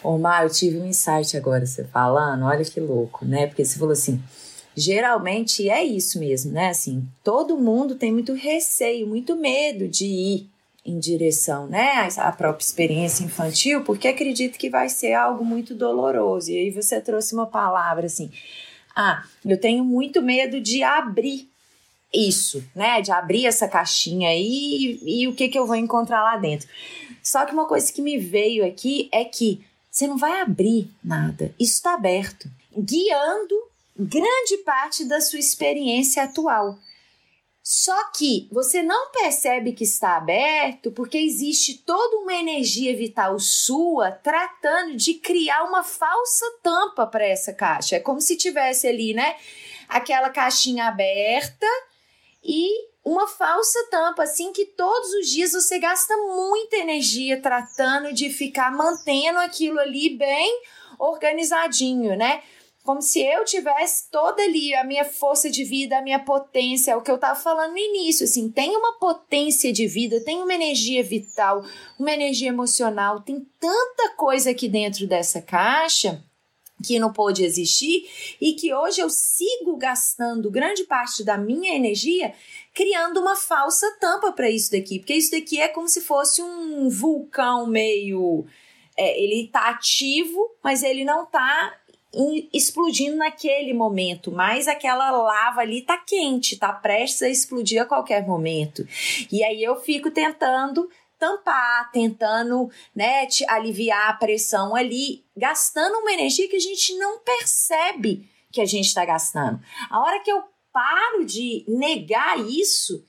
Ô, 0.02 0.18
Mar, 0.18 0.44
eu 0.44 0.50
tive 0.50 0.78
um 0.78 0.86
insight 0.86 1.36
agora, 1.36 1.64
você 1.64 1.84
falando, 1.84 2.44
olha 2.44 2.64
que 2.64 2.80
louco, 2.80 3.24
né? 3.24 3.46
Porque 3.46 3.64
você 3.64 3.78
falou 3.78 3.92
assim, 3.92 4.22
geralmente 4.76 5.68
é 5.68 5.82
isso 5.82 6.18
mesmo, 6.18 6.52
né? 6.52 6.68
Assim, 6.68 7.06
todo 7.24 7.56
mundo 7.56 7.94
tem 7.94 8.12
muito 8.12 8.34
receio, 8.34 9.06
muito 9.06 9.34
medo 9.34 9.88
de 9.88 10.06
ir 10.06 10.50
em 10.84 11.00
direção, 11.00 11.66
né, 11.66 12.08
à 12.16 12.30
própria 12.30 12.64
experiência 12.64 13.24
infantil, 13.24 13.82
porque 13.82 14.06
acredita 14.06 14.56
que 14.56 14.70
vai 14.70 14.88
ser 14.88 15.14
algo 15.14 15.44
muito 15.44 15.74
doloroso. 15.74 16.52
E 16.52 16.56
aí 16.56 16.70
você 16.70 17.00
trouxe 17.00 17.34
uma 17.34 17.46
palavra 17.46 18.06
assim: 18.06 18.30
"Ah, 18.94 19.24
eu 19.44 19.58
tenho 19.58 19.84
muito 19.84 20.22
medo 20.22 20.60
de 20.60 20.84
abrir 20.84 21.50
isso, 22.16 22.64
né? 22.74 23.00
De 23.00 23.12
abrir 23.12 23.46
essa 23.46 23.68
caixinha 23.68 24.30
aí 24.30 25.00
e, 25.02 25.22
e 25.22 25.28
o 25.28 25.34
que, 25.34 25.48
que 25.48 25.58
eu 25.58 25.66
vou 25.66 25.76
encontrar 25.76 26.22
lá 26.22 26.36
dentro. 26.36 26.68
Só 27.22 27.44
que 27.44 27.52
uma 27.52 27.66
coisa 27.66 27.92
que 27.92 28.00
me 28.00 28.18
veio 28.18 28.66
aqui 28.66 29.08
é 29.12 29.24
que 29.24 29.64
você 29.90 30.06
não 30.06 30.16
vai 30.16 30.40
abrir 30.40 30.90
nada, 31.02 31.54
isso 31.58 31.74
está 31.74 31.94
aberto, 31.94 32.50
guiando 32.76 33.54
grande 33.98 34.58
parte 34.58 35.04
da 35.04 35.20
sua 35.20 35.38
experiência 35.38 36.22
atual. 36.22 36.78
Só 37.62 38.12
que 38.12 38.46
você 38.52 38.80
não 38.80 39.10
percebe 39.10 39.72
que 39.72 39.82
está 39.82 40.16
aberto 40.16 40.92
porque 40.92 41.18
existe 41.18 41.78
toda 41.78 42.18
uma 42.18 42.32
energia 42.32 42.96
vital 42.96 43.40
sua 43.40 44.12
tratando 44.12 44.94
de 44.94 45.14
criar 45.14 45.64
uma 45.64 45.82
falsa 45.82 46.46
tampa 46.62 47.06
para 47.08 47.26
essa 47.26 47.52
caixa. 47.52 47.96
É 47.96 48.00
como 48.00 48.20
se 48.20 48.36
tivesse 48.36 48.86
ali, 48.86 49.14
né? 49.14 49.34
Aquela 49.88 50.30
caixinha 50.30 50.86
aberta 50.86 51.66
e 52.46 52.70
uma 53.04 53.26
falsa 53.26 53.78
tampa, 53.90 54.22
assim 54.22 54.52
que 54.52 54.66
todos 54.66 55.12
os 55.14 55.28
dias 55.28 55.52
você 55.52 55.78
gasta 55.78 56.16
muita 56.16 56.76
energia 56.76 57.40
tratando 57.40 58.12
de 58.12 58.30
ficar 58.30 58.70
mantendo 58.70 59.40
aquilo 59.40 59.80
ali 59.80 60.16
bem 60.16 60.62
organizadinho, 60.98 62.16
né? 62.16 62.42
Como 62.84 63.02
se 63.02 63.20
eu 63.20 63.44
tivesse 63.44 64.08
toda 64.12 64.40
ali 64.42 64.72
a 64.76 64.84
minha 64.84 65.04
força 65.04 65.50
de 65.50 65.64
vida, 65.64 65.98
a 65.98 66.02
minha 66.02 66.20
potência, 66.20 66.92
é 66.92 66.96
o 66.96 67.02
que 67.02 67.10
eu 67.10 67.16
estava 67.16 67.38
falando 67.38 67.72
no 67.72 67.78
início, 67.78 68.22
assim, 68.22 68.48
tem 68.48 68.76
uma 68.76 68.96
potência 68.98 69.72
de 69.72 69.88
vida, 69.88 70.22
tem 70.24 70.40
uma 70.40 70.54
energia 70.54 71.02
vital, 71.02 71.64
uma 71.98 72.12
energia 72.12 72.48
emocional, 72.48 73.22
tem 73.22 73.44
tanta 73.58 74.10
coisa 74.10 74.50
aqui 74.50 74.68
dentro 74.68 75.06
dessa 75.08 75.42
caixa 75.42 76.24
que 76.82 76.98
não 76.98 77.12
pôde 77.12 77.44
existir 77.44 78.08
e 78.40 78.52
que 78.52 78.72
hoje 78.72 79.00
eu 79.00 79.08
sigo 79.08 79.76
gastando 79.76 80.50
grande 80.50 80.84
parte 80.84 81.24
da 81.24 81.38
minha 81.38 81.74
energia 81.74 82.34
criando 82.74 83.20
uma 83.20 83.34
falsa 83.34 83.90
tampa 83.98 84.32
para 84.32 84.50
isso 84.50 84.70
daqui, 84.70 84.98
porque 84.98 85.14
isso 85.14 85.30
daqui 85.30 85.60
é 85.60 85.68
como 85.68 85.88
se 85.88 86.02
fosse 86.02 86.42
um 86.42 86.88
vulcão 86.88 87.66
meio 87.66 88.44
é, 88.96 89.22
ele 89.22 89.48
tá 89.48 89.68
ativo, 89.68 90.50
mas 90.62 90.82
ele 90.82 91.04
não 91.04 91.26
tá 91.26 91.74
explodindo 92.52 93.16
naquele 93.16 93.74
momento, 93.74 94.32
mas 94.32 94.66
aquela 94.66 95.10
lava 95.10 95.60
ali 95.60 95.82
tá 95.82 95.98
quente, 95.98 96.56
tá 96.56 96.72
prestes 96.72 97.22
a 97.22 97.28
explodir 97.28 97.82
a 97.82 97.84
qualquer 97.84 98.26
momento. 98.26 98.86
E 99.30 99.44
aí 99.44 99.62
eu 99.62 99.76
fico 99.76 100.10
tentando 100.10 100.88
tampar, 101.18 101.90
tentando 101.92 102.70
né, 102.94 103.26
te 103.26 103.44
aliviar 103.48 104.10
a 104.10 104.14
pressão 104.14 104.74
ali, 104.74 105.24
gastando 105.36 105.98
uma 105.98 106.12
energia 106.12 106.48
que 106.48 106.56
a 106.56 106.60
gente 106.60 106.94
não 106.96 107.18
percebe 107.18 108.28
que 108.52 108.60
a 108.60 108.66
gente 108.66 108.86
está 108.86 109.04
gastando. 109.04 109.60
A 109.90 110.00
hora 110.00 110.20
que 110.20 110.30
eu 110.30 110.42
paro 110.72 111.24
de 111.24 111.64
negar 111.68 112.38
isso 112.38 113.04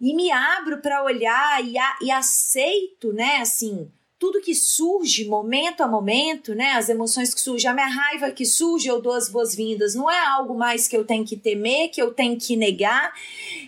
e 0.00 0.14
me 0.14 0.30
abro 0.30 0.78
para 0.78 1.02
olhar 1.02 1.64
e, 1.64 1.78
a, 1.78 1.98
e 2.02 2.10
aceito, 2.10 3.12
né, 3.12 3.38
assim, 3.38 3.90
tudo 4.18 4.40
que 4.40 4.54
surge 4.54 5.26
momento 5.26 5.82
a 5.82 5.88
momento, 5.88 6.54
né, 6.54 6.72
as 6.72 6.88
emoções 6.88 7.34
que 7.34 7.40
surgem, 7.40 7.70
a 7.70 7.74
minha 7.74 7.86
raiva 7.86 8.30
que 8.30 8.44
surge, 8.44 8.88
eu 8.88 9.00
dou 9.00 9.12
as 9.12 9.28
boas-vindas. 9.28 9.94
Não 9.94 10.10
é 10.10 10.26
algo 10.26 10.54
mais 10.56 10.88
que 10.88 10.96
eu 10.96 11.04
tenho 11.04 11.24
que 11.24 11.36
temer, 11.36 11.90
que 11.90 12.00
eu 12.00 12.12
tenho 12.12 12.38
que 12.38 12.56
negar, 12.56 13.12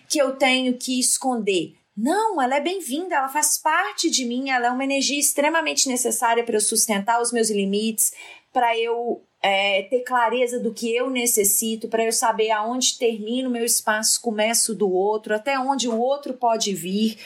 que 0.09 0.19
eu 0.19 0.33
tenho 0.37 0.75
que 0.75 0.99
esconder. 0.99 1.78
Não, 2.01 2.41
ela 2.41 2.55
é 2.55 2.61
bem-vinda, 2.61 3.17
ela 3.17 3.29
faz 3.29 3.59
parte 3.59 4.09
de 4.09 4.25
mim, 4.25 4.51
ela 4.51 4.69
é 4.69 4.71
uma 4.71 4.85
energia 4.85 5.19
extremamente 5.19 5.89
necessária 5.89 6.45
para 6.45 6.55
eu 6.55 6.61
sustentar 6.61 7.21
os 7.21 7.33
meus 7.33 7.51
limites, 7.51 8.13
para 8.53 8.79
eu 8.79 9.21
é, 9.43 9.83
ter 9.83 10.05
clareza 10.05 10.61
do 10.61 10.73
que 10.73 10.95
eu 10.95 11.11
necessito, 11.11 11.89
para 11.89 12.05
eu 12.05 12.13
saber 12.13 12.53
aonde 12.53 12.97
termina 12.97 13.49
o 13.49 13.51
meu 13.51 13.65
espaço, 13.65 14.23
começo 14.23 14.77
do 14.77 14.89
outro, 14.89 15.35
até 15.35 15.59
onde 15.59 15.89
o 15.89 15.99
outro 15.99 16.35
pode 16.35 16.73
vir. 16.73 17.19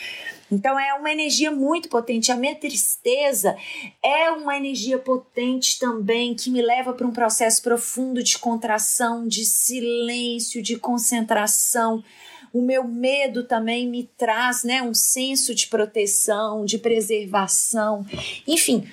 Então 0.50 0.80
é 0.80 0.94
uma 0.94 1.12
energia 1.12 1.50
muito 1.50 1.90
potente. 1.90 2.32
A 2.32 2.36
minha 2.36 2.54
tristeza 2.54 3.54
é 4.02 4.30
uma 4.30 4.56
energia 4.56 4.98
potente 4.98 5.78
também 5.78 6.34
que 6.34 6.50
me 6.50 6.62
leva 6.62 6.94
para 6.94 7.06
um 7.06 7.12
processo 7.12 7.60
profundo 7.62 8.22
de 8.22 8.38
contração, 8.38 9.28
de 9.28 9.44
silêncio, 9.44 10.62
de 10.62 10.78
concentração 10.78 12.02
o 12.52 12.60
meu 12.60 12.84
medo 12.84 13.44
também 13.44 13.88
me 13.88 14.04
traz 14.16 14.62
né, 14.62 14.82
um 14.82 14.94
senso 14.94 15.54
de 15.54 15.66
proteção, 15.66 16.64
de 16.64 16.78
preservação. 16.78 18.04
Enfim, 18.46 18.86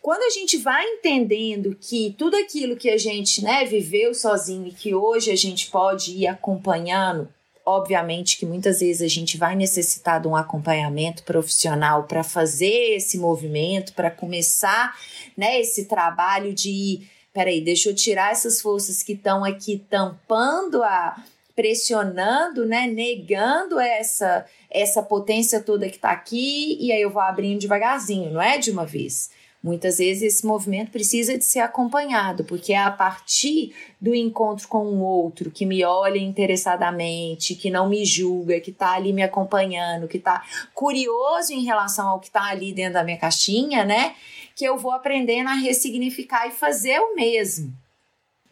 quando 0.00 0.22
a 0.22 0.30
gente 0.30 0.56
vai 0.56 0.84
entendendo 0.84 1.76
que 1.80 2.14
tudo 2.18 2.36
aquilo 2.36 2.76
que 2.76 2.88
a 2.88 2.96
gente 2.96 3.42
né, 3.42 3.64
viveu 3.64 4.14
sozinho 4.14 4.66
e 4.66 4.72
que 4.72 4.94
hoje 4.94 5.30
a 5.30 5.36
gente 5.36 5.70
pode 5.70 6.12
ir 6.12 6.26
acompanhando, 6.26 7.28
obviamente 7.64 8.38
que 8.38 8.46
muitas 8.46 8.80
vezes 8.80 9.02
a 9.02 9.08
gente 9.08 9.36
vai 9.36 9.54
necessitar 9.54 10.20
de 10.20 10.26
um 10.26 10.34
acompanhamento 10.34 11.22
profissional 11.22 12.04
para 12.04 12.24
fazer 12.24 12.96
esse 12.96 13.18
movimento, 13.18 13.92
para 13.92 14.10
começar 14.10 14.96
né, 15.36 15.60
esse 15.60 15.84
trabalho 15.84 16.52
de 16.52 17.06
peraí, 17.32 17.60
deixa 17.60 17.88
eu 17.88 17.94
tirar 17.94 18.32
essas 18.32 18.60
forças 18.60 19.02
que 19.02 19.12
estão 19.12 19.44
aqui 19.44 19.82
tampando 19.88 20.82
a, 20.82 21.16
pressionando, 21.54 22.64
né, 22.64 22.86
negando 22.86 23.78
essa 23.78 24.44
essa 24.70 25.02
potência 25.02 25.60
toda 25.60 25.88
que 25.88 25.96
está 25.96 26.10
aqui 26.10 26.78
e 26.80 26.90
aí 26.90 27.02
eu 27.02 27.10
vou 27.10 27.20
abrindo 27.20 27.60
devagarzinho, 27.60 28.30
não 28.30 28.40
é 28.40 28.56
de 28.56 28.70
uma 28.70 28.86
vez. 28.86 29.30
Muitas 29.62 29.98
vezes 29.98 30.22
esse 30.22 30.46
movimento 30.46 30.90
precisa 30.90 31.38
de 31.38 31.44
ser 31.44 31.60
acompanhado, 31.60 32.42
porque 32.42 32.72
é 32.72 32.78
a 32.78 32.90
partir 32.90 33.72
do 34.00 34.12
encontro 34.12 34.66
com 34.66 34.84
um 34.84 35.02
outro 35.02 35.52
que 35.52 35.64
me 35.64 35.84
olha 35.84 36.18
interessadamente, 36.18 37.54
que 37.54 37.70
não 37.70 37.88
me 37.88 38.04
julga, 38.04 38.58
que 38.58 38.70
está 38.70 38.94
ali 38.94 39.12
me 39.12 39.22
acompanhando, 39.22 40.08
que 40.08 40.16
está 40.16 40.42
curioso 40.74 41.52
em 41.52 41.62
relação 41.62 42.08
ao 42.08 42.18
que 42.18 42.26
está 42.26 42.46
ali 42.46 42.72
dentro 42.72 42.94
da 42.94 43.04
minha 43.04 43.18
caixinha, 43.18 43.84
né? 43.84 44.16
Que 44.56 44.64
eu 44.64 44.76
vou 44.76 44.90
aprendendo 44.90 45.48
a 45.48 45.54
ressignificar 45.54 46.48
e 46.48 46.50
fazer 46.50 46.98
o 46.98 47.14
mesmo 47.14 47.81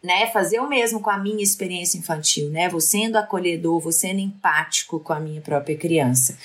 né, 0.03 0.27
fazer 0.27 0.59
o 0.59 0.67
mesmo 0.67 0.99
com 0.99 1.09
a 1.11 1.17
minha 1.17 1.43
experiência 1.43 1.97
infantil, 1.97 2.49
né? 2.49 2.67
Vou 2.67 2.81
sendo 2.81 3.17
acolhedor, 3.17 3.79
vou 3.79 3.91
sendo 3.91 4.19
empático 4.19 4.99
com 4.99 5.13
a 5.13 5.19
minha 5.19 5.41
própria 5.41 5.77
criança. 5.77 6.37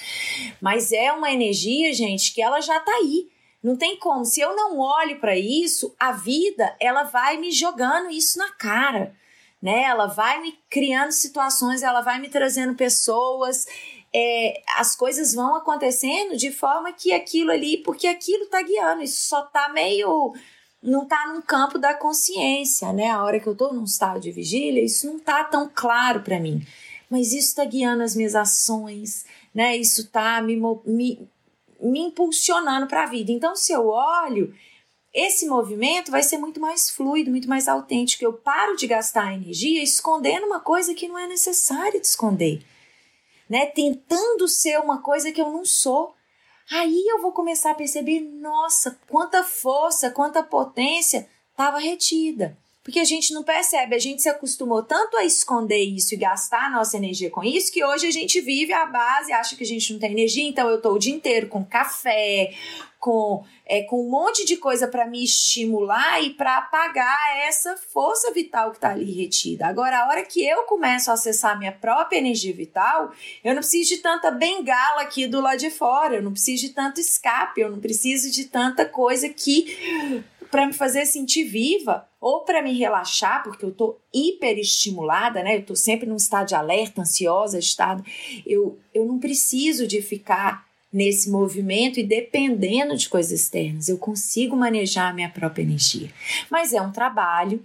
Mas 0.61 0.93
é 0.93 1.11
uma 1.13 1.33
energia, 1.33 1.93
gente, 1.95 2.35
que 2.35 2.43
ela 2.43 2.61
já 2.61 2.79
tá 2.81 2.93
aí. 2.93 3.29
Não 3.63 3.75
tem 3.75 3.99
como. 3.99 4.25
Se 4.25 4.41
eu 4.41 4.55
não 4.55 4.79
olho 4.79 5.19
para 5.19 5.37
isso, 5.37 5.95
a 5.99 6.13
vida 6.13 6.77
ela 6.79 7.05
vai 7.05 7.39
me 7.39 7.51
jogando 7.51 8.11
isso 8.11 8.39
na 8.39 8.51
cara, 8.53 9.15
né? 9.61 9.85
Ela 9.85 10.07
vai 10.07 10.41
me 10.43 10.55
criando 10.69 11.13
situações, 11.13 11.83
ela 11.83 12.03
vai 12.03 12.21
me 12.21 12.29
trazendo 12.29 12.75
pessoas, 12.75 13.67
é, 14.15 14.63
as 14.77 14.95
coisas 14.95 15.35
vão 15.35 15.57
acontecendo 15.57 16.37
de 16.37 16.51
forma 16.53 16.93
que 16.93 17.13
aquilo 17.13 17.51
ali, 17.51 17.79
porque 17.79 18.07
aquilo 18.07 18.47
tá 18.47 18.63
guiando, 18.63 19.03
isso 19.03 19.29
só 19.29 19.43
tá 19.43 19.69
meio. 19.71 20.35
Não 20.83 21.05
tá 21.05 21.33
num 21.33 21.41
campo 21.41 21.79
da 21.79 21.95
consciência, 21.95 22.93
né? 22.93 23.11
A 23.11 23.23
hora 23.23 23.41
que 23.41 23.47
eu 23.47 23.57
tô 23.57 23.73
num 23.73 23.85
estado 23.85 24.21
de 24.21 24.31
vigília, 24.31 24.85
isso 24.85 25.07
não 25.07 25.19
tá 25.19 25.45
tão 25.45 25.71
claro 25.73 26.23
para 26.23 26.39
mim. 26.39 26.67
Mas 27.11 27.33
isso 27.33 27.55
tá 27.57 27.65
guiando 27.65 28.03
as 28.03 28.15
minhas 28.15 28.35
ações, 28.35 29.25
né? 29.55 29.77
Isso 29.77 30.09
tá 30.09 30.41
me, 30.41 30.57
me, 30.85 31.29
me 31.81 32.01
impulsionando 32.01 32.87
para 32.87 33.05
a 33.05 33.07
vida. 33.07 33.33
Então, 33.33 33.55
se 33.57 33.73
eu 33.73 33.89
olho, 33.89 34.55
esse 35.13 35.47
movimento 35.47 36.11
vai 36.11 36.23
ser 36.23 36.39
muito 36.39 36.61
mais 36.61 36.91
fluido, 36.91 37.31
muito 37.31 37.49
mais 37.49 37.69
autêntico. 37.69 38.25
Eu 38.25 38.33
paro 38.33 38.77
de 38.77 38.87
gastar 38.87 39.35
energia 39.35 39.83
escondendo 39.83 40.47
uma 40.47 40.61
coisa 40.61 40.95
que 40.95 41.09
não 41.09 41.19
é 41.19 41.27
necessário 41.27 42.01
de 42.01 42.07
esconder 42.07 42.65
né? 43.49 43.67
Tentando 43.67 44.49
ser 44.49 44.79
uma 44.81 45.01
coisa 45.01 45.33
que 45.33 45.41
eu 45.41 45.51
não 45.51 45.65
sou. 45.65 46.15
Aí 46.71 47.05
eu 47.07 47.23
vou 47.23 47.33
começar 47.33 47.71
a 47.71 47.75
perceber, 47.75 48.21
nossa, 48.21 48.99
quanta 49.09 49.45
força, 49.45 50.11
quanta 50.11 50.43
potência 50.43 51.29
estava 51.53 51.79
retida. 51.79 52.57
Porque 52.87 53.01
a 53.01 53.05
gente 53.05 53.35
não 53.35 53.43
percebe, 53.43 53.97
a 53.97 53.99
gente 53.99 54.23
se 54.23 54.29
acostumou 54.29 54.81
tanto 54.81 55.17
a 55.17 55.25
esconder 55.25 55.83
isso 55.83 56.15
e 56.15 56.17
gastar 56.17 56.71
nossa 56.71 56.97
energia 56.97 57.29
com 57.29 57.43
isso, 57.43 57.73
que 57.73 57.85
hoje 57.85 58.07
a 58.07 58.13
gente 58.13 58.41
vive 58.41 58.73
a 58.73 58.87
base, 58.87 59.33
acha 59.33 59.57
que 59.57 59.65
a 59.65 59.67
gente 59.67 59.93
não 59.93 59.99
tem 59.99 60.13
energia, 60.13 60.49
então 60.49 60.71
eu 60.71 60.81
tô 60.81 60.93
o 60.93 60.99
dia 60.99 61.13
inteiro 61.13 61.49
com 61.49 61.65
café, 61.65 62.55
com, 63.01 63.45
é, 63.67 63.83
com 63.83 64.07
um 64.07 64.09
monte 64.09 64.45
de 64.45 64.57
coisa 64.57 64.87
para 64.87 65.05
me 65.05 65.25
estimular 65.25 66.23
e 66.23 66.31
para 66.31 66.59
apagar 66.59 67.37
essa 67.49 67.77
força 67.77 68.31
vital 68.31 68.71
que 68.71 68.77
está 68.77 68.91
ali 68.91 69.11
retida. 69.11 69.67
Agora, 69.67 70.05
a 70.05 70.09
hora 70.09 70.23
que 70.23 70.47
eu 70.47 70.63
começo 70.63 71.11
a 71.11 71.15
acessar 71.15 71.59
minha 71.59 71.73
própria 71.73 72.19
energia 72.19 72.55
vital, 72.55 73.11
eu 73.43 73.53
não 73.53 73.63
preciso 73.63 73.97
de 73.97 73.99
tanta 73.99 74.31
bengala 74.31 75.03
aqui 75.03 75.27
do 75.27 75.41
lado 75.41 75.59
de 75.59 75.71
fora, 75.71 76.15
eu 76.15 76.23
não 76.23 76.31
preciso 76.31 76.69
de 76.69 76.73
tanto 76.73 77.01
escape, 77.01 77.61
eu 77.61 77.69
não 77.69 77.81
preciso 77.81 78.31
de 78.31 78.45
tanta 78.45 78.87
coisa 78.87 79.29
que 79.29 80.25
para 80.57 80.67
me 80.67 80.73
fazer 80.73 81.05
sentir 81.05 81.45
viva 81.45 82.09
ou 82.19 82.41
para 82.41 82.63
me 82.63 82.73
relaxar, 82.73 83.43
porque 83.43 83.63
eu 83.63 83.71
tô 83.71 83.99
hiperestimulada, 84.11 85.43
né? 85.43 85.59
Eu 85.59 85.63
tô 85.63 85.77
sempre 85.77 86.09
num 86.09 86.17
estado 86.17 86.49
de 86.49 86.55
alerta, 86.55 87.03
ansiosa, 87.03 87.59
estado. 87.59 88.03
Eu, 88.47 88.79
eu 88.95 89.05
não 89.05 89.19
preciso 89.19 89.87
de 89.87 90.01
ficar 90.01 90.65
nesse 90.91 91.29
movimento 91.29 92.01
e 92.01 92.03
dependendo 92.03 92.97
de 92.97 93.07
coisas 93.07 93.33
externas. 93.33 93.91
Eu 93.91 93.99
consigo 93.99 94.57
manejar 94.57 95.11
a 95.11 95.13
minha 95.13 95.29
própria 95.29 95.63
energia. 95.63 96.11
Mas 96.51 96.73
é 96.73 96.81
um 96.81 96.91
trabalho 96.91 97.61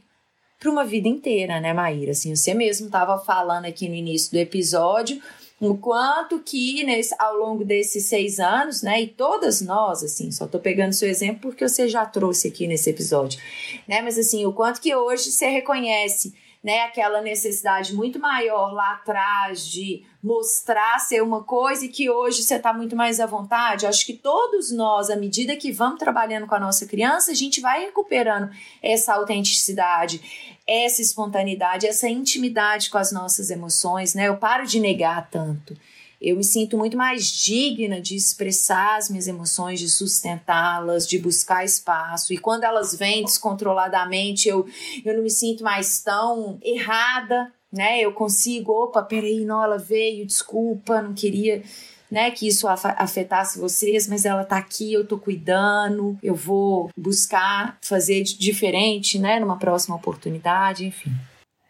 para 0.60 0.70
uma 0.70 0.84
vida 0.84 1.08
inteira, 1.08 1.62
né, 1.62 1.72
Maíra? 1.72 2.12
Assim, 2.12 2.36
você 2.36 2.54
mesmo 2.54 2.88
estava 2.88 3.18
falando 3.20 3.64
aqui 3.64 3.88
no 3.88 3.96
início 3.96 4.32
do 4.32 4.38
episódio 4.38 5.22
o 5.62 5.78
quanto 5.78 6.40
que 6.40 6.84
nesse, 6.84 7.14
ao 7.20 7.38
longo 7.38 7.64
desses 7.64 8.06
seis 8.06 8.40
anos, 8.40 8.82
né, 8.82 9.02
e 9.02 9.08
todas 9.08 9.62
nós, 9.62 10.04
assim, 10.04 10.32
só 10.32 10.48
tô 10.48 10.60
pegando 10.60 10.94
seu 10.94 11.08
exemplo 11.08 11.52
porque 11.52 11.68
você 11.68 11.88
já 11.88 12.04
trouxe 12.04 12.48
aqui 12.48 12.66
nesse 12.66 12.90
episódio, 12.90 13.40
né, 13.88 14.02
mas 14.02 14.18
assim, 14.18 14.44
o 14.46 14.52
quanto 14.52 14.82
que 14.82 14.96
hoje 14.96 15.32
você 15.32 15.48
reconhece 15.48 16.34
né, 16.64 16.82
aquela 16.82 17.22
necessidade 17.22 17.94
muito 17.96 18.20
maior 18.20 18.72
lá 18.72 18.94
atrás 18.94 19.66
de 19.68 20.04
mostrar 20.22 21.00
ser 21.00 21.24
uma 21.24 21.44
coisa 21.44 21.86
e 21.86 21.90
que 21.90 22.10
hoje 22.10 22.44
você 22.44 22.56
está 22.56 22.72
muito 22.72 22.96
mais 22.96 23.20
à 23.20 23.26
vontade. 23.26 23.88
Acho 23.88 24.06
que 24.06 24.14
todos 24.14 24.72
nós, 24.72 25.10
à 25.10 25.16
medida 25.16 25.56
que 25.56 25.72
vamos 25.72 25.98
trabalhando 25.98 26.46
com 26.46 26.54
a 26.54 26.60
nossa 26.60 26.86
criança, 26.86 27.32
a 27.32 27.36
gente 27.36 27.60
vai 27.60 27.86
recuperando 27.86 28.52
essa 28.82 29.16
autenticidade, 29.16 30.61
essa 30.72 31.02
espontaneidade, 31.02 31.88
essa 31.88 32.08
intimidade 32.08 32.90
com 32.90 32.98
as 32.98 33.12
nossas 33.12 33.50
emoções, 33.50 34.14
né? 34.14 34.28
Eu 34.28 34.38
paro 34.38 34.66
de 34.66 34.80
negar 34.80 35.30
tanto 35.30 35.76
eu 36.22 36.36
me 36.38 36.44
sinto 36.44 36.78
muito 36.78 36.96
mais 36.96 37.26
digna 37.26 38.00
de 38.00 38.16
expressar 38.16 38.98
as 38.98 39.10
minhas 39.10 39.28
emoções, 39.28 39.80
de 39.80 39.90
sustentá-las, 39.90 41.08
de 41.08 41.18
buscar 41.18 41.66
espaço. 41.66 42.32
E 42.32 42.38
quando 42.38 42.64
elas 42.64 42.96
vêm 42.96 43.24
descontroladamente, 43.24 44.48
eu, 44.48 44.68
eu 45.04 45.16
não 45.16 45.24
me 45.24 45.32
sinto 45.32 45.64
mais 45.64 46.00
tão 46.04 46.60
errada, 46.62 47.52
né? 47.74 48.00
Eu 48.00 48.14
consigo, 48.14 48.72
opa, 48.72 49.02
peraí, 49.02 49.44
não, 49.44 49.64
ela 49.64 49.80
veio, 49.80 50.24
desculpa, 50.24 51.02
não 51.02 51.16
queria. 51.16 51.64
Né, 52.12 52.30
que 52.30 52.46
isso 52.46 52.68
afetasse 52.68 53.58
vocês, 53.58 54.06
mas 54.06 54.26
ela 54.26 54.44
tá 54.44 54.58
aqui, 54.58 54.92
eu 54.92 55.08
tô 55.08 55.18
cuidando, 55.18 56.18
eu 56.22 56.36
vou 56.36 56.90
buscar 56.98 57.78
fazer 57.82 58.22
diferente, 58.22 59.18
né, 59.18 59.40
numa 59.40 59.58
próxima 59.58 59.96
oportunidade, 59.96 60.86
enfim. 60.86 61.10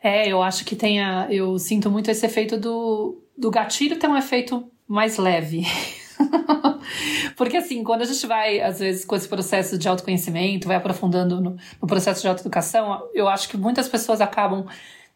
É, 0.03 0.27
eu 0.27 0.41
acho 0.41 0.65
que 0.65 0.75
tem 0.75 0.99
a, 0.99 1.27
eu 1.29 1.59
sinto 1.59 1.91
muito 1.91 2.09
esse 2.09 2.25
efeito 2.25 2.57
do 2.57 3.21
do 3.37 3.49
gatilho 3.49 3.97
tem 3.97 4.09
um 4.09 4.17
efeito 4.17 4.69
mais 4.87 5.17
leve. 5.17 5.63
Porque 7.35 7.57
assim, 7.57 7.83
quando 7.83 8.03
a 8.03 8.05
gente 8.05 8.27
vai, 8.27 8.61
às 8.61 8.79
vezes, 8.79 9.03
com 9.03 9.15
esse 9.15 9.27
processo 9.27 9.77
de 9.77 9.87
autoconhecimento, 9.87 10.67
vai 10.67 10.77
aprofundando 10.77 11.41
no, 11.41 11.57
no 11.81 11.87
processo 11.87 12.21
de 12.21 12.27
autoeducação, 12.27 13.09
eu 13.13 13.27
acho 13.27 13.49
que 13.49 13.57
muitas 13.57 13.89
pessoas 13.89 14.21
acabam 14.21 14.65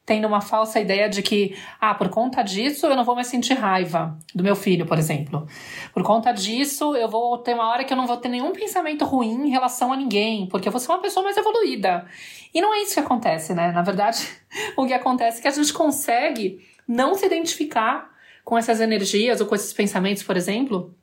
tendo 0.05 0.27
uma 0.27 0.39
falsa 0.39 0.79
ideia 0.79 1.09
de 1.09 1.21
que, 1.23 1.57
ah, 1.81 1.95
por 1.95 2.09
conta 2.09 2.43
disso 2.43 2.85
eu 2.85 2.95
não 2.95 3.03
vou 3.03 3.15
mais 3.15 3.27
sentir 3.27 3.55
raiva 3.55 4.17
do 4.33 4.43
meu 4.43 4.55
filho, 4.55 4.85
por 4.85 4.99
exemplo. 4.99 5.47
Por 5.93 6.03
conta 6.03 6.31
disso 6.31 6.95
eu 6.95 7.09
vou 7.09 7.37
ter 7.39 7.55
uma 7.55 7.69
hora 7.69 7.83
que 7.83 7.91
eu 7.91 7.97
não 7.97 8.05
vou 8.05 8.17
ter 8.17 8.29
nenhum 8.29 8.51
pensamento 8.51 9.03
ruim 9.03 9.47
em 9.47 9.49
relação 9.49 9.91
a 9.91 9.97
ninguém, 9.97 10.47
porque 10.47 10.67
eu 10.67 10.71
vou 10.71 10.79
ser 10.79 10.91
uma 10.91 10.99
pessoa 10.99 11.23
mais 11.23 11.35
evoluída. 11.35 12.05
E 12.53 12.61
não 12.61 12.73
é 12.73 12.83
isso 12.83 12.93
que 12.93 12.99
acontece, 12.99 13.53
né? 13.55 13.71
Na 13.71 13.81
verdade, 13.81 14.27
o 14.77 14.85
que 14.85 14.93
acontece 14.93 15.39
é 15.39 15.41
que 15.41 15.47
a 15.47 15.51
gente 15.51 15.73
consegue 15.73 16.63
não 16.87 17.15
se 17.15 17.25
identificar 17.25 18.13
com 18.43 18.55
essas 18.55 18.79
energias 18.79 19.41
ou 19.41 19.47
com 19.47 19.55
esses 19.55 19.73
pensamentos, 19.73 20.21
por 20.21 20.37
exemplo, 20.37 20.93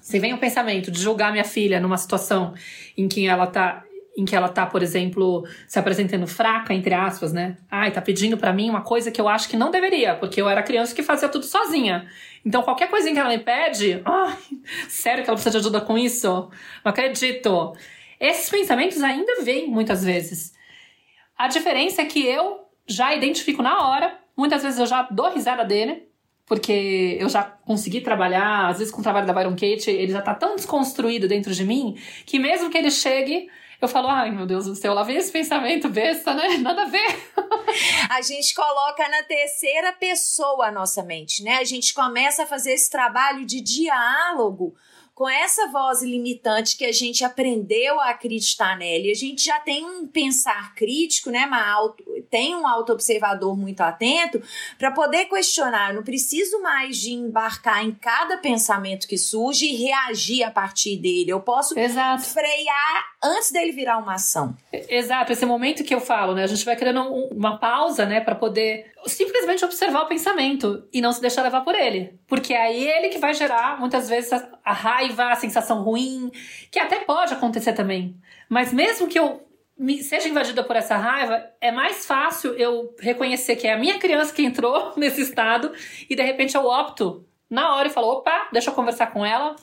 se 0.00 0.18
vem 0.18 0.32
o 0.32 0.38
pensamento 0.38 0.90
de 0.90 0.98
julgar 0.98 1.30
minha 1.30 1.44
filha 1.44 1.78
numa 1.78 1.98
situação 1.98 2.54
em 2.96 3.06
que 3.06 3.26
ela 3.26 3.46
tá 3.46 3.84
em 4.16 4.24
que 4.24 4.34
ela 4.34 4.48
tá, 4.48 4.64
por 4.64 4.82
exemplo, 4.82 5.46
se 5.68 5.78
apresentando 5.78 6.26
fraca, 6.26 6.72
entre 6.72 6.94
aspas, 6.94 7.32
né? 7.32 7.58
Ai, 7.70 7.90
tá 7.90 8.00
pedindo 8.00 8.38
para 8.38 8.52
mim 8.52 8.70
uma 8.70 8.80
coisa 8.80 9.10
que 9.10 9.20
eu 9.20 9.28
acho 9.28 9.48
que 9.48 9.56
não 9.56 9.70
deveria, 9.70 10.14
porque 10.14 10.40
eu 10.40 10.48
era 10.48 10.62
criança 10.62 10.94
que 10.94 11.02
fazia 11.02 11.28
tudo 11.28 11.44
sozinha. 11.44 12.08
Então, 12.44 12.62
qualquer 12.62 12.88
coisinha 12.88 13.12
que 13.12 13.20
ela 13.20 13.28
me 13.28 13.38
pede, 13.38 14.00
ai, 14.06 14.38
sério 14.88 15.22
que 15.22 15.28
ela 15.28 15.36
precisa 15.36 15.50
de 15.50 15.58
ajuda 15.58 15.80
com 15.82 15.98
isso? 15.98 16.28
Não 16.82 16.90
acredito. 16.90 17.74
Esses 18.18 18.48
pensamentos 18.48 19.02
ainda 19.02 19.42
vêm 19.42 19.68
muitas 19.68 20.02
vezes. 20.02 20.54
A 21.36 21.48
diferença 21.48 22.00
é 22.00 22.06
que 22.06 22.24
eu 22.26 22.60
já 22.86 23.14
identifico 23.14 23.62
na 23.62 23.86
hora, 23.86 24.18
muitas 24.34 24.62
vezes 24.62 24.78
eu 24.78 24.86
já 24.86 25.02
dou 25.10 25.30
risada 25.30 25.64
dele, 25.64 26.08
porque 26.46 27.18
eu 27.20 27.28
já 27.28 27.42
consegui 27.42 28.00
trabalhar, 28.00 28.68
às 28.68 28.78
vezes 28.78 28.92
com 28.92 29.00
o 29.00 29.02
trabalho 29.02 29.26
da 29.26 29.32
Byron 29.32 29.50
Kate, 29.50 29.90
ele 29.90 30.12
já 30.12 30.22
tá 30.22 30.32
tão 30.32 30.56
desconstruído 30.56 31.28
dentro 31.28 31.52
de 31.52 31.64
mim, 31.64 31.98
que 32.24 32.38
mesmo 32.38 32.70
que 32.70 32.78
ele 32.78 32.90
chegue, 32.90 33.50
eu 33.80 33.88
falo, 33.88 34.08
ai 34.08 34.30
meu 34.30 34.46
Deus 34.46 34.66
do 34.66 34.74
céu, 34.74 34.94
lá 34.94 35.02
vem 35.02 35.16
esse 35.16 35.30
pensamento 35.30 35.88
besta, 35.88 36.32
né? 36.34 36.56
Nada 36.58 36.82
a 36.82 36.86
ver. 36.86 37.32
a 38.10 38.22
gente 38.22 38.54
coloca 38.54 39.08
na 39.08 39.22
terceira 39.22 39.92
pessoa 39.92 40.66
a 40.66 40.72
nossa 40.72 41.02
mente, 41.02 41.42
né? 41.42 41.58
A 41.58 41.64
gente 41.64 41.92
começa 41.92 42.44
a 42.44 42.46
fazer 42.46 42.72
esse 42.72 42.90
trabalho 42.90 43.44
de 43.44 43.60
diálogo 43.60 44.74
com 45.16 45.26
essa 45.26 45.68
voz 45.68 46.02
limitante 46.02 46.76
que 46.76 46.84
a 46.84 46.92
gente 46.92 47.24
aprendeu 47.24 47.98
a 47.98 48.10
acreditar 48.10 48.76
nela, 48.76 49.06
e 49.06 49.10
a 49.10 49.14
gente 49.14 49.42
já 49.42 49.58
tem 49.58 49.82
um 49.82 50.06
pensar 50.06 50.74
crítico, 50.74 51.30
né, 51.30 51.46
uma 51.46 51.72
auto, 51.72 52.04
tem 52.30 52.54
um 52.54 52.66
auto-observador 52.66 53.56
muito 53.56 53.80
atento 53.80 54.42
para 54.78 54.90
poder 54.90 55.24
questionar. 55.24 55.88
Eu 55.88 55.96
não 55.96 56.02
preciso 56.02 56.60
mais 56.60 56.98
de 56.98 57.14
embarcar 57.14 57.82
em 57.82 57.92
cada 57.92 58.36
pensamento 58.36 59.08
que 59.08 59.16
surge 59.16 59.64
e 59.64 59.76
reagir 59.76 60.42
a 60.42 60.50
partir 60.50 60.98
dele. 60.98 61.30
Eu 61.30 61.40
posso 61.40 61.78
Exato. 61.78 62.22
frear 62.22 63.06
antes 63.24 63.50
dele 63.50 63.72
virar 63.72 63.96
uma 63.96 64.16
ação. 64.16 64.54
Exato, 64.70 65.32
esse 65.32 65.46
momento 65.46 65.82
que 65.82 65.94
eu 65.94 66.00
falo, 66.00 66.34
né? 66.34 66.44
A 66.44 66.46
gente 66.46 66.64
vai 66.64 66.76
criando 66.76 67.00
uma 67.32 67.56
pausa, 67.56 68.04
né, 68.04 68.20
para 68.20 68.34
poder 68.34 68.92
simplesmente 69.06 69.64
observar 69.64 70.02
o 70.02 70.08
pensamento 70.08 70.86
e 70.92 71.00
não 71.00 71.12
se 71.12 71.20
deixar 71.22 71.42
levar 71.42 71.62
por 71.62 71.74
ele. 71.74 72.18
Porque 72.26 72.52
é 72.52 72.76
ele 72.76 73.08
que 73.08 73.18
vai 73.18 73.32
gerar, 73.32 73.78
muitas 73.78 74.08
vezes, 74.08 74.30
a 74.66 74.72
raiva, 74.72 75.30
a 75.30 75.36
sensação 75.36 75.84
ruim, 75.84 76.28
que 76.72 76.80
até 76.80 76.98
pode 77.04 77.32
acontecer 77.32 77.72
também. 77.72 78.20
Mas 78.48 78.72
mesmo 78.72 79.06
que 79.06 79.16
eu 79.16 79.46
me, 79.78 80.02
seja 80.02 80.28
invadida 80.28 80.64
por 80.64 80.74
essa 80.74 80.96
raiva, 80.96 81.40
é 81.60 81.70
mais 81.70 82.04
fácil 82.04 82.52
eu 82.54 82.92
reconhecer 82.98 83.54
que 83.54 83.68
é 83.68 83.74
a 83.74 83.78
minha 83.78 84.00
criança 84.00 84.34
que 84.34 84.42
entrou 84.42 84.92
nesse 84.98 85.20
estado 85.20 85.72
e 86.10 86.16
de 86.16 86.22
repente 86.22 86.56
eu 86.56 86.66
opto 86.66 87.24
na 87.48 87.76
hora 87.76 87.86
e 87.86 87.92
falo: 87.92 88.08
opa, 88.08 88.48
deixa 88.52 88.70
eu 88.70 88.74
conversar 88.74 89.12
com 89.12 89.24
ela. 89.24 89.54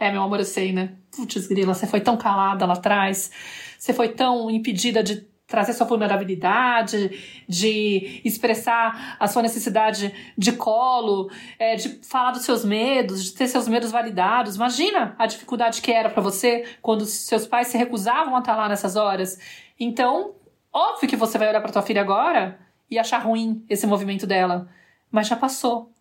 É, 0.00 0.10
meu 0.10 0.22
amor, 0.22 0.38
eu 0.38 0.44
sei, 0.46 0.72
né? 0.72 0.94
Putz, 1.14 1.46
grila, 1.46 1.74
você 1.74 1.86
foi 1.86 2.00
tão 2.00 2.16
calada 2.16 2.64
lá 2.64 2.74
atrás, 2.74 3.30
você 3.78 3.92
foi 3.92 4.08
tão 4.08 4.50
impedida 4.50 5.02
de 5.02 5.28
trazer 5.46 5.72
sua 5.74 5.86
vulnerabilidade, 5.86 7.44
de 7.48 8.20
expressar 8.24 9.16
a 9.18 9.28
sua 9.28 9.42
necessidade 9.42 10.12
de 10.36 10.52
colo, 10.52 11.30
é, 11.58 11.76
de 11.76 12.00
falar 12.04 12.32
dos 12.32 12.42
seus 12.42 12.64
medos, 12.64 13.24
de 13.24 13.32
ter 13.32 13.46
seus 13.46 13.68
medos 13.68 13.92
validados. 13.92 14.56
Imagina 14.56 15.14
a 15.18 15.26
dificuldade 15.26 15.80
que 15.80 15.92
era 15.92 16.10
para 16.10 16.22
você 16.22 16.64
quando 16.82 17.04
seus 17.06 17.46
pais 17.46 17.68
se 17.68 17.78
recusavam 17.78 18.34
a 18.34 18.40
estar 18.40 18.56
lá 18.56 18.68
nessas 18.68 18.96
horas. 18.96 19.38
Então, 19.78 20.34
óbvio 20.72 21.08
que 21.08 21.16
você 21.16 21.38
vai 21.38 21.48
olhar 21.48 21.60
para 21.60 21.72
tua 21.72 21.82
filha 21.82 22.00
agora 22.00 22.58
e 22.90 22.98
achar 22.98 23.18
ruim 23.18 23.64
esse 23.68 23.86
movimento 23.86 24.26
dela, 24.26 24.68
mas 25.10 25.28
já 25.28 25.36
passou. 25.36 25.92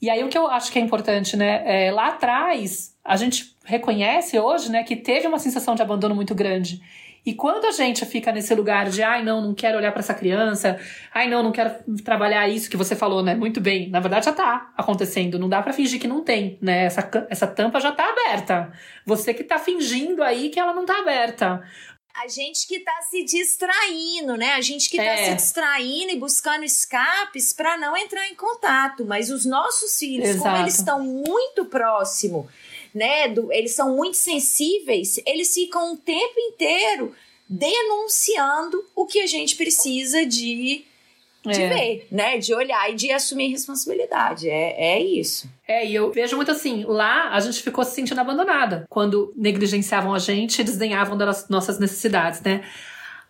E 0.00 0.10
aí 0.10 0.22
o 0.22 0.28
que 0.28 0.36
eu 0.36 0.46
acho 0.46 0.70
que 0.70 0.78
é 0.78 0.82
importante, 0.82 1.36
né? 1.36 1.86
É, 1.86 1.90
lá 1.90 2.08
atrás, 2.08 2.94
a 3.04 3.16
gente 3.16 3.56
reconhece 3.64 4.38
hoje, 4.38 4.70
né, 4.70 4.82
que 4.82 4.94
teve 4.94 5.26
uma 5.26 5.38
sensação 5.38 5.74
de 5.74 5.82
abandono 5.82 6.14
muito 6.14 6.34
grande. 6.34 6.82
E 7.26 7.34
quando 7.34 7.64
a 7.64 7.72
gente 7.72 8.06
fica 8.06 8.30
nesse 8.30 8.54
lugar 8.54 8.88
de, 8.88 9.02
ai, 9.02 9.24
não, 9.24 9.40
não 9.40 9.52
quero 9.52 9.76
olhar 9.76 9.90
para 9.90 9.98
essa 9.98 10.14
criança, 10.14 10.78
ai, 11.12 11.28
não, 11.28 11.42
não 11.42 11.50
quero 11.50 11.74
trabalhar 12.04 12.48
isso 12.48 12.70
que 12.70 12.76
você 12.76 12.94
falou, 12.94 13.20
né? 13.20 13.34
Muito 13.34 13.60
bem. 13.60 13.90
Na 13.90 13.98
verdade, 13.98 14.26
já 14.26 14.32
tá 14.32 14.72
acontecendo. 14.76 15.36
Não 15.36 15.48
dá 15.48 15.60
para 15.60 15.72
fingir 15.72 16.00
que 16.00 16.06
não 16.06 16.22
tem, 16.22 16.56
né? 16.62 16.84
Essa, 16.84 17.26
essa 17.28 17.48
tampa 17.48 17.80
já 17.80 17.90
tá 17.90 18.08
aberta. 18.08 18.72
Você 19.04 19.34
que 19.34 19.42
tá 19.42 19.58
fingindo 19.58 20.22
aí 20.22 20.50
que 20.50 20.60
ela 20.60 20.72
não 20.72 20.86
tá 20.86 21.00
aberta 21.00 21.64
a 22.18 22.28
gente 22.28 22.66
que 22.66 22.80
tá 22.80 22.98
se 23.02 23.24
distraindo, 23.24 24.36
né? 24.36 24.54
A 24.54 24.60
gente 24.62 24.88
que 24.88 24.96
tá 24.96 25.02
é. 25.02 25.28
se 25.28 25.34
distraindo 25.34 26.12
e 26.12 26.18
buscando 26.18 26.64
escapes 26.64 27.52
para 27.52 27.76
não 27.76 27.94
entrar 27.94 28.26
em 28.28 28.34
contato. 28.34 29.04
Mas 29.04 29.30
os 29.30 29.44
nossos 29.44 29.98
filhos, 29.98 30.30
Exato. 30.30 30.42
como 30.42 30.56
eles 30.56 30.78
estão 30.78 31.02
muito 31.02 31.66
próximo, 31.66 32.48
né? 32.96 33.28
Do, 33.28 33.52
eles 33.52 33.74
são 33.74 33.94
muito 33.94 34.16
sensíveis, 34.16 35.20
eles 35.26 35.52
ficam 35.52 35.92
o 35.92 35.96
tempo 35.96 36.34
inteiro 36.38 37.14
denunciando 37.48 38.82
o 38.94 39.06
que 39.06 39.20
a 39.20 39.26
gente 39.26 39.54
precisa 39.54 40.24
de 40.24 40.84
de 41.44 41.62
é. 41.62 41.68
ver, 41.68 42.08
né? 42.10 42.38
De 42.38 42.52
olhar 42.52 42.90
e 42.90 42.96
de 42.96 43.12
assumir 43.12 43.48
responsabilidade. 43.48 44.50
É, 44.50 44.96
é 44.96 45.00
isso. 45.00 45.48
É, 45.68 45.86
e 45.86 45.94
eu 45.94 46.10
vejo 46.10 46.34
muito 46.34 46.50
assim, 46.50 46.84
lá 46.84 47.30
a 47.30 47.38
gente 47.38 47.62
ficou 47.62 47.84
se 47.84 47.94
sentindo 47.94 48.20
abandonada 48.20 48.84
quando 48.88 49.32
negligenciavam 49.36 50.12
a 50.12 50.18
gente 50.18 50.60
e 50.60 50.64
desdenhavam 50.64 51.16
das 51.16 51.48
nossas 51.48 51.78
necessidades, 51.78 52.40
né? 52.40 52.64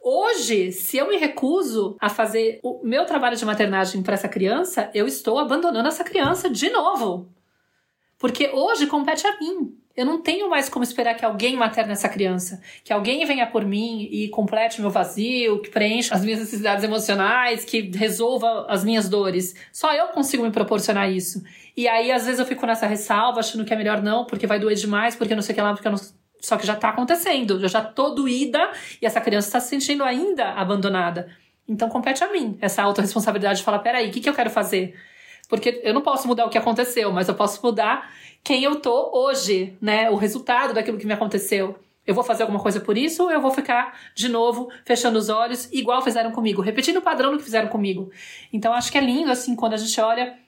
Hoje, 0.02 0.70
se 0.70 0.96
eu 0.96 1.08
me 1.08 1.16
recuso 1.16 1.96
a 2.00 2.08
fazer 2.08 2.60
o 2.62 2.80
meu 2.82 3.04
trabalho 3.04 3.36
de 3.36 3.44
maternagem 3.44 4.02
para 4.02 4.14
essa 4.14 4.28
criança, 4.28 4.88
eu 4.94 5.06
estou 5.06 5.38
abandonando 5.38 5.88
essa 5.88 6.04
criança 6.04 6.48
de 6.48 6.70
novo. 6.70 7.28
Porque 8.18 8.48
hoje 8.52 8.86
compete 8.86 9.26
a 9.26 9.38
mim. 9.38 9.76
Eu 9.96 10.04
não 10.04 10.20
tenho 10.20 10.50
mais 10.50 10.68
como 10.68 10.84
esperar 10.84 11.14
que 11.14 11.24
alguém 11.24 11.56
materne 11.56 11.92
essa 11.92 12.08
criança, 12.08 12.60
que 12.84 12.92
alguém 12.92 13.24
venha 13.24 13.46
por 13.46 13.64
mim 13.64 14.06
e 14.10 14.28
complete 14.28 14.78
meu 14.80 14.90
vazio, 14.90 15.62
que 15.62 15.70
preencha 15.70 16.14
as 16.14 16.22
minhas 16.22 16.40
necessidades 16.40 16.84
emocionais, 16.84 17.64
que 17.64 17.90
resolva 17.96 18.66
as 18.68 18.84
minhas 18.84 19.08
dores. 19.08 19.54
Só 19.72 19.94
eu 19.94 20.08
consigo 20.08 20.42
me 20.42 20.50
proporcionar 20.50 21.10
isso. 21.10 21.42
E 21.74 21.88
aí, 21.88 22.12
às 22.12 22.26
vezes, 22.26 22.38
eu 22.38 22.44
fico 22.44 22.66
nessa 22.66 22.86
ressalva, 22.86 23.40
achando 23.40 23.64
que 23.64 23.72
é 23.72 23.76
melhor 23.76 24.02
não, 24.02 24.26
porque 24.26 24.46
vai 24.46 24.58
doer 24.58 24.76
demais, 24.76 25.16
porque 25.16 25.34
não 25.34 25.42
sei 25.42 25.54
o 25.54 25.56
que 25.56 25.62
lá, 25.62 25.72
porque 25.72 25.88
eu 25.88 25.92
não. 25.92 26.00
Só 26.42 26.58
que 26.58 26.66
já 26.66 26.76
tá 26.76 26.90
acontecendo, 26.90 27.58
eu 27.62 27.68
já 27.68 27.82
tô 27.82 28.10
doída 28.10 28.70
e 29.00 29.06
essa 29.06 29.20
criança 29.20 29.48
está 29.48 29.60
se 29.60 29.70
sentindo 29.70 30.04
ainda 30.04 30.50
abandonada. 30.50 31.28
Então 31.66 31.88
compete 31.88 32.22
a 32.22 32.30
mim 32.30 32.56
essa 32.60 32.82
autorresponsabilidade 32.82 33.58
de 33.58 33.64
falar: 33.64 33.78
peraí, 33.78 34.08
o 34.08 34.12
que, 34.12 34.20
que 34.20 34.28
eu 34.28 34.34
quero 34.34 34.50
fazer? 34.50 34.94
Porque 35.49 35.80
eu 35.84 35.94
não 35.94 36.01
posso 36.01 36.26
mudar 36.26 36.44
o 36.44 36.51
que 36.51 36.59
aconteceu, 36.59 37.12
mas 37.12 37.28
eu 37.28 37.34
posso 37.34 37.64
mudar 37.64 38.11
quem 38.42 38.62
eu 38.64 38.76
tô 38.76 39.11
hoje, 39.12 39.76
né? 39.80 40.11
O 40.11 40.16
resultado 40.16 40.74
daquilo 40.74 40.99
que 40.99 41.07
me 41.07 41.12
aconteceu. 41.12 41.78
Eu 42.07 42.14
vou 42.14 42.22
fazer 42.22 42.44
alguma 42.44 42.61
coisa 42.61 42.80
por 42.80 42.97
isso 42.97 43.24
ou 43.24 43.30
eu 43.30 43.40
vou 43.40 43.51
ficar 43.51 43.99
de 44.14 44.28
novo 44.28 44.70
fechando 44.84 45.18
os 45.18 45.28
olhos, 45.28 45.68
igual 45.72 46.03
fizeram 46.03 46.30
comigo, 46.30 46.62
repetindo 46.62 46.99
o 46.99 47.03
padrão 47.03 47.32
do 47.32 47.38
que 47.38 47.44
fizeram 47.44 47.68
comigo. 47.68 48.11
Então 48.53 48.72
acho 48.72 48.92
que 48.92 48.99
é 48.99 49.01
lindo, 49.01 49.30
assim, 49.30 49.57
quando 49.57 49.72
a 49.72 49.76
gente 49.76 50.01
olha, 50.01 50.38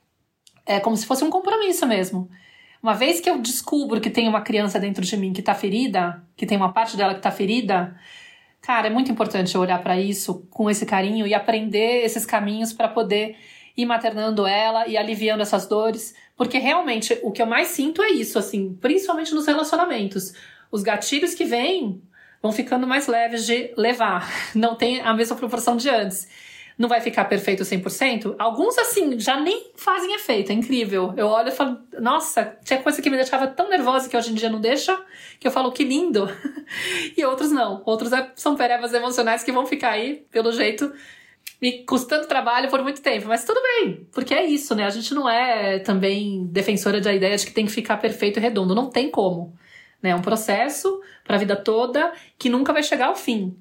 é 0.64 0.78
como 0.78 0.96
se 0.96 1.06
fosse 1.06 1.24
um 1.24 1.30
compromisso 1.30 1.84
mesmo. 1.86 2.30
Uma 2.80 2.94
vez 2.94 3.18
que 3.18 3.28
eu 3.28 3.38
descubro 3.38 4.00
que 4.00 4.10
tem 4.10 4.28
uma 4.28 4.40
criança 4.40 4.78
dentro 4.78 5.04
de 5.04 5.16
mim 5.16 5.32
que 5.32 5.42
tá 5.42 5.52
ferida, 5.52 6.22
que 6.36 6.46
tem 6.46 6.56
uma 6.56 6.72
parte 6.72 6.96
dela 6.96 7.14
que 7.14 7.20
tá 7.20 7.30
ferida, 7.32 7.98
cara, 8.60 8.86
é 8.86 8.90
muito 8.90 9.10
importante 9.10 9.54
eu 9.54 9.60
olhar 9.60 9.82
para 9.82 9.98
isso 9.98 10.46
com 10.50 10.70
esse 10.70 10.86
carinho 10.86 11.26
e 11.26 11.34
aprender 11.34 12.04
esses 12.04 12.24
caminhos 12.24 12.72
para 12.72 12.86
poder 12.86 13.36
e 13.78 13.86
maternando 13.86 14.44
ela 14.44 14.88
e 14.88 14.98
aliviando 14.98 15.40
essas 15.40 15.68
dores, 15.68 16.12
porque 16.36 16.58
realmente 16.58 17.16
o 17.22 17.30
que 17.30 17.40
eu 17.40 17.46
mais 17.46 17.68
sinto 17.68 18.02
é 18.02 18.10
isso, 18.10 18.36
assim, 18.36 18.76
principalmente 18.80 19.32
nos 19.32 19.46
relacionamentos. 19.46 20.34
Os 20.68 20.82
gatilhos 20.82 21.32
que 21.32 21.44
vêm 21.44 22.02
vão 22.42 22.50
ficando 22.50 22.88
mais 22.88 23.06
leves 23.06 23.46
de 23.46 23.72
levar, 23.76 24.28
não 24.52 24.74
tem 24.74 25.00
a 25.00 25.14
mesma 25.14 25.36
proporção 25.36 25.76
de 25.76 25.88
antes. 25.88 26.28
Não 26.76 26.88
vai 26.88 27.00
ficar 27.00 27.24
perfeito 27.26 27.62
100%? 27.62 28.34
Alguns, 28.38 28.76
assim, 28.78 29.18
já 29.18 29.38
nem 29.38 29.70
fazem 29.76 30.14
efeito, 30.14 30.50
é 30.50 30.54
incrível. 30.54 31.12
Eu 31.16 31.26
olho 31.26 31.48
e 31.48 31.52
falo, 31.52 31.78
nossa, 32.00 32.56
tinha 32.64 32.80
coisa 32.80 33.00
que 33.00 33.10
me 33.10 33.16
deixava 33.16 33.46
tão 33.46 33.68
nervosa 33.68 34.08
que 34.08 34.16
hoje 34.16 34.30
em 34.30 34.34
dia 34.34 34.48
não 34.48 34.60
deixa, 34.60 34.96
que 35.38 35.46
eu 35.46 35.52
falo, 35.52 35.72
que 35.72 35.84
lindo. 35.84 36.28
e 37.16 37.24
outros 37.24 37.50
não. 37.50 37.82
Outros 37.84 38.12
é, 38.12 38.30
são 38.34 38.56
perevas 38.56 38.92
emocionais 38.92 39.42
que 39.42 39.50
vão 39.50 39.66
ficar 39.66 39.90
aí, 39.90 40.24
pelo 40.30 40.52
jeito, 40.52 40.92
me 41.60 41.84
custando 41.84 42.26
trabalho 42.26 42.70
por 42.70 42.82
muito 42.82 43.02
tempo. 43.02 43.28
Mas 43.28 43.44
tudo 43.44 43.60
bem, 43.60 44.06
porque 44.12 44.34
é 44.34 44.44
isso, 44.44 44.74
né? 44.74 44.84
A 44.84 44.90
gente 44.90 45.12
não 45.14 45.28
é 45.28 45.78
também 45.78 46.46
defensora 46.46 47.00
da 47.00 47.12
ideia 47.12 47.36
de 47.36 47.46
que 47.46 47.52
tem 47.52 47.66
que 47.66 47.72
ficar 47.72 47.96
perfeito 47.96 48.38
e 48.38 48.42
redondo. 48.42 48.74
Não 48.74 48.90
tem 48.90 49.10
como. 49.10 49.54
Né? 50.02 50.10
É 50.10 50.14
um 50.14 50.22
processo 50.22 51.00
para 51.24 51.36
a 51.36 51.38
vida 51.38 51.56
toda 51.56 52.12
que 52.38 52.48
nunca 52.48 52.72
vai 52.72 52.82
chegar 52.82 53.06
ao 53.06 53.16
fim. 53.16 53.56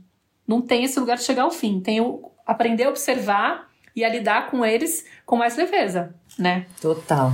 Não 0.47 0.61
tem 0.61 0.83
esse 0.83 0.99
lugar 0.99 1.17
de 1.17 1.23
chegar 1.23 1.43
ao 1.43 1.51
fim. 1.51 1.79
Tem 1.79 1.99
o 1.99 2.31
aprender 2.45 2.85
a 2.85 2.89
observar 2.89 3.67
e 3.95 4.05
a 4.05 4.09
lidar 4.09 4.49
com 4.49 4.63
eles 4.63 5.05
com 5.25 5.35
mais 5.35 5.57
leveza, 5.57 6.15
né? 6.37 6.65
Total. 6.79 7.31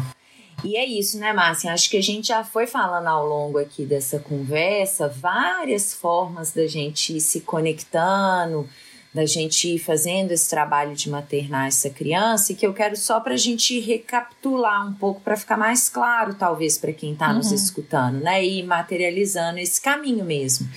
E 0.64 0.78
é 0.78 0.86
isso, 0.86 1.20
né, 1.20 1.34
Márcia? 1.34 1.74
Acho 1.74 1.90
que 1.90 1.98
a 1.98 2.02
gente 2.02 2.30
já 2.30 2.44
foi 2.44 2.66
falando 2.66 3.08
ao 3.08 3.28
longo 3.28 3.58
aqui 3.58 3.86
dessa 3.86 4.18
conversa 4.18 5.10
várias 5.10 5.94
formas 5.94 6.54
da 6.54 6.66
gente 6.66 7.18
ir 7.18 7.20
se 7.20 7.42
conectando, 7.42 8.68
da 9.14 9.26
gente 9.26 9.76
ir 9.76 9.80
fazendo 9.80 10.32
esse 10.32 10.50
trabalho 10.50 10.96
de 10.96 11.10
maternar 11.10 11.68
essa 11.68 11.90
criança 11.90 12.52
e 12.52 12.56
que 12.56 12.66
eu 12.66 12.74
quero 12.74 12.96
só 12.96 13.20
para 13.20 13.36
a 13.36 13.38
gente 13.38 13.80
recapitular 13.80 14.88
um 14.88 14.94
pouco 14.94 15.22
para 15.22 15.38
ficar 15.38 15.56
mais 15.56 15.88
claro, 15.88 16.34
talvez, 16.34 16.78
para 16.78 16.92
quem 16.92 17.14
está 17.14 17.30
uhum. 17.30 17.36
nos 17.36 17.52
escutando, 17.52 18.20
né? 18.20 18.44
E 18.44 18.64
materializando 18.64 19.60
esse 19.60 19.80
caminho 19.80 20.26
mesmo. 20.26 20.68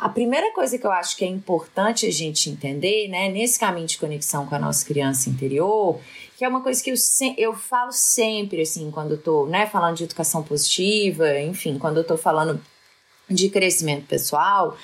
A 0.00 0.08
primeira 0.08 0.52
coisa 0.52 0.78
que 0.78 0.86
eu 0.86 0.90
acho 0.90 1.16
que 1.16 1.24
é 1.24 1.28
importante 1.28 2.06
a 2.06 2.10
gente 2.10 2.50
entender, 2.50 3.06
né, 3.08 3.28
nesse 3.28 3.56
caminho 3.56 3.86
de 3.86 3.98
conexão 3.98 4.46
com 4.46 4.54
a 4.54 4.58
nossa 4.58 4.84
criança 4.84 5.30
interior, 5.30 6.00
que 6.36 6.44
é 6.44 6.48
uma 6.48 6.60
coisa 6.60 6.82
que 6.82 6.90
eu, 6.90 6.96
eu 7.38 7.54
falo 7.54 7.92
sempre, 7.92 8.62
assim, 8.62 8.90
quando 8.90 9.12
eu 9.12 9.18
tô, 9.18 9.46
né, 9.46 9.66
falando 9.66 9.96
de 9.98 10.02
educação 10.02 10.42
positiva, 10.42 11.38
enfim, 11.38 11.78
quando 11.78 11.98
eu 11.98 12.04
tô 12.04 12.16
falando 12.16 12.60
de 13.30 13.48
crescimento 13.48 14.06
pessoal, 14.06 14.76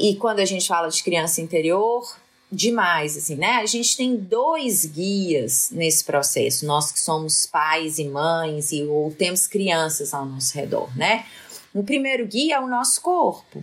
e 0.00 0.16
quando 0.16 0.40
a 0.40 0.44
gente 0.44 0.66
fala 0.66 0.88
de 0.88 1.02
criança 1.02 1.42
interior, 1.42 2.16
demais, 2.50 3.16
assim, 3.16 3.36
né? 3.36 3.56
A 3.56 3.66
gente 3.66 3.96
tem 3.96 4.16
dois 4.16 4.84
guias 4.86 5.70
nesse 5.70 6.02
processo, 6.02 6.66
nós 6.66 6.90
que 6.90 6.98
somos 6.98 7.46
pais 7.46 7.98
e 7.98 8.08
mães 8.08 8.72
e 8.72 8.82
ou 8.82 9.12
temos 9.12 9.46
crianças 9.46 10.14
ao 10.14 10.24
nosso 10.24 10.56
redor, 10.56 10.88
né? 10.96 11.26
O 11.72 11.84
primeiro 11.84 12.26
guia 12.26 12.56
é 12.56 12.60
o 12.60 12.66
nosso 12.66 13.00
corpo. 13.00 13.62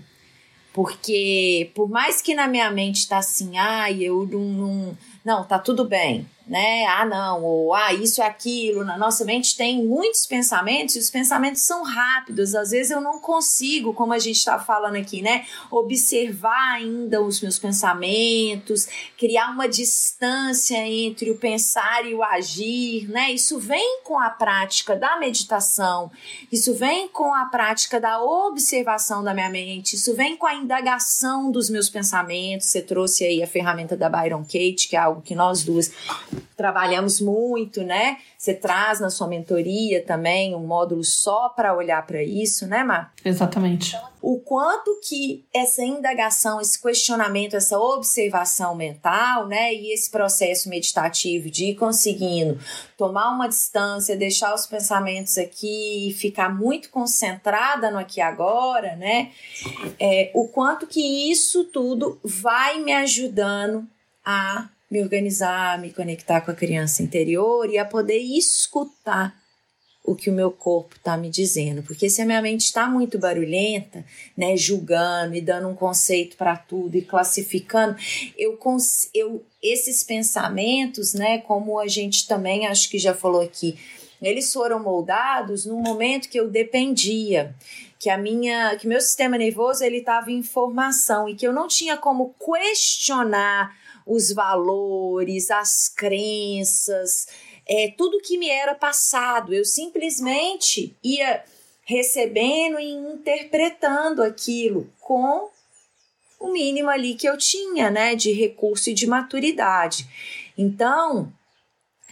Porque 0.71 1.71
por 1.73 1.89
mais 1.89 2.21
que 2.21 2.35
na 2.35 2.47
minha 2.47 2.69
mente 2.69 2.97
está 2.97 3.17
assim, 3.17 3.57
ai, 3.57 4.03
eu 4.03 4.27
não, 4.27 4.39
não, 4.39 4.97
não, 5.25 5.43
tá 5.43 5.57
tudo 5.57 5.83
bem 5.83 6.27
né? 6.47 6.85
Ah, 6.85 7.05
não, 7.05 7.43
ou 7.43 7.73
ah, 7.73 7.93
isso 7.93 8.21
é 8.21 8.25
aquilo. 8.25 8.83
Na 8.85 8.97
nossa 8.97 9.25
mente 9.25 9.57
tem 9.57 9.85
muitos 9.85 10.25
pensamentos 10.25 10.95
e 10.95 10.99
os 10.99 11.09
pensamentos 11.09 11.61
são 11.63 11.83
rápidos. 11.83 12.55
Às 12.55 12.71
vezes 12.71 12.91
eu 12.91 13.01
não 13.01 13.19
consigo, 13.19 13.93
como 13.93 14.13
a 14.13 14.19
gente 14.19 14.37
está 14.37 14.57
falando 14.57 14.95
aqui, 14.95 15.21
né? 15.21 15.45
Observar 15.69 16.75
ainda 16.75 17.21
os 17.21 17.41
meus 17.41 17.59
pensamentos, 17.59 18.87
criar 19.17 19.51
uma 19.51 19.67
distância 19.67 20.77
entre 20.87 21.29
o 21.31 21.37
pensar 21.37 22.05
e 22.05 22.13
o 22.13 22.23
agir, 22.23 23.09
né? 23.09 23.31
Isso 23.31 23.59
vem 23.59 24.01
com 24.03 24.17
a 24.17 24.29
prática 24.29 24.95
da 24.95 25.17
meditação, 25.17 26.09
isso 26.51 26.73
vem 26.73 27.09
com 27.09 27.33
a 27.33 27.45
prática 27.45 27.99
da 27.99 28.21
observação 28.21 29.23
da 29.23 29.33
minha 29.33 29.49
mente, 29.49 29.95
isso 29.95 30.15
vem 30.15 30.37
com 30.37 30.45
a 30.45 30.55
indagação 30.55 31.51
dos 31.51 31.69
meus 31.69 31.89
pensamentos. 31.89 32.67
Você 32.67 32.81
trouxe 32.81 33.25
aí 33.25 33.43
a 33.43 33.47
ferramenta 33.47 33.97
da 33.97 34.09
Byron 34.09 34.43
Kate, 34.43 34.87
que 34.87 34.95
é 34.95 34.99
algo 34.99 35.21
que 35.21 35.35
nós 35.35 35.63
duas 35.63 35.91
trabalhamos 36.55 37.21
muito, 37.21 37.83
né? 37.83 38.17
Você 38.37 38.53
traz 38.53 38.99
na 38.99 39.09
sua 39.09 39.27
mentoria 39.27 40.03
também 40.03 40.55
um 40.55 40.65
módulo 40.65 41.03
só 41.03 41.49
para 41.49 41.75
olhar 41.75 42.05
para 42.05 42.23
isso, 42.23 42.67
né, 42.67 42.83
Mar? 42.83 43.13
Exatamente. 43.23 43.95
O 44.21 44.39
quanto 44.39 44.99
que 45.07 45.45
essa 45.53 45.83
indagação, 45.83 46.59
esse 46.59 46.81
questionamento, 46.81 47.55
essa 47.55 47.79
observação 47.79 48.75
mental, 48.75 49.47
né, 49.47 49.73
e 49.73 49.93
esse 49.93 50.09
processo 50.09 50.67
meditativo 50.69 51.49
de 51.49 51.65
ir 51.65 51.75
conseguindo 51.75 52.59
tomar 52.97 53.29
uma 53.29 53.47
distância, 53.47 54.17
deixar 54.17 54.53
os 54.53 54.65
pensamentos 54.65 55.37
aqui 55.37 56.09
e 56.09 56.13
ficar 56.13 56.53
muito 56.53 56.89
concentrada 56.89 57.91
no 57.91 57.99
aqui 57.99 58.19
e 58.19 58.21
agora, 58.21 58.95
né? 58.95 59.31
É, 59.99 60.31
o 60.33 60.47
quanto 60.47 60.87
que 60.87 61.31
isso 61.31 61.65
tudo 61.65 62.19
vai 62.23 62.79
me 62.79 62.93
ajudando 62.93 63.87
a 64.25 64.67
me 64.89 65.01
organizar, 65.01 65.79
me 65.79 65.91
conectar 65.91 66.41
com 66.41 66.51
a 66.51 66.55
criança 66.55 67.03
interior 67.03 67.69
e 67.69 67.77
a 67.77 67.85
poder 67.85 68.19
escutar 68.19 69.35
o 70.07 70.15
que 70.15 70.29
o 70.29 70.33
meu 70.33 70.49
corpo 70.49 70.95
está 70.95 71.17
me 71.17 71.29
dizendo. 71.29 71.83
Porque 71.83 72.09
se 72.09 72.21
a 72.21 72.25
minha 72.25 72.41
mente 72.41 72.61
está 72.61 72.89
muito 72.89 73.19
barulhenta, 73.19 74.05
né, 74.37 74.55
julgando 74.55 75.35
e 75.35 75.41
dando 75.41 75.67
um 75.67 75.75
conceito 75.75 76.37
para 76.37 76.55
tudo 76.55 76.95
e 76.95 77.01
classificando, 77.01 77.97
eu, 78.37 78.57
eu 79.13 79.45
esses 79.61 80.03
pensamentos, 80.03 81.13
né, 81.13 81.39
como 81.39 81.77
a 81.77 81.87
gente 81.87 82.25
também 82.25 82.65
acho 82.65 82.89
que 82.89 82.97
já 82.97 83.13
falou 83.13 83.41
aqui, 83.41 83.77
eles 84.21 84.51
foram 84.51 84.79
moldados 84.79 85.65
num 85.65 85.81
momento 85.81 86.29
que 86.29 86.39
eu 86.39 86.49
dependia, 86.49 87.53
que 87.99 88.09
a 88.09 88.17
minha, 88.17 88.75
que 88.77 88.87
meu 88.87 89.01
sistema 89.01 89.37
nervoso 89.37 89.83
ele 89.83 89.97
estava 89.97 90.31
em 90.31 90.41
formação 90.41 91.27
e 91.27 91.35
que 91.35 91.45
eu 91.45 91.51
não 91.51 91.67
tinha 91.67 91.97
como 91.97 92.33
questionar 92.33 93.75
os 94.07 94.31
valores, 94.31 95.51
as 95.51 95.89
crenças, 95.89 97.27
é, 97.67 97.93
tudo 97.97 98.21
que 98.21 98.37
me 98.37 98.49
era 98.49 98.73
passado. 98.73 99.53
Eu 99.53 99.65
simplesmente 99.65 100.95
ia 101.03 101.43
recebendo 101.83 102.79
e 102.79 102.89
interpretando 102.89 104.23
aquilo 104.23 104.89
com 104.99 105.49
o 106.39 106.51
mínimo 106.51 106.89
ali 106.89 107.15
que 107.15 107.27
eu 107.27 107.37
tinha, 107.37 107.89
né, 107.89 108.15
de 108.15 108.31
recurso 108.31 108.89
e 108.89 108.93
de 108.93 109.07
maturidade. 109.07 110.07
Então, 110.57 111.31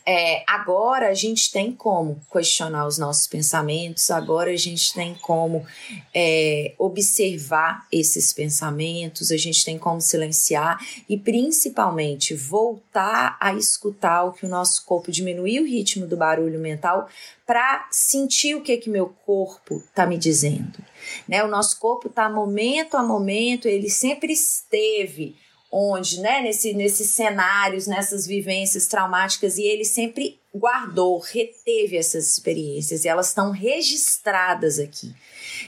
é, 0.07 0.43
agora 0.45 1.09
a 1.09 1.13
gente 1.15 1.51
tem 1.51 1.71
como 1.71 2.21
questionar 2.31 2.85
os 2.85 2.99
nossos 2.99 3.25
pensamentos, 3.25 4.11
agora 4.11 4.51
a 4.51 4.55
gente 4.55 4.93
tem 4.93 5.15
como 5.15 5.65
é, 6.13 6.75
observar 6.77 7.87
esses 7.91 8.31
pensamentos, 8.31 9.31
a 9.31 9.37
gente 9.37 9.65
tem 9.65 9.79
como 9.79 9.99
silenciar 9.99 10.77
e 11.09 11.17
principalmente 11.17 12.35
voltar 12.35 13.35
a 13.41 13.53
escutar 13.53 14.25
o 14.25 14.33
que 14.33 14.45
o 14.45 14.49
nosso 14.49 14.85
corpo 14.85 15.11
diminuir 15.11 15.59
o 15.59 15.65
ritmo 15.65 16.05
do 16.05 16.15
barulho 16.15 16.59
mental 16.59 17.09
para 17.45 17.87
sentir 17.91 18.53
o 18.53 18.61
que 18.61 18.77
que 18.77 18.89
meu 18.89 19.07
corpo 19.25 19.77
está 19.77 20.05
me 20.05 20.17
dizendo. 20.17 20.83
Né? 21.27 21.43
O 21.43 21.47
nosso 21.47 21.79
corpo 21.79 22.09
está 22.09 22.29
momento 22.29 22.95
a 22.95 23.01
momento, 23.01 23.67
ele 23.67 23.89
sempre 23.89 24.33
esteve 24.33 25.35
onde, 25.77 26.21
né, 26.21 26.41
nesse, 26.41 26.73
nesses 26.73 27.09
cenários, 27.09 27.85
nessas 27.85 28.25
vivências 28.25 28.87
traumáticas, 28.87 29.57
e 29.57 29.63
ele 29.63 29.83
sempre 29.83 30.39
guardou, 30.55 31.19
reteve 31.19 31.97
essas 31.97 32.29
experiências, 32.31 33.03
e 33.03 33.09
elas 33.09 33.27
estão 33.27 33.51
registradas 33.51 34.79
aqui. 34.79 35.13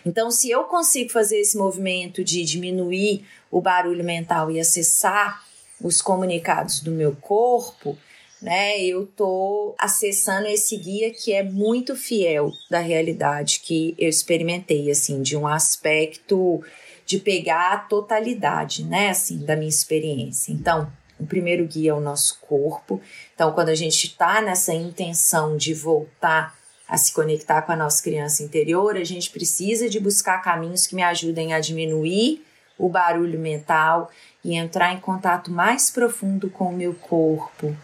Então, 0.05 0.31
se 0.31 0.49
eu 0.49 0.63
consigo 0.63 1.09
fazer 1.09 1.39
esse 1.39 1.57
movimento 1.57 2.23
de 2.23 2.45
diminuir 2.45 3.25
o 3.51 3.59
barulho 3.59 4.01
mental 4.01 4.49
e 4.49 4.61
acessar 4.61 5.43
os 5.81 6.01
comunicados 6.01 6.79
do 6.79 6.91
meu 6.91 7.13
corpo, 7.13 7.97
né, 8.41 8.79
eu 8.81 9.07
tô 9.07 9.75
acessando 9.77 10.47
esse 10.47 10.77
guia 10.77 11.11
que 11.11 11.33
é 11.33 11.43
muito 11.43 11.97
fiel 11.97 12.53
da 12.69 12.79
realidade 12.79 13.59
que 13.59 13.93
eu 13.97 14.07
experimentei, 14.07 14.89
assim, 14.89 15.21
de 15.21 15.35
um 15.35 15.45
aspecto 15.45 16.63
de 17.07 17.17
pegar 17.17 17.71
a 17.71 17.77
totalidade, 17.77 18.83
né, 18.83 19.09
assim, 19.09 19.39
da 19.45 19.55
minha 19.55 19.69
experiência. 19.69 20.51
Então, 20.51 20.91
o 21.17 21.25
primeiro 21.25 21.65
guia 21.65 21.91
é 21.91 21.93
o 21.93 22.01
nosso 22.01 22.37
corpo. 22.41 23.01
Então, 23.33 23.53
quando 23.53 23.69
a 23.69 23.75
gente 23.75 24.07
está 24.07 24.41
nessa 24.41 24.73
intenção 24.73 25.55
de 25.55 25.73
voltar 25.73 26.53
a 26.85 26.97
se 26.97 27.13
conectar 27.13 27.61
com 27.61 27.71
a 27.71 27.77
nossa 27.77 28.03
criança 28.03 28.43
interior, 28.43 28.97
a 28.97 29.03
gente 29.05 29.29
precisa 29.29 29.89
de 29.89 30.01
buscar 30.01 30.41
caminhos 30.41 30.85
que 30.85 30.95
me 30.95 31.03
ajudem 31.03 31.53
a 31.53 31.61
diminuir 31.61 32.45
o 32.77 32.89
barulho 32.89 33.39
mental 33.39 34.11
e 34.43 34.55
entrar 34.55 34.93
em 34.93 34.99
contato 34.99 35.49
mais 35.49 35.89
profundo 35.89 36.49
com 36.49 36.65
o 36.65 36.75
meu 36.75 36.93
corpo, 36.93 37.75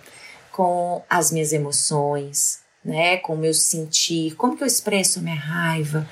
com 0.52 1.02
as 1.10 1.32
minhas 1.32 1.52
emoções, 1.54 2.63
né, 2.84 3.18
com 3.18 3.34
o 3.34 3.38
meu 3.38 3.54
sentir, 3.54 4.36
como 4.36 4.58
que 4.58 4.64
eu 4.64 4.68
expresso 4.68 5.20
a 5.20 5.22
minha 5.22 5.36
raiva, 5.36 6.08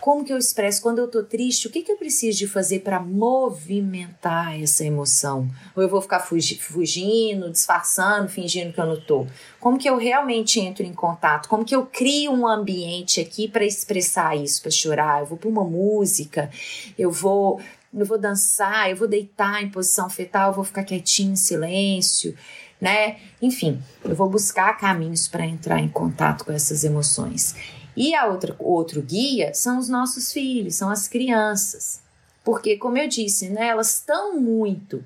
como 0.00 0.24
que 0.24 0.32
eu 0.32 0.38
expresso 0.38 0.82
quando 0.82 0.98
eu 0.98 1.08
tô 1.08 1.22
triste, 1.22 1.68
o 1.68 1.70
que 1.70 1.82
que 1.82 1.92
eu 1.92 1.96
preciso 1.96 2.38
de 2.38 2.48
fazer 2.48 2.80
para 2.80 2.98
movimentar 2.98 4.60
essa 4.60 4.84
emoção? 4.84 5.48
Ou 5.76 5.82
eu 5.82 5.88
vou 5.88 6.00
ficar 6.00 6.20
fugindo, 6.20 7.50
disfarçando, 7.50 8.28
fingindo 8.28 8.72
que 8.72 8.80
eu 8.80 8.86
não 8.86 9.00
tô? 9.00 9.26
Como 9.60 9.78
que 9.78 9.88
eu 9.88 9.96
realmente 9.96 10.58
entro 10.58 10.84
em 10.84 10.92
contato? 10.92 11.48
Como 11.48 11.64
que 11.64 11.74
eu 11.74 11.86
crio 11.86 12.32
um 12.32 12.46
ambiente 12.46 13.20
aqui 13.20 13.46
para 13.46 13.64
expressar 13.64 14.36
isso, 14.36 14.62
para 14.62 14.70
chorar? 14.70 15.20
Eu 15.20 15.26
vou 15.26 15.38
para 15.38 15.48
uma 15.48 15.64
música, 15.64 16.50
eu 16.98 17.10
vou 17.10 17.60
eu 17.94 18.04
vou 18.04 18.18
dançar, 18.18 18.90
eu 18.90 18.96
vou 18.96 19.08
deitar 19.08 19.62
em 19.62 19.70
posição 19.70 20.10
fetal, 20.10 20.50
eu 20.50 20.54
vou 20.54 20.64
ficar 20.64 20.84
quietinho 20.84 21.32
em 21.32 21.36
silêncio 21.36 22.36
né? 22.80 23.16
Enfim, 23.40 23.82
eu 24.04 24.14
vou 24.14 24.28
buscar 24.28 24.76
caminhos 24.76 25.28
para 25.28 25.46
entrar 25.46 25.80
em 25.80 25.88
contato 25.88 26.44
com 26.44 26.52
essas 26.52 26.84
emoções. 26.84 27.54
E 27.96 28.14
a 28.14 28.26
outra, 28.26 28.54
outro 28.58 29.00
guia 29.00 29.54
são 29.54 29.78
os 29.78 29.88
nossos 29.88 30.32
filhos, 30.32 30.74
são 30.74 30.90
as 30.90 31.08
crianças. 31.08 32.00
Porque, 32.44 32.76
como 32.76 32.98
eu 32.98 33.08
disse, 33.08 33.48
né, 33.48 33.68
elas 33.68 33.94
estão 33.94 34.38
muito 34.38 35.02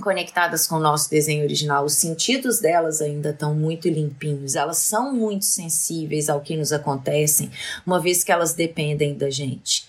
conectadas 0.00 0.66
com 0.66 0.76
o 0.76 0.80
nosso 0.80 1.08
desenho 1.08 1.44
original, 1.44 1.84
os 1.84 1.94
sentidos 1.94 2.58
delas 2.60 3.00
ainda 3.00 3.30
estão 3.30 3.54
muito 3.54 3.88
limpinhos, 3.88 4.54
elas 4.54 4.78
são 4.78 5.14
muito 5.14 5.44
sensíveis 5.44 6.28
ao 6.28 6.40
que 6.40 6.56
nos 6.56 6.70
acontece, 6.70 7.50
uma 7.86 7.98
vez 7.98 8.22
que 8.22 8.30
elas 8.30 8.52
dependem 8.52 9.16
da 9.16 9.30
gente. 9.30 9.86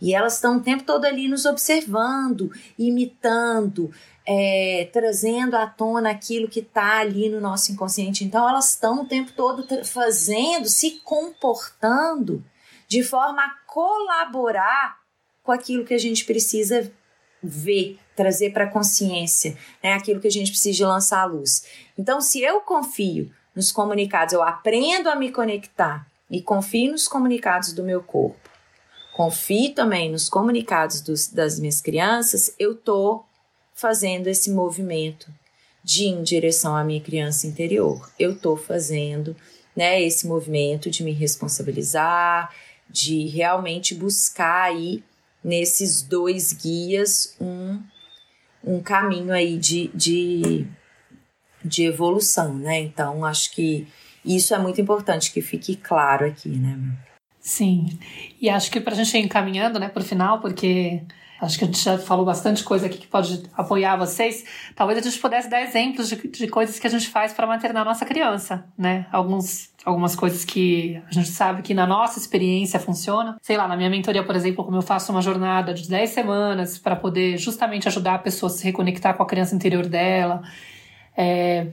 E 0.00 0.14
elas 0.14 0.34
estão 0.34 0.58
o 0.58 0.60
tempo 0.60 0.84
todo 0.84 1.06
ali 1.06 1.26
nos 1.26 1.46
observando, 1.46 2.50
imitando, 2.78 3.90
é, 4.26 4.88
trazendo 4.92 5.54
à 5.54 5.66
tona 5.66 6.10
aquilo 6.10 6.48
que 6.48 6.60
está 6.60 6.98
ali 6.98 7.28
no 7.28 7.40
nosso 7.40 7.70
inconsciente. 7.70 8.24
Então, 8.24 8.48
elas 8.48 8.70
estão 8.70 9.02
o 9.02 9.06
tempo 9.06 9.32
todo 9.32 9.64
fazendo, 9.84 10.68
se 10.68 11.00
comportando 11.04 12.44
de 12.88 13.02
forma 13.02 13.42
a 13.42 13.50
colaborar 13.66 14.98
com 15.42 15.52
aquilo 15.52 15.84
que 15.84 15.94
a 15.94 15.98
gente 15.98 16.24
precisa 16.24 16.90
ver, 17.40 17.98
trazer 18.16 18.50
para 18.50 18.64
a 18.64 18.70
consciência, 18.70 19.56
né? 19.82 19.92
aquilo 19.92 20.20
que 20.20 20.26
a 20.26 20.32
gente 20.32 20.50
precisa 20.50 20.88
lançar 20.88 21.20
à 21.20 21.24
luz. 21.24 21.64
Então, 21.96 22.20
se 22.20 22.42
eu 22.42 22.60
confio 22.60 23.30
nos 23.54 23.70
comunicados, 23.70 24.34
eu 24.34 24.42
aprendo 24.42 25.08
a 25.08 25.14
me 25.14 25.30
conectar 25.30 26.06
e 26.28 26.42
confio 26.42 26.90
nos 26.90 27.06
comunicados 27.06 27.72
do 27.72 27.84
meu 27.84 28.02
corpo, 28.02 28.50
confio 29.12 29.72
também 29.72 30.10
nos 30.10 30.28
comunicados 30.28 31.00
dos, 31.00 31.28
das 31.28 31.60
minhas 31.60 31.80
crianças, 31.80 32.54
eu 32.58 32.72
estou 32.72 33.25
fazendo 33.76 34.26
esse 34.26 34.50
movimento 34.50 35.30
de 35.84 36.04
ir 36.04 36.08
em 36.08 36.22
direção 36.22 36.74
à 36.74 36.82
minha 36.82 37.00
criança 37.00 37.46
interior. 37.46 38.10
Eu 38.18 38.32
estou 38.32 38.56
fazendo 38.56 39.36
né, 39.76 40.02
esse 40.02 40.26
movimento 40.26 40.90
de 40.90 41.04
me 41.04 41.12
responsabilizar, 41.12 42.52
de 42.88 43.26
realmente 43.26 43.94
buscar 43.94 44.64
aí 44.64 45.04
nesses 45.44 46.02
dois 46.02 46.52
guias 46.52 47.36
um, 47.40 47.80
um 48.64 48.82
caminho 48.82 49.32
aí 49.32 49.58
de, 49.58 49.88
de, 49.94 50.66
de 51.64 51.84
evolução, 51.84 52.54
né? 52.54 52.80
Então, 52.80 53.24
acho 53.24 53.52
que 53.52 53.86
isso 54.24 54.54
é 54.54 54.58
muito 54.58 54.80
importante 54.80 55.30
que 55.30 55.42
fique 55.42 55.76
claro 55.76 56.26
aqui, 56.26 56.48
né? 56.48 56.76
Sim, 57.46 57.96
e 58.40 58.50
acho 58.50 58.68
que 58.72 58.80
para 58.80 58.92
a 58.92 58.96
gente 58.96 59.16
ir 59.16 59.20
encaminhando 59.20 59.78
né, 59.78 59.88
para 59.88 60.02
o 60.02 60.04
final, 60.04 60.40
porque 60.40 61.00
Acho 61.40 61.58
que 61.58 61.64
a 61.64 61.66
gente 61.66 61.80
já 61.80 61.98
falou 61.98 62.24
bastante 62.24 62.64
coisa 62.64 62.86
aqui 62.86 62.96
que 62.96 63.06
pode 63.06 63.42
apoiar 63.54 63.96
vocês. 63.96 64.44
Talvez 64.74 64.98
a 64.98 65.02
gente 65.02 65.18
pudesse 65.18 65.50
dar 65.50 65.60
exemplos 65.60 66.08
de, 66.08 66.16
de 66.28 66.48
coisas 66.48 66.78
que 66.78 66.86
a 66.86 66.90
gente 66.90 67.08
faz 67.08 67.34
para 67.34 67.46
maternar 67.46 67.82
a 67.82 67.84
nossa 67.84 68.06
criança, 68.06 68.64
né? 68.76 69.06
Alguns, 69.12 69.70
algumas 69.84 70.16
coisas 70.16 70.46
que 70.46 71.00
a 71.06 71.12
gente 71.12 71.28
sabe 71.28 71.60
que 71.60 71.74
na 71.74 71.86
nossa 71.86 72.18
experiência 72.18 72.80
funciona. 72.80 73.36
Sei 73.42 73.54
lá, 73.56 73.68
na 73.68 73.76
minha 73.76 73.90
mentoria, 73.90 74.24
por 74.24 74.34
exemplo, 74.34 74.64
como 74.64 74.78
eu 74.78 74.82
faço 74.82 75.12
uma 75.12 75.20
jornada 75.20 75.74
de 75.74 75.86
10 75.88 76.08
semanas 76.08 76.78
para 76.78 76.96
poder 76.96 77.36
justamente 77.36 77.86
ajudar 77.86 78.14
a 78.14 78.18
pessoa 78.18 78.50
a 78.50 78.54
se 78.54 78.64
reconectar 78.64 79.14
com 79.14 79.22
a 79.22 79.26
criança 79.26 79.54
interior 79.54 79.86
dela. 79.86 80.42
É, 81.14 81.66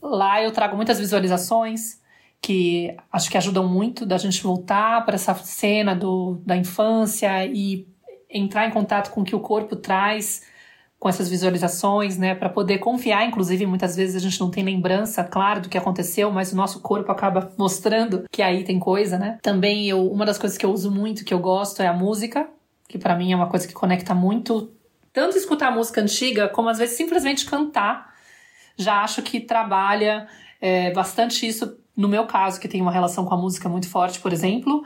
lá 0.00 0.40
eu 0.40 0.52
trago 0.52 0.76
muitas 0.76 1.00
visualizações 1.00 1.99
que 2.40 2.96
acho 3.12 3.30
que 3.30 3.36
ajudam 3.36 3.68
muito 3.68 4.06
da 4.06 4.16
gente 4.16 4.42
voltar 4.42 5.04
para 5.04 5.14
essa 5.14 5.34
cena 5.34 5.94
do, 5.94 6.40
da 6.44 6.56
infância 6.56 7.44
e 7.46 7.86
entrar 8.28 8.66
em 8.66 8.70
contato 8.70 9.10
com 9.10 9.20
o 9.20 9.24
que 9.24 9.36
o 9.36 9.40
corpo 9.40 9.76
traz 9.76 10.48
com 11.00 11.08
essas 11.08 11.30
visualizações, 11.30 12.18
né, 12.18 12.34
para 12.34 12.50
poder 12.50 12.76
confiar, 12.76 13.26
inclusive 13.26 13.64
muitas 13.64 13.96
vezes 13.96 14.14
a 14.14 14.18
gente 14.18 14.38
não 14.38 14.50
tem 14.50 14.62
lembrança, 14.62 15.24
claro, 15.24 15.62
do 15.62 15.68
que 15.70 15.78
aconteceu, 15.78 16.30
mas 16.30 16.52
o 16.52 16.56
nosso 16.56 16.80
corpo 16.80 17.10
acaba 17.10 17.50
mostrando 17.56 18.26
que 18.30 18.42
aí 18.42 18.64
tem 18.64 18.78
coisa, 18.78 19.18
né? 19.18 19.38
Também 19.40 19.88
eu, 19.88 20.12
uma 20.12 20.26
das 20.26 20.36
coisas 20.36 20.58
que 20.58 20.66
eu 20.66 20.70
uso 20.70 20.90
muito, 20.90 21.24
que 21.24 21.32
eu 21.32 21.38
gosto 21.38 21.80
é 21.80 21.86
a 21.86 21.92
música, 21.94 22.46
que 22.86 22.98
para 22.98 23.16
mim 23.16 23.32
é 23.32 23.36
uma 23.36 23.48
coisa 23.48 23.66
que 23.66 23.72
conecta 23.72 24.14
muito, 24.14 24.74
tanto 25.10 25.38
escutar 25.38 25.70
música 25.70 26.02
antiga, 26.02 26.48
como 26.48 26.68
às 26.68 26.76
vezes 26.76 26.98
simplesmente 26.98 27.46
cantar. 27.46 28.12
Já 28.76 29.02
acho 29.02 29.22
que 29.22 29.40
trabalha 29.40 30.28
é, 30.60 30.92
bastante 30.92 31.46
isso 31.46 31.79
no 31.96 32.08
meu 32.08 32.26
caso, 32.26 32.60
que 32.60 32.68
tem 32.68 32.80
uma 32.80 32.92
relação 32.92 33.24
com 33.24 33.34
a 33.34 33.36
música 33.36 33.68
muito 33.68 33.88
forte, 33.88 34.20
por 34.20 34.32
exemplo 34.32 34.84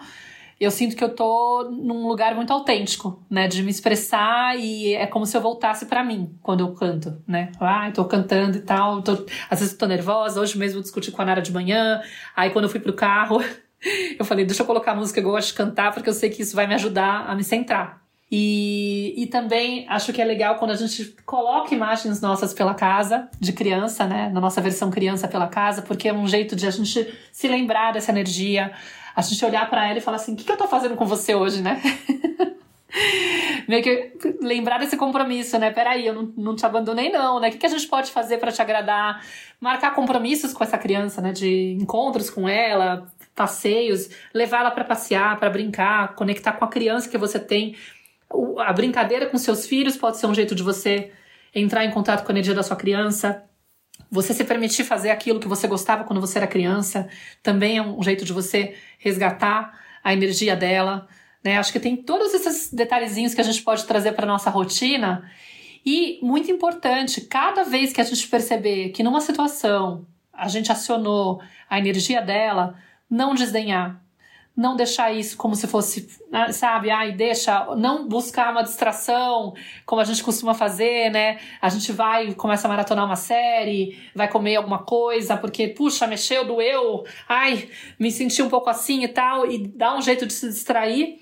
eu 0.60 0.70
sinto 0.70 0.96
que 0.96 1.02
eu 1.02 1.14
tô 1.14 1.68
num 1.70 2.06
lugar 2.06 2.34
muito 2.34 2.52
autêntico, 2.52 3.22
né? 3.28 3.48
De 3.48 3.62
me 3.62 3.70
expressar 3.70 4.58
e 4.58 4.94
é 4.94 5.06
como 5.06 5.26
se 5.26 5.36
eu 5.36 5.40
voltasse 5.40 5.86
para 5.86 6.04
mim 6.04 6.36
quando 6.42 6.60
eu 6.60 6.72
canto, 6.74 7.20
né? 7.26 7.50
Ah, 7.60 7.88
eu 7.88 7.92
tô 7.92 8.04
cantando 8.04 8.56
e 8.56 8.60
tal, 8.60 9.02
tô, 9.02 9.12
às 9.50 9.60
vezes 9.60 9.72
eu 9.72 9.78
tô 9.78 9.86
nervosa, 9.86 10.40
hoje 10.40 10.56
mesmo 10.56 10.78
eu 10.78 10.82
discuti 10.82 11.10
com 11.10 11.22
a 11.22 11.24
Nara 11.24 11.42
de 11.42 11.52
manhã, 11.52 12.00
aí 12.36 12.50
quando 12.50 12.64
eu 12.64 12.68
fui 12.68 12.80
pro 12.80 12.92
carro, 12.92 13.42
eu 14.18 14.24
falei, 14.24 14.44
deixa 14.44 14.62
eu 14.62 14.66
colocar 14.66 14.92
a 14.92 14.94
música 14.94 15.20
que 15.20 15.26
eu 15.26 15.32
gosto 15.32 15.48
de 15.48 15.54
cantar, 15.54 15.92
porque 15.92 16.08
eu 16.08 16.14
sei 16.14 16.30
que 16.30 16.42
isso 16.42 16.54
vai 16.54 16.66
me 16.66 16.74
ajudar 16.74 17.26
a 17.28 17.34
me 17.34 17.44
centrar. 17.44 18.03
E, 18.36 19.14
e 19.16 19.26
também 19.28 19.86
acho 19.88 20.12
que 20.12 20.20
é 20.20 20.24
legal 20.24 20.56
quando 20.56 20.72
a 20.72 20.74
gente 20.74 21.14
coloca 21.24 21.72
imagens 21.72 22.20
nossas 22.20 22.52
pela 22.52 22.74
casa, 22.74 23.28
de 23.38 23.52
criança, 23.52 24.08
né? 24.08 24.28
Na 24.28 24.40
nossa 24.40 24.60
versão 24.60 24.90
criança 24.90 25.28
pela 25.28 25.46
casa, 25.46 25.82
porque 25.82 26.08
é 26.08 26.12
um 26.12 26.26
jeito 26.26 26.56
de 26.56 26.66
a 26.66 26.70
gente 26.72 27.16
se 27.30 27.46
lembrar 27.46 27.92
dessa 27.92 28.10
energia, 28.10 28.72
a 29.14 29.22
gente 29.22 29.44
olhar 29.44 29.70
para 29.70 29.88
ela 29.88 29.98
e 29.98 30.00
falar 30.00 30.16
assim: 30.16 30.32
o 30.32 30.36
que, 30.36 30.42
que 30.42 30.50
eu 30.50 30.56
tô 30.56 30.66
fazendo 30.66 30.96
com 30.96 31.06
você 31.06 31.32
hoje, 31.32 31.62
né? 31.62 31.80
meio 33.68 33.84
que 33.84 34.12
lembrar 34.40 34.78
desse 34.78 34.96
compromisso, 34.96 35.56
né? 35.56 35.70
Peraí, 35.70 36.04
eu 36.04 36.14
não, 36.14 36.32
não 36.36 36.56
te 36.56 36.66
abandonei, 36.66 37.12
não, 37.12 37.38
né? 37.38 37.46
O 37.48 37.50
que, 37.52 37.58
que 37.58 37.66
a 37.66 37.70
gente 37.70 37.86
pode 37.86 38.10
fazer 38.10 38.38
para 38.38 38.50
te 38.50 38.60
agradar? 38.60 39.24
Marcar 39.60 39.94
compromissos 39.94 40.52
com 40.52 40.64
essa 40.64 40.76
criança, 40.76 41.20
né? 41.20 41.30
De 41.30 41.76
encontros 41.80 42.30
com 42.30 42.48
ela, 42.48 43.06
passeios, 43.34 44.08
levar 44.32 44.60
ela 44.60 44.70
para 44.70 44.84
passear, 44.84 45.38
para 45.38 45.50
brincar, 45.50 46.14
conectar 46.14 46.52
com 46.52 46.64
a 46.64 46.68
criança 46.68 47.08
que 47.08 47.18
você 47.18 47.38
tem. 47.38 47.76
A 48.58 48.72
brincadeira 48.72 49.26
com 49.26 49.38
seus 49.38 49.66
filhos 49.66 49.96
pode 49.96 50.16
ser 50.16 50.26
um 50.26 50.34
jeito 50.34 50.54
de 50.54 50.62
você 50.62 51.12
entrar 51.54 51.84
em 51.84 51.90
contato 51.90 52.24
com 52.24 52.32
a 52.32 52.34
energia 52.34 52.54
da 52.54 52.62
sua 52.62 52.76
criança. 52.76 53.44
Você 54.10 54.34
se 54.34 54.44
permitir 54.44 54.84
fazer 54.84 55.10
aquilo 55.10 55.40
que 55.40 55.48
você 55.48 55.66
gostava 55.66 56.04
quando 56.04 56.20
você 56.20 56.38
era 56.38 56.46
criança 56.46 57.08
também 57.42 57.78
é 57.78 57.82
um 57.82 58.02
jeito 58.02 58.24
de 58.24 58.32
você 58.32 58.74
resgatar 58.98 59.78
a 60.02 60.12
energia 60.12 60.56
dela. 60.56 61.06
Né? 61.42 61.58
Acho 61.58 61.72
que 61.72 61.80
tem 61.80 61.96
todos 61.96 62.34
esses 62.34 62.72
detalhezinhos 62.72 63.34
que 63.34 63.40
a 63.40 63.44
gente 63.44 63.62
pode 63.62 63.84
trazer 63.86 64.12
para 64.12 64.26
nossa 64.26 64.50
rotina. 64.50 65.30
E 65.86 66.18
muito 66.22 66.50
importante, 66.50 67.20
cada 67.22 67.62
vez 67.62 67.92
que 67.92 68.00
a 68.00 68.04
gente 68.04 68.26
perceber 68.28 68.90
que 68.90 69.02
numa 69.02 69.20
situação 69.20 70.06
a 70.32 70.48
gente 70.48 70.72
acionou 70.72 71.40
a 71.68 71.78
energia 71.78 72.20
dela, 72.20 72.74
não 73.08 73.34
desdenhar. 73.34 74.03
Não 74.56 74.76
deixar 74.76 75.12
isso 75.12 75.36
como 75.36 75.56
se 75.56 75.66
fosse, 75.66 76.08
né, 76.30 76.52
sabe, 76.52 76.90
ai, 76.90 77.10
deixa, 77.12 77.74
não 77.74 78.06
buscar 78.06 78.52
uma 78.52 78.62
distração, 78.62 79.52
como 79.84 80.00
a 80.00 80.04
gente 80.04 80.22
costuma 80.22 80.54
fazer, 80.54 81.10
né? 81.10 81.38
A 81.60 81.68
gente 81.68 81.90
vai, 81.90 82.34
começa 82.34 82.68
a 82.68 82.70
maratonar 82.70 83.04
uma 83.04 83.16
série, 83.16 83.98
vai 84.14 84.28
comer 84.28 84.56
alguma 84.56 84.78
coisa, 84.78 85.36
porque, 85.36 85.68
puxa, 85.68 86.06
mexeu, 86.06 86.44
doeu, 86.44 87.04
ai, 87.28 87.68
me 87.98 88.12
senti 88.12 88.42
um 88.42 88.48
pouco 88.48 88.70
assim 88.70 89.02
e 89.02 89.08
tal, 89.08 89.50
e 89.50 89.66
dá 89.66 89.96
um 89.96 90.00
jeito 90.00 90.24
de 90.24 90.32
se 90.32 90.48
distrair 90.48 91.18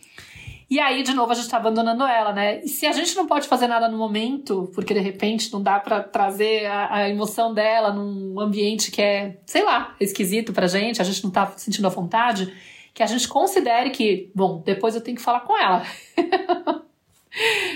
e 0.72 0.80
aí, 0.80 1.02
de 1.02 1.12
novo, 1.12 1.30
a 1.30 1.34
gente 1.34 1.50
tá 1.50 1.58
abandonando 1.58 2.02
ela, 2.02 2.32
né? 2.32 2.62
E 2.64 2.68
se 2.68 2.86
a 2.86 2.92
gente 2.92 3.14
não 3.14 3.26
pode 3.26 3.46
fazer 3.46 3.66
nada 3.66 3.90
no 3.90 3.98
momento, 3.98 4.70
porque 4.74 4.94
de 4.94 5.00
repente 5.00 5.52
não 5.52 5.62
dá 5.62 5.78
para 5.78 6.02
trazer 6.02 6.64
a, 6.64 6.94
a, 6.94 7.10
emoção 7.10 7.52
dela 7.52 7.92
num 7.92 8.40
ambiente 8.40 8.90
que 8.90 9.02
é, 9.02 9.36
sei 9.44 9.62
lá, 9.64 9.94
esquisito 10.00 10.50
pra 10.50 10.66
gente, 10.66 11.02
a 11.02 11.04
gente 11.04 11.22
não 11.24 11.30
tá 11.30 11.52
sentindo 11.58 11.84
a 11.84 11.90
vontade, 11.90 12.50
que 12.94 13.02
a 13.02 13.06
gente 13.06 13.26
considere 13.26 13.90
que, 13.90 14.30
bom, 14.34 14.62
depois 14.64 14.94
eu 14.94 15.00
tenho 15.00 15.16
que 15.16 15.22
falar 15.22 15.40
com 15.40 15.56
ela. 15.56 15.82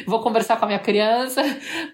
Vou 0.06 0.20
conversar 0.20 0.58
com 0.58 0.66
a 0.66 0.68
minha 0.68 0.78
criança, 0.78 1.42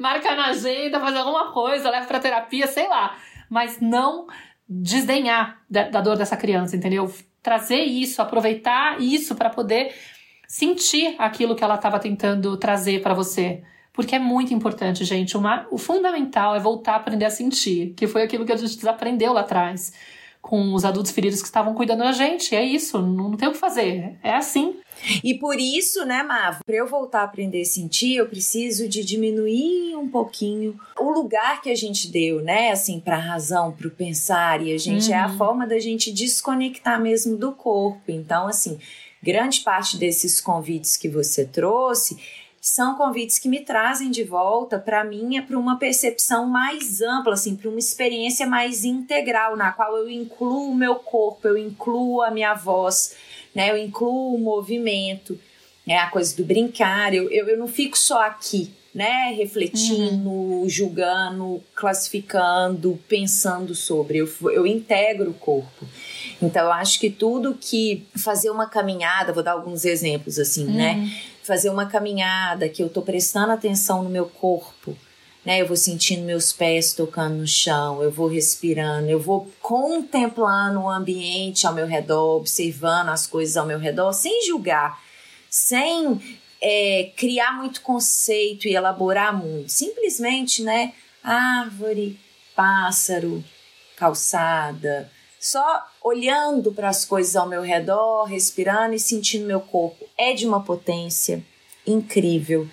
marcar 0.00 0.36
na 0.36 0.46
agenda, 0.46 0.98
fazer 0.98 1.18
alguma 1.18 1.52
coisa, 1.52 1.90
levo 1.90 2.08
pra 2.08 2.18
terapia, 2.18 2.66
sei 2.66 2.88
lá. 2.88 3.16
Mas 3.48 3.80
não 3.80 4.26
desdenhar 4.68 5.62
da, 5.70 5.88
da 5.88 6.00
dor 6.00 6.16
dessa 6.16 6.36
criança, 6.36 6.74
entendeu? 6.74 7.12
Trazer 7.40 7.82
isso, 7.82 8.20
aproveitar 8.20 9.00
isso 9.00 9.36
para 9.36 9.50
poder 9.50 9.94
sentir 10.48 11.14
aquilo 11.18 11.54
que 11.54 11.62
ela 11.62 11.76
estava 11.76 12.00
tentando 12.00 12.56
trazer 12.56 13.00
para 13.00 13.14
você. 13.14 13.62
Porque 13.92 14.16
é 14.16 14.18
muito 14.18 14.52
importante, 14.52 15.04
gente. 15.04 15.36
Uma, 15.36 15.66
o 15.70 15.78
fundamental 15.78 16.56
é 16.56 16.58
voltar 16.58 16.94
a 16.94 16.96
aprender 16.96 17.26
a 17.26 17.30
sentir, 17.30 17.94
que 17.96 18.08
foi 18.08 18.22
aquilo 18.22 18.44
que 18.44 18.52
a 18.52 18.56
gente 18.56 18.74
desaprendeu 18.76 19.32
lá 19.32 19.42
atrás 19.42 19.92
com 20.43 20.74
os 20.74 20.84
adultos 20.84 21.12
feridos 21.12 21.40
que 21.40 21.47
estavam 21.47 21.72
cuidando 21.72 22.01
da 22.01 22.12
gente. 22.12 22.55
É 22.55 22.62
isso, 22.62 23.01
não, 23.01 23.36
tem 23.36 23.49
o 23.49 23.53
que 23.53 23.59
fazer. 23.59 24.18
É 24.22 24.34
assim. 24.34 24.76
E 25.22 25.34
por 25.34 25.59
isso, 25.59 26.05
né, 26.05 26.22
Mavo, 26.22 26.64
para 26.64 26.76
eu 26.76 26.86
voltar 26.86 27.20
a 27.20 27.24
aprender 27.24 27.62
a 27.62 27.64
sentir, 27.64 28.16
eu 28.16 28.26
preciso 28.26 28.88
de 28.88 29.05
diminuir 29.05 29.97
um 29.97 30.09
pouquinho 30.09 30.78
o 30.99 31.11
lugar 31.11 31.62
que 31.62 31.70
a 31.70 31.74
gente 31.74 32.11
deu, 32.11 32.43
né, 32.43 32.70
assim, 32.70 33.01
para 33.01 33.16
a 33.16 33.20
razão, 33.20 33.72
para 33.72 33.86
o 33.86 33.90
pensar, 33.90 34.61
e 34.61 34.72
a 34.74 34.78
gente 34.78 35.09
uhum. 35.09 35.14
é 35.14 35.18
a 35.18 35.28
uhum. 35.28 35.38
forma 35.38 35.66
da 35.66 35.78
gente 35.78 36.12
desconectar 36.12 37.01
mesmo 37.01 37.36
do 37.36 37.53
corpo. 37.53 38.03
Então, 38.09 38.47
assim, 38.47 38.78
grande 39.22 39.61
parte 39.61 39.97
desses 39.97 40.40
convites 40.40 40.97
que 40.97 41.09
você 41.09 41.45
trouxe 41.45 42.18
são 42.62 42.94
convites 42.94 43.40
que 43.40 43.48
me 43.48 43.58
trazem 43.58 44.08
de 44.08 44.22
volta 44.22 44.78
para 44.78 45.02
mim 45.02 45.36
é 45.36 45.42
para 45.42 45.58
uma 45.58 45.80
percepção 45.80 46.48
mais 46.48 47.02
ampla, 47.02 47.34
assim, 47.34 47.56
para 47.56 47.68
uma 47.68 47.80
experiência 47.80 48.46
mais 48.46 48.84
integral, 48.84 49.56
na 49.56 49.72
qual 49.72 49.96
eu 49.96 50.08
incluo 50.08 50.70
o 50.70 50.74
meu 50.74 50.94
corpo, 50.94 51.48
eu 51.48 51.58
incluo 51.58 52.22
a 52.22 52.30
minha 52.30 52.54
voz, 52.54 53.16
né? 53.52 53.72
Eu 53.72 53.76
incluo 53.76 54.36
o 54.36 54.38
movimento, 54.38 55.36
é 55.84 55.98
a 55.98 56.08
coisa 56.08 56.36
do 56.36 56.44
brincar, 56.44 57.12
eu, 57.12 57.28
eu, 57.32 57.48
eu 57.48 57.58
não 57.58 57.66
fico 57.66 57.98
só 57.98 58.22
aqui, 58.22 58.70
né? 58.94 59.34
Refletindo, 59.36 60.30
uhum. 60.30 60.68
julgando, 60.68 61.60
classificando, 61.74 62.96
pensando 63.08 63.74
sobre, 63.74 64.18
eu, 64.18 64.28
eu 64.52 64.64
integro 64.64 65.32
o 65.32 65.34
corpo. 65.34 65.84
Então, 66.43 66.64
eu 66.64 66.72
acho 66.72 66.99
que 66.99 67.09
tudo 67.09 67.57
que 67.59 68.07
fazer 68.16 68.51
uma 68.51 68.66
caminhada, 68.66 69.32
vou 69.32 69.43
dar 69.43 69.53
alguns 69.53 69.84
exemplos 69.84 70.38
assim, 70.38 70.64
né? 70.64 70.95
uhum. 70.95 71.05
né? 71.05 71.22
Fazer 71.43 71.70
uma 71.70 71.86
caminhada 71.86 72.68
que 72.68 72.82
eu 72.82 72.88
tô 72.88 73.03
prestando 73.03 73.53
atenção 73.53 74.03
no 74.03 74.11
meu 74.11 74.26
corpo, 74.26 74.97
né? 75.45 75.61
Eu 75.61 75.66
vou 75.66 75.76
sentindo 75.76 76.22
meus 76.22 76.53
pés 76.53 76.93
tocando 76.93 77.36
no 77.36 77.47
chão, 77.47 78.03
eu 78.03 78.11
vou 78.11 78.28
respirando, 78.28 79.09
eu 79.09 79.18
vou 79.18 79.51
contemplando 79.61 80.80
o 80.80 80.88
ambiente 80.88 81.66
ao 81.66 81.74
meu 81.74 81.86
redor, 81.86 82.36
observando 82.36 83.09
as 83.09 83.26
coisas 83.26 83.57
ao 83.57 83.66
meu 83.66 83.78
redor, 83.78 84.12
sem 84.12 84.47
julgar, 84.47 85.01
sem 85.51 86.20
é, 86.61 87.11
criar 87.16 87.53
muito 87.57 87.80
conceito 87.80 88.68
e 88.68 88.74
elaborar 88.74 89.36
muito. 89.36 89.70
Simplesmente, 89.70 90.62
né? 90.62 90.93
Árvore, 91.22 92.18
pássaro, 92.55 93.45
calçada, 93.97 95.11
só 95.43 95.84
olhando 96.01 96.70
para 96.72 96.88
as 96.88 97.05
coisas 97.05 97.34
ao 97.34 97.49
meu 97.49 97.62
redor, 97.62 98.26
respirando 98.26 98.95
e 98.95 99.01
sentindo 99.01 99.45
meu 99.45 99.61
corpo. 99.61 100.07
É 100.16 100.32
de 100.32 100.47
uma 100.47 100.62
potência 100.62 101.45
incrível. 101.84 102.68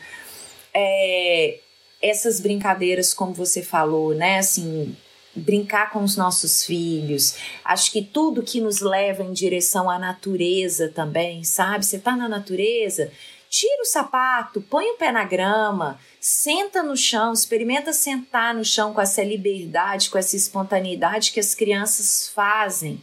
É, 0.71 1.57
essas 1.99 2.39
brincadeiras, 2.39 3.11
como 3.11 3.33
você 3.33 3.63
falou, 3.63 4.13
né? 4.13 4.37
Assim, 4.37 4.95
brincar 5.35 5.89
com 5.89 6.03
os 6.03 6.15
nossos 6.15 6.63
filhos. 6.63 7.37
Acho 7.65 7.91
que 7.91 8.03
tudo 8.03 8.43
que 8.43 8.61
nos 8.61 8.81
leva 8.81 9.23
em 9.23 9.33
direção 9.33 9.89
à 9.89 9.97
natureza 9.97 10.89
também, 10.89 11.43
sabe? 11.43 11.83
Você 11.83 11.97
tá 11.97 12.15
na 12.15 12.29
natureza, 12.29 13.11
tira 13.49 13.81
o 13.81 13.85
sapato, 13.85 14.61
põe 14.61 14.85
o 14.91 14.97
pé 14.97 15.11
na 15.11 15.23
grama, 15.23 15.99
senta 16.19 16.83
no 16.83 16.97
chão, 16.97 17.31
experimenta 17.31 17.93
sentar 17.93 18.53
no 18.53 18.65
chão 18.65 18.93
com 18.93 19.01
essa 19.01 19.23
liberdade, 19.23 20.09
com 20.09 20.17
essa 20.17 20.35
espontaneidade 20.35 21.31
que 21.31 21.39
as 21.39 21.55
crianças 21.55 22.29
fazem. 22.29 23.01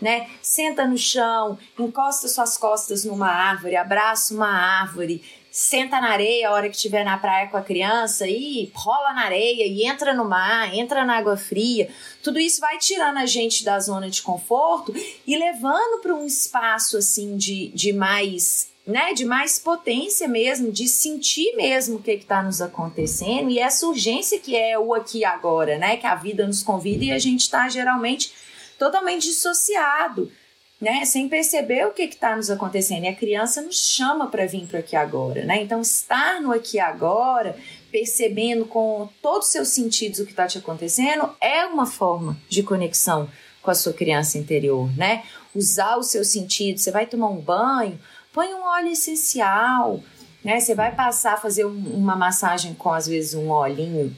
Né? 0.00 0.30
Senta 0.40 0.86
no 0.86 0.96
chão, 0.96 1.58
encosta 1.78 2.28
suas 2.28 2.56
costas 2.56 3.04
numa 3.04 3.28
árvore, 3.28 3.74
abraça 3.74 4.32
uma 4.32 4.48
árvore, 4.48 5.22
senta 5.50 6.00
na 6.00 6.10
areia 6.10 6.48
a 6.48 6.52
hora 6.52 6.68
que 6.68 6.76
estiver 6.76 7.04
na 7.04 7.18
praia 7.18 7.48
com 7.48 7.56
a 7.56 7.62
criança 7.62 8.24
e 8.28 8.70
rola 8.74 9.12
na 9.12 9.24
areia 9.24 9.66
e 9.66 9.84
entra 9.84 10.14
no 10.14 10.24
mar, 10.24 10.72
entra 10.72 11.04
na 11.04 11.16
água 11.16 11.36
fria. 11.36 11.90
Tudo 12.22 12.38
isso 12.38 12.60
vai 12.60 12.78
tirando 12.78 13.16
a 13.16 13.26
gente 13.26 13.64
da 13.64 13.80
zona 13.80 14.08
de 14.08 14.22
conforto 14.22 14.94
e 15.26 15.36
levando 15.36 16.00
para 16.00 16.14
um 16.14 16.24
espaço 16.24 16.96
assim 16.96 17.36
de, 17.36 17.68
de 17.70 17.92
mais 17.92 18.67
né, 18.88 19.12
de 19.12 19.26
mais 19.26 19.58
potência 19.58 20.26
mesmo, 20.26 20.72
de 20.72 20.88
sentir 20.88 21.54
mesmo 21.54 21.96
o 21.96 22.02
que 22.02 22.12
está 22.12 22.42
nos 22.42 22.62
acontecendo 22.62 23.50
e 23.50 23.58
essa 23.58 23.86
urgência 23.86 24.38
que 24.38 24.56
é 24.56 24.78
o 24.78 24.94
aqui 24.94 25.18
e 25.18 25.24
agora, 25.26 25.76
né, 25.76 25.98
que 25.98 26.06
a 26.06 26.14
vida 26.14 26.46
nos 26.46 26.62
convida 26.62 27.04
e 27.04 27.12
a 27.12 27.18
gente 27.18 27.42
está 27.42 27.68
geralmente 27.68 28.32
totalmente 28.78 29.28
dissociado, 29.28 30.32
né, 30.80 31.04
sem 31.04 31.28
perceber 31.28 31.86
o 31.86 31.92
que 31.92 32.04
está 32.04 32.34
nos 32.34 32.48
acontecendo. 32.48 33.04
E 33.04 33.08
a 33.08 33.14
criança 33.14 33.60
nos 33.60 33.78
chama 33.78 34.28
para 34.28 34.46
vir 34.46 34.66
para 34.66 34.78
aqui 34.78 34.96
agora, 34.96 35.44
né? 35.44 35.60
Então 35.60 35.82
estar 35.82 36.40
no 36.40 36.52
aqui 36.52 36.78
agora, 36.78 37.58
percebendo 37.90 38.64
com 38.64 39.08
todos 39.20 39.48
os 39.48 39.52
seus 39.52 39.68
sentidos 39.68 40.20
o 40.20 40.24
que 40.24 40.30
está 40.30 40.46
te 40.46 40.56
acontecendo, 40.56 41.28
é 41.40 41.66
uma 41.66 41.84
forma 41.84 42.38
de 42.48 42.62
conexão 42.62 43.28
com 43.60 43.70
a 43.70 43.74
sua 43.74 43.92
criança 43.92 44.38
interior, 44.38 44.88
né? 44.96 45.24
Usar 45.54 45.98
os 45.98 46.06
seus 46.06 46.28
sentidos. 46.28 46.82
Você 46.82 46.92
vai 46.92 47.06
tomar 47.06 47.28
um 47.28 47.40
banho 47.40 47.98
põe 48.38 48.54
um 48.54 48.62
óleo 48.62 48.92
essencial, 48.92 50.00
né? 50.44 50.60
Você 50.60 50.72
vai 50.72 50.94
passar 50.94 51.42
fazer 51.42 51.64
uma 51.64 52.14
massagem 52.14 52.72
com 52.72 52.92
às 52.92 53.08
vezes 53.08 53.34
um 53.34 53.50
olhinho 53.50 54.16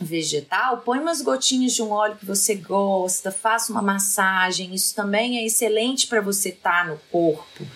vegetal, 0.00 0.78
põe 0.78 0.98
umas 0.98 1.20
gotinhas 1.20 1.74
de 1.74 1.82
um 1.82 1.90
óleo 1.90 2.16
que 2.16 2.24
você 2.24 2.54
gosta, 2.54 3.30
faça 3.30 3.70
uma 3.70 3.82
massagem, 3.82 4.74
isso 4.74 4.94
também 4.94 5.36
é 5.36 5.44
excelente 5.44 6.06
para 6.06 6.22
você 6.22 6.48
estar 6.48 6.86
tá 6.86 6.90
no 6.90 6.98
corpo. 7.12 7.66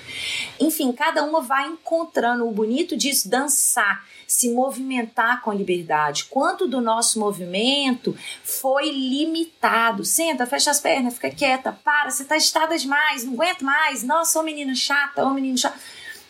Enfim, 0.59 0.91
cada 0.91 1.23
uma 1.23 1.43
vai 1.43 1.67
encontrando 1.67 2.49
o 2.49 2.51
bonito 2.51 2.97
disso, 2.97 3.29
dançar, 3.29 4.07
se 4.27 4.51
movimentar 4.51 5.43
com 5.43 5.53
liberdade. 5.53 6.25
Quanto 6.25 6.67
do 6.67 6.81
nosso 6.81 7.19
movimento 7.19 8.17
foi 8.43 8.91
limitado? 8.91 10.05
Senta, 10.05 10.47
fecha 10.47 10.71
as 10.71 10.81
pernas, 10.81 11.15
fica 11.15 11.31
quieta, 11.31 11.73
para, 11.85 12.11
você 12.11 12.23
está 12.23 12.37
estada 12.37 12.77
demais, 12.77 13.25
não 13.25 13.35
aguento 13.35 13.65
mais, 13.65 14.03
nossa, 14.03 14.39
ô 14.39 14.43
menina 14.43 14.75
chata, 14.75 15.25
ô 15.25 15.31
menino 15.31 15.59
chato 15.59 15.79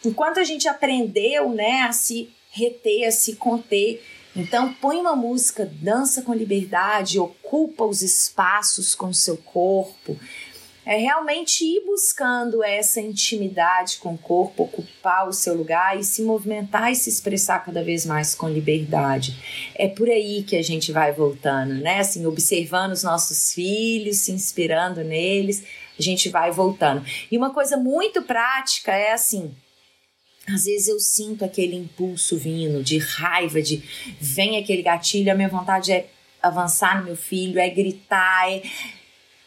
enquanto 0.04 0.38
a 0.38 0.44
gente 0.44 0.68
aprendeu, 0.68 1.50
né, 1.50 1.82
a 1.82 1.92
se 1.92 2.30
reter, 2.50 3.08
a 3.08 3.10
se 3.10 3.36
conter, 3.36 4.04
então 4.36 4.72
põe 4.74 4.96
uma 4.96 5.14
música, 5.14 5.68
dança 5.80 6.22
com 6.22 6.34
liberdade, 6.34 7.18
ocupa 7.18 7.84
os 7.84 8.02
espaços 8.02 8.94
com 8.94 9.12
seu 9.12 9.36
corpo, 9.36 10.18
é 10.86 10.96
realmente 10.96 11.64
ir 11.64 11.84
buscando 11.86 12.62
essa 12.62 13.00
intimidade 13.00 13.96
com 13.98 14.14
o 14.14 14.18
corpo, 14.18 14.64
ocupar 14.64 15.28
o 15.28 15.32
seu 15.32 15.54
lugar 15.54 15.98
e 15.98 16.04
se 16.04 16.22
movimentar 16.22 16.92
e 16.92 16.96
se 16.96 17.08
expressar 17.08 17.64
cada 17.64 17.82
vez 17.82 18.04
mais 18.04 18.34
com 18.34 18.48
liberdade. 18.48 19.36
É 19.74 19.88
por 19.88 20.08
aí 20.08 20.42
que 20.42 20.56
a 20.56 20.62
gente 20.62 20.92
vai 20.92 21.12
voltando, 21.12 21.74
né? 21.74 22.00
Assim, 22.00 22.26
observando 22.26 22.92
os 22.92 23.02
nossos 23.02 23.54
filhos, 23.54 24.18
se 24.18 24.32
inspirando 24.32 25.02
neles, 25.02 25.64
a 25.98 26.02
gente 26.02 26.28
vai 26.28 26.50
voltando. 26.50 27.04
E 27.30 27.38
uma 27.38 27.50
coisa 27.50 27.76
muito 27.76 28.22
prática 28.22 28.92
é 28.92 29.12
assim, 29.12 29.54
às 30.48 30.64
vezes 30.64 30.88
eu 30.88 31.00
sinto 31.00 31.44
aquele 31.44 31.74
impulso 31.74 32.36
vindo 32.36 32.82
de 32.82 32.98
raiva, 32.98 33.62
de 33.62 33.82
vem 34.20 34.58
aquele 34.58 34.82
gatilho, 34.82 35.32
a 35.32 35.34
minha 35.34 35.48
vontade 35.48 35.92
é 35.92 36.08
avançar 36.42 36.98
no 36.98 37.06
meu 37.06 37.16
filho, 37.16 37.58
é 37.58 37.70
gritar, 37.70 38.52
é 38.52 38.62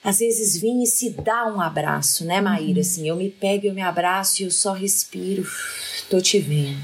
às 0.08 0.20
vezes 0.20 0.56
vir 0.56 0.82
e 0.82 0.88
se 0.88 1.10
dar 1.10 1.54
um 1.54 1.60
abraço, 1.60 2.24
né, 2.24 2.40
Maíra? 2.40 2.76
Uhum. 2.76 2.80
Assim, 2.80 3.10
eu 3.10 3.16
me 3.18 3.30
pego, 3.30 3.68
eu 3.68 3.74
me 3.74 3.82
abraço 3.82 4.42
e 4.42 4.46
eu 4.46 4.52
só 4.52 4.72
respiro. 4.72 5.46
Tô 6.10 6.22
te 6.22 6.40
vendo. 6.40 6.80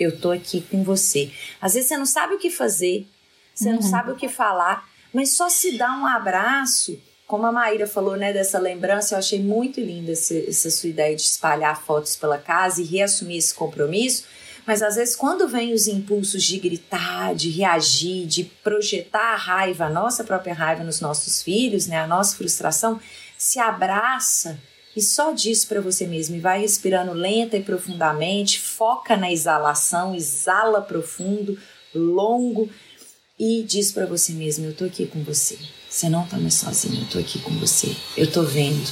Eu 0.00 0.20
tô 0.20 0.32
aqui 0.32 0.60
com 0.62 0.82
você. 0.82 1.30
Às 1.60 1.74
vezes 1.74 1.88
você 1.88 1.96
não 1.96 2.04
sabe 2.04 2.34
o 2.34 2.38
que 2.40 2.50
fazer, 2.50 3.06
você 3.54 3.68
uhum. 3.68 3.76
não 3.76 3.82
sabe 3.82 4.10
o 4.10 4.16
que 4.16 4.28
falar, 4.28 4.84
mas 5.14 5.36
só 5.36 5.48
se 5.48 5.78
dá 5.78 5.92
um 5.92 6.06
abraço. 6.06 7.00
Como 7.24 7.46
a 7.46 7.52
Maíra 7.52 7.86
falou, 7.86 8.16
né, 8.16 8.32
dessa 8.32 8.58
lembrança, 8.58 9.14
eu 9.14 9.20
achei 9.20 9.40
muito 9.40 9.80
linda 9.80 10.10
essa, 10.10 10.34
essa 10.36 10.68
sua 10.68 10.88
ideia 10.88 11.14
de 11.14 11.22
espalhar 11.22 11.80
fotos 11.80 12.16
pela 12.16 12.36
casa 12.36 12.82
e 12.82 12.84
reassumir 12.84 13.38
esse 13.38 13.54
compromisso 13.54 14.24
mas 14.66 14.82
às 14.82 14.96
vezes, 14.96 15.14
quando 15.14 15.46
vem 15.46 15.72
os 15.72 15.86
impulsos 15.86 16.42
de 16.42 16.58
gritar, 16.58 17.34
de 17.34 17.50
reagir, 17.50 18.26
de 18.26 18.44
projetar 18.44 19.34
a 19.34 19.36
raiva, 19.36 19.84
a 19.84 19.90
nossa 19.90 20.24
própria 20.24 20.52
raiva 20.52 20.82
nos 20.82 21.00
nossos 21.00 21.40
filhos, 21.40 21.86
né, 21.86 21.98
a 21.98 22.06
nossa 22.06 22.36
frustração, 22.36 23.00
se 23.38 23.60
abraça 23.60 24.58
e 24.96 25.02
só 25.02 25.32
diz 25.32 25.64
para 25.64 25.80
você 25.80 26.06
mesmo 26.06 26.36
e 26.36 26.40
vai 26.40 26.60
respirando 26.60 27.12
lenta 27.12 27.56
e 27.56 27.62
profundamente, 27.62 28.58
foca 28.58 29.16
na 29.16 29.30
exalação, 29.30 30.14
exala 30.14 30.80
profundo, 30.82 31.56
longo 31.94 32.68
e 33.38 33.62
diz 33.62 33.92
para 33.92 34.06
você 34.06 34.32
mesmo: 34.32 34.64
Eu 34.64 34.74
tô 34.74 34.84
aqui 34.84 35.06
com 35.06 35.22
você. 35.22 35.58
Você 35.88 36.08
não 36.08 36.26
tá 36.26 36.38
mais 36.38 36.54
sozinho, 36.54 37.02
eu 37.02 37.08
tô 37.08 37.18
aqui 37.18 37.38
com 37.38 37.52
você. 37.58 37.94
Eu 38.16 38.30
tô 38.30 38.42
vendo. 38.42 38.90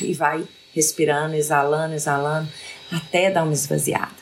E 0.00 0.14
vai 0.14 0.46
respirando, 0.72 1.34
exalando, 1.34 1.94
exalando, 1.94 2.48
até 2.90 3.30
dar 3.30 3.42
uma 3.42 3.52
esvaziada. 3.52 4.19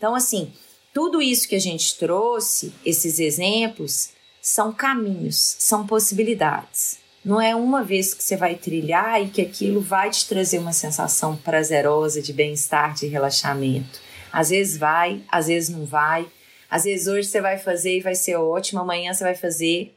Então, 0.00 0.14
assim, 0.14 0.50
tudo 0.94 1.20
isso 1.20 1.46
que 1.46 1.54
a 1.54 1.60
gente 1.60 1.98
trouxe, 1.98 2.72
esses 2.86 3.18
exemplos, 3.18 4.08
são 4.40 4.72
caminhos, 4.72 5.56
são 5.58 5.86
possibilidades. 5.86 6.98
Não 7.22 7.38
é 7.38 7.54
uma 7.54 7.84
vez 7.84 8.14
que 8.14 8.24
você 8.24 8.34
vai 8.34 8.54
trilhar 8.54 9.22
e 9.22 9.28
que 9.28 9.42
aquilo 9.42 9.78
vai 9.78 10.08
te 10.08 10.26
trazer 10.26 10.56
uma 10.56 10.72
sensação 10.72 11.36
prazerosa 11.36 12.22
de 12.22 12.32
bem-estar, 12.32 12.94
de 12.94 13.08
relaxamento. 13.08 14.00
Às 14.32 14.48
vezes 14.48 14.78
vai, 14.78 15.22
às 15.30 15.48
vezes 15.48 15.68
não 15.68 15.84
vai. 15.84 16.26
Às 16.70 16.84
vezes 16.84 17.06
hoje 17.06 17.28
você 17.28 17.42
vai 17.42 17.58
fazer 17.58 17.98
e 17.98 18.00
vai 18.00 18.14
ser 18.14 18.36
ótimo, 18.36 18.80
amanhã 18.80 19.12
você 19.12 19.22
vai 19.22 19.34
fazer 19.34 19.94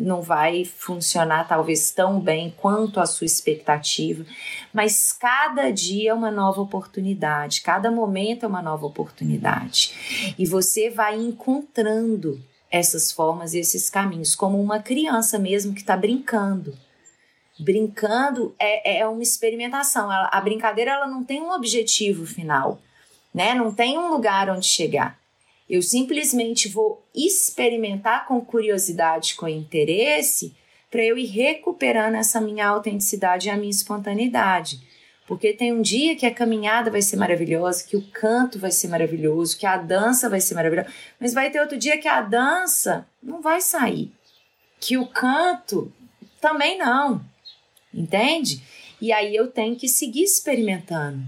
não 0.00 0.22
vai 0.22 0.64
funcionar 0.64 1.46
talvez 1.46 1.90
tão 1.90 2.18
bem 2.18 2.54
quanto 2.56 2.98
a 2.98 3.06
sua 3.06 3.24
expectativa, 3.24 4.24
mas 4.72 5.12
cada 5.12 5.70
dia 5.70 6.10
é 6.10 6.14
uma 6.14 6.30
nova 6.30 6.60
oportunidade, 6.60 7.60
cada 7.60 7.90
momento 7.90 8.44
é 8.44 8.48
uma 8.48 8.62
nova 8.62 8.86
oportunidade. 8.86 10.34
E 10.38 10.46
você 10.46 10.90
vai 10.90 11.16
encontrando 11.16 12.40
essas 12.70 13.10
formas 13.10 13.52
esses 13.52 13.90
caminhos, 13.90 14.34
como 14.34 14.60
uma 14.60 14.78
criança 14.78 15.38
mesmo 15.38 15.74
que 15.74 15.80
está 15.80 15.96
brincando. 15.96 16.76
Brincando 17.58 18.54
é, 18.58 19.00
é 19.00 19.06
uma 19.06 19.22
experimentação. 19.22 20.08
A 20.10 20.40
brincadeira 20.40 20.92
ela 20.92 21.06
não 21.06 21.24
tem 21.24 21.42
um 21.42 21.52
objetivo 21.52 22.24
final, 22.24 22.80
né? 23.34 23.54
Não 23.54 23.74
tem 23.74 23.98
um 23.98 24.08
lugar 24.08 24.48
onde 24.48 24.66
chegar. 24.66 25.19
Eu 25.70 25.82
simplesmente 25.82 26.68
vou 26.68 27.00
experimentar 27.14 28.26
com 28.26 28.44
curiosidade, 28.44 29.36
com 29.36 29.46
interesse, 29.46 30.52
para 30.90 31.04
eu 31.04 31.16
ir 31.16 31.26
recuperando 31.26 32.16
essa 32.16 32.40
minha 32.40 32.66
autenticidade 32.66 33.46
e 33.46 33.50
a 33.50 33.56
minha 33.56 33.70
espontaneidade. 33.70 34.80
Porque 35.28 35.52
tem 35.52 35.72
um 35.72 35.80
dia 35.80 36.16
que 36.16 36.26
a 36.26 36.34
caminhada 36.34 36.90
vai 36.90 37.00
ser 37.00 37.16
maravilhosa, 37.16 37.86
que 37.86 37.96
o 37.96 38.02
canto 38.10 38.58
vai 38.58 38.72
ser 38.72 38.88
maravilhoso, 38.88 39.56
que 39.56 39.64
a 39.64 39.76
dança 39.76 40.28
vai 40.28 40.40
ser 40.40 40.56
maravilhosa, 40.56 40.88
mas 41.20 41.32
vai 41.32 41.48
ter 41.50 41.60
outro 41.60 41.78
dia 41.78 41.96
que 41.98 42.08
a 42.08 42.20
dança 42.20 43.06
não 43.22 43.40
vai 43.40 43.60
sair, 43.60 44.10
que 44.80 44.98
o 44.98 45.06
canto 45.06 45.92
também 46.40 46.78
não, 46.78 47.24
entende? 47.94 48.60
E 49.00 49.12
aí 49.12 49.36
eu 49.36 49.46
tenho 49.46 49.76
que 49.76 49.86
seguir 49.86 50.24
experimentando. 50.24 51.22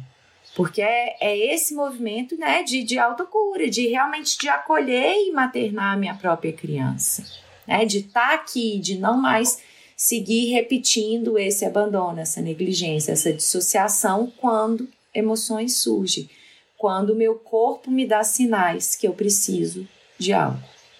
Porque 0.54 0.82
é, 0.82 1.16
é 1.20 1.54
esse 1.54 1.74
movimento 1.74 2.36
né, 2.36 2.62
de, 2.62 2.82
de 2.82 2.98
autocura, 2.98 3.70
de 3.70 3.88
realmente 3.88 4.38
de 4.38 4.48
acolher 4.48 5.14
e 5.16 5.32
maternar 5.32 5.94
a 5.94 5.96
minha 5.96 6.14
própria 6.14 6.52
criança. 6.52 7.24
Né, 7.66 7.84
de 7.84 7.98
estar 7.98 8.28
tá 8.28 8.34
aqui, 8.34 8.78
de 8.78 8.98
não 8.98 9.16
mais 9.16 9.62
seguir 9.96 10.50
repetindo 10.52 11.38
esse 11.38 11.64
abandono, 11.64 12.20
essa 12.20 12.40
negligência, 12.40 13.12
essa 13.12 13.32
dissociação 13.32 14.32
quando 14.36 14.88
emoções 15.14 15.76
surgem, 15.76 16.28
quando 16.76 17.10
o 17.10 17.16
meu 17.16 17.36
corpo 17.36 17.90
me 17.90 18.04
dá 18.04 18.24
sinais 18.24 18.96
que 18.96 19.06
eu 19.06 19.12
preciso 19.12 19.86
de 20.18 20.32
algo. 20.32 20.58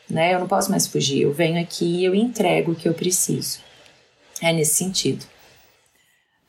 Né? 0.09 0.35
Eu 0.35 0.41
não 0.41 0.47
posso 0.47 0.71
mais 0.71 0.87
fugir, 0.87 1.23
eu 1.23 1.33
venho 1.33 1.61
aqui 1.61 1.85
e 1.85 2.05
eu 2.05 2.15
entrego 2.15 2.73
o 2.73 2.77
que 2.77 2.89
eu 2.89 2.95
preciso. 2.95 3.59
É 4.41 4.53
nesse 4.53 4.75
sentido. 4.75 5.27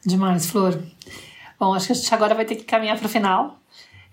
Demais, 0.05 0.45
Flor. 0.45 0.79
Bom, 1.63 1.73
acho 1.73 1.87
que 1.87 1.93
a 1.93 1.95
gente 1.95 2.13
agora 2.13 2.35
vai 2.35 2.43
ter 2.43 2.55
que 2.57 2.65
caminhar 2.65 2.97
para 2.97 3.05
o 3.05 3.09
final. 3.09 3.57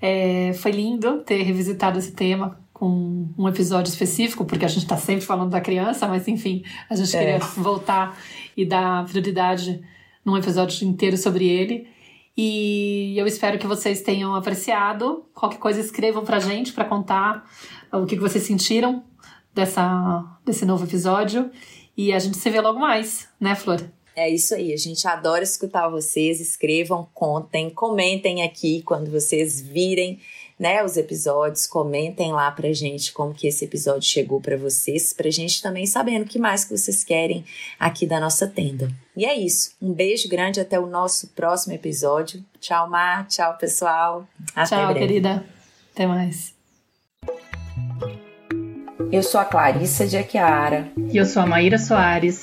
É, 0.00 0.52
foi 0.52 0.70
lindo 0.70 1.24
ter 1.24 1.42
revisitado 1.42 1.98
esse 1.98 2.12
tema 2.12 2.60
com 2.72 3.28
um 3.36 3.48
episódio 3.48 3.90
específico, 3.90 4.44
porque 4.44 4.64
a 4.64 4.68
gente 4.68 4.84
está 4.84 4.96
sempre 4.96 5.26
falando 5.26 5.50
da 5.50 5.60
criança, 5.60 6.06
mas 6.06 6.28
enfim, 6.28 6.62
a 6.88 6.94
gente 6.94 7.16
é. 7.16 7.18
queria 7.18 7.38
voltar 7.56 8.16
e 8.56 8.64
dar 8.64 9.04
prioridade 9.04 9.82
num 10.24 10.36
episódio 10.36 10.86
inteiro 10.86 11.16
sobre 11.16 11.48
ele. 11.48 11.88
E 12.36 13.18
eu 13.18 13.26
espero 13.26 13.58
que 13.58 13.66
vocês 13.66 14.00
tenham 14.00 14.32
apreciado. 14.36 15.24
Qualquer 15.34 15.58
coisa, 15.58 15.80
escrevam 15.80 16.24
pra 16.24 16.38
gente 16.38 16.72
para 16.72 16.84
contar 16.84 17.44
o 17.92 18.06
que 18.06 18.14
vocês 18.14 18.44
sentiram 18.44 19.02
dessa, 19.52 20.24
desse 20.46 20.64
novo 20.64 20.84
episódio. 20.84 21.50
E 21.96 22.12
a 22.12 22.18
gente 22.20 22.36
se 22.36 22.48
vê 22.48 22.60
logo 22.60 22.78
mais, 22.78 23.28
né, 23.40 23.56
Flor? 23.56 23.90
É 24.20 24.28
isso 24.28 24.54
aí, 24.54 24.74
a 24.74 24.76
gente 24.76 25.08
adora 25.08 25.42
escutar 25.42 25.88
vocês. 25.88 26.42
Escrevam, 26.42 27.08
contem, 27.14 27.70
comentem 27.70 28.42
aqui 28.42 28.82
quando 28.82 29.10
vocês 29.10 29.62
virem 29.62 30.20
né, 30.58 30.84
os 30.84 30.98
episódios, 30.98 31.66
comentem 31.66 32.30
lá 32.30 32.50
pra 32.50 32.70
gente 32.70 33.14
como 33.14 33.32
que 33.32 33.46
esse 33.46 33.64
episódio 33.64 34.02
chegou 34.02 34.38
para 34.38 34.58
vocês, 34.58 35.14
pra 35.14 35.30
gente 35.30 35.62
também 35.62 35.86
sabendo 35.86 36.24
o 36.24 36.28
que 36.28 36.38
mais 36.38 36.66
que 36.66 36.76
vocês 36.76 37.02
querem 37.02 37.46
aqui 37.78 38.04
da 38.04 38.20
nossa 38.20 38.46
tenda. 38.46 38.90
E 39.16 39.24
é 39.24 39.34
isso. 39.34 39.74
Um 39.80 39.94
beijo 39.94 40.28
grande 40.28 40.60
até 40.60 40.78
o 40.78 40.84
nosso 40.84 41.28
próximo 41.28 41.72
episódio. 41.72 42.44
Tchau, 42.60 42.90
Mar. 42.90 43.26
Tchau, 43.26 43.56
pessoal. 43.56 44.28
Até 44.54 44.76
Tchau, 44.76 44.92
breve. 44.92 45.00
querida. 45.00 45.46
Até 45.94 46.06
mais. 46.06 46.52
Eu 49.10 49.22
sou 49.22 49.40
a 49.40 49.46
Clarissa 49.46 50.06
de 50.06 50.18
Aquiara. 50.18 50.92
E 51.10 51.16
eu 51.16 51.24
sou 51.24 51.42
a 51.42 51.46
Maíra 51.46 51.78
Soares. 51.78 52.42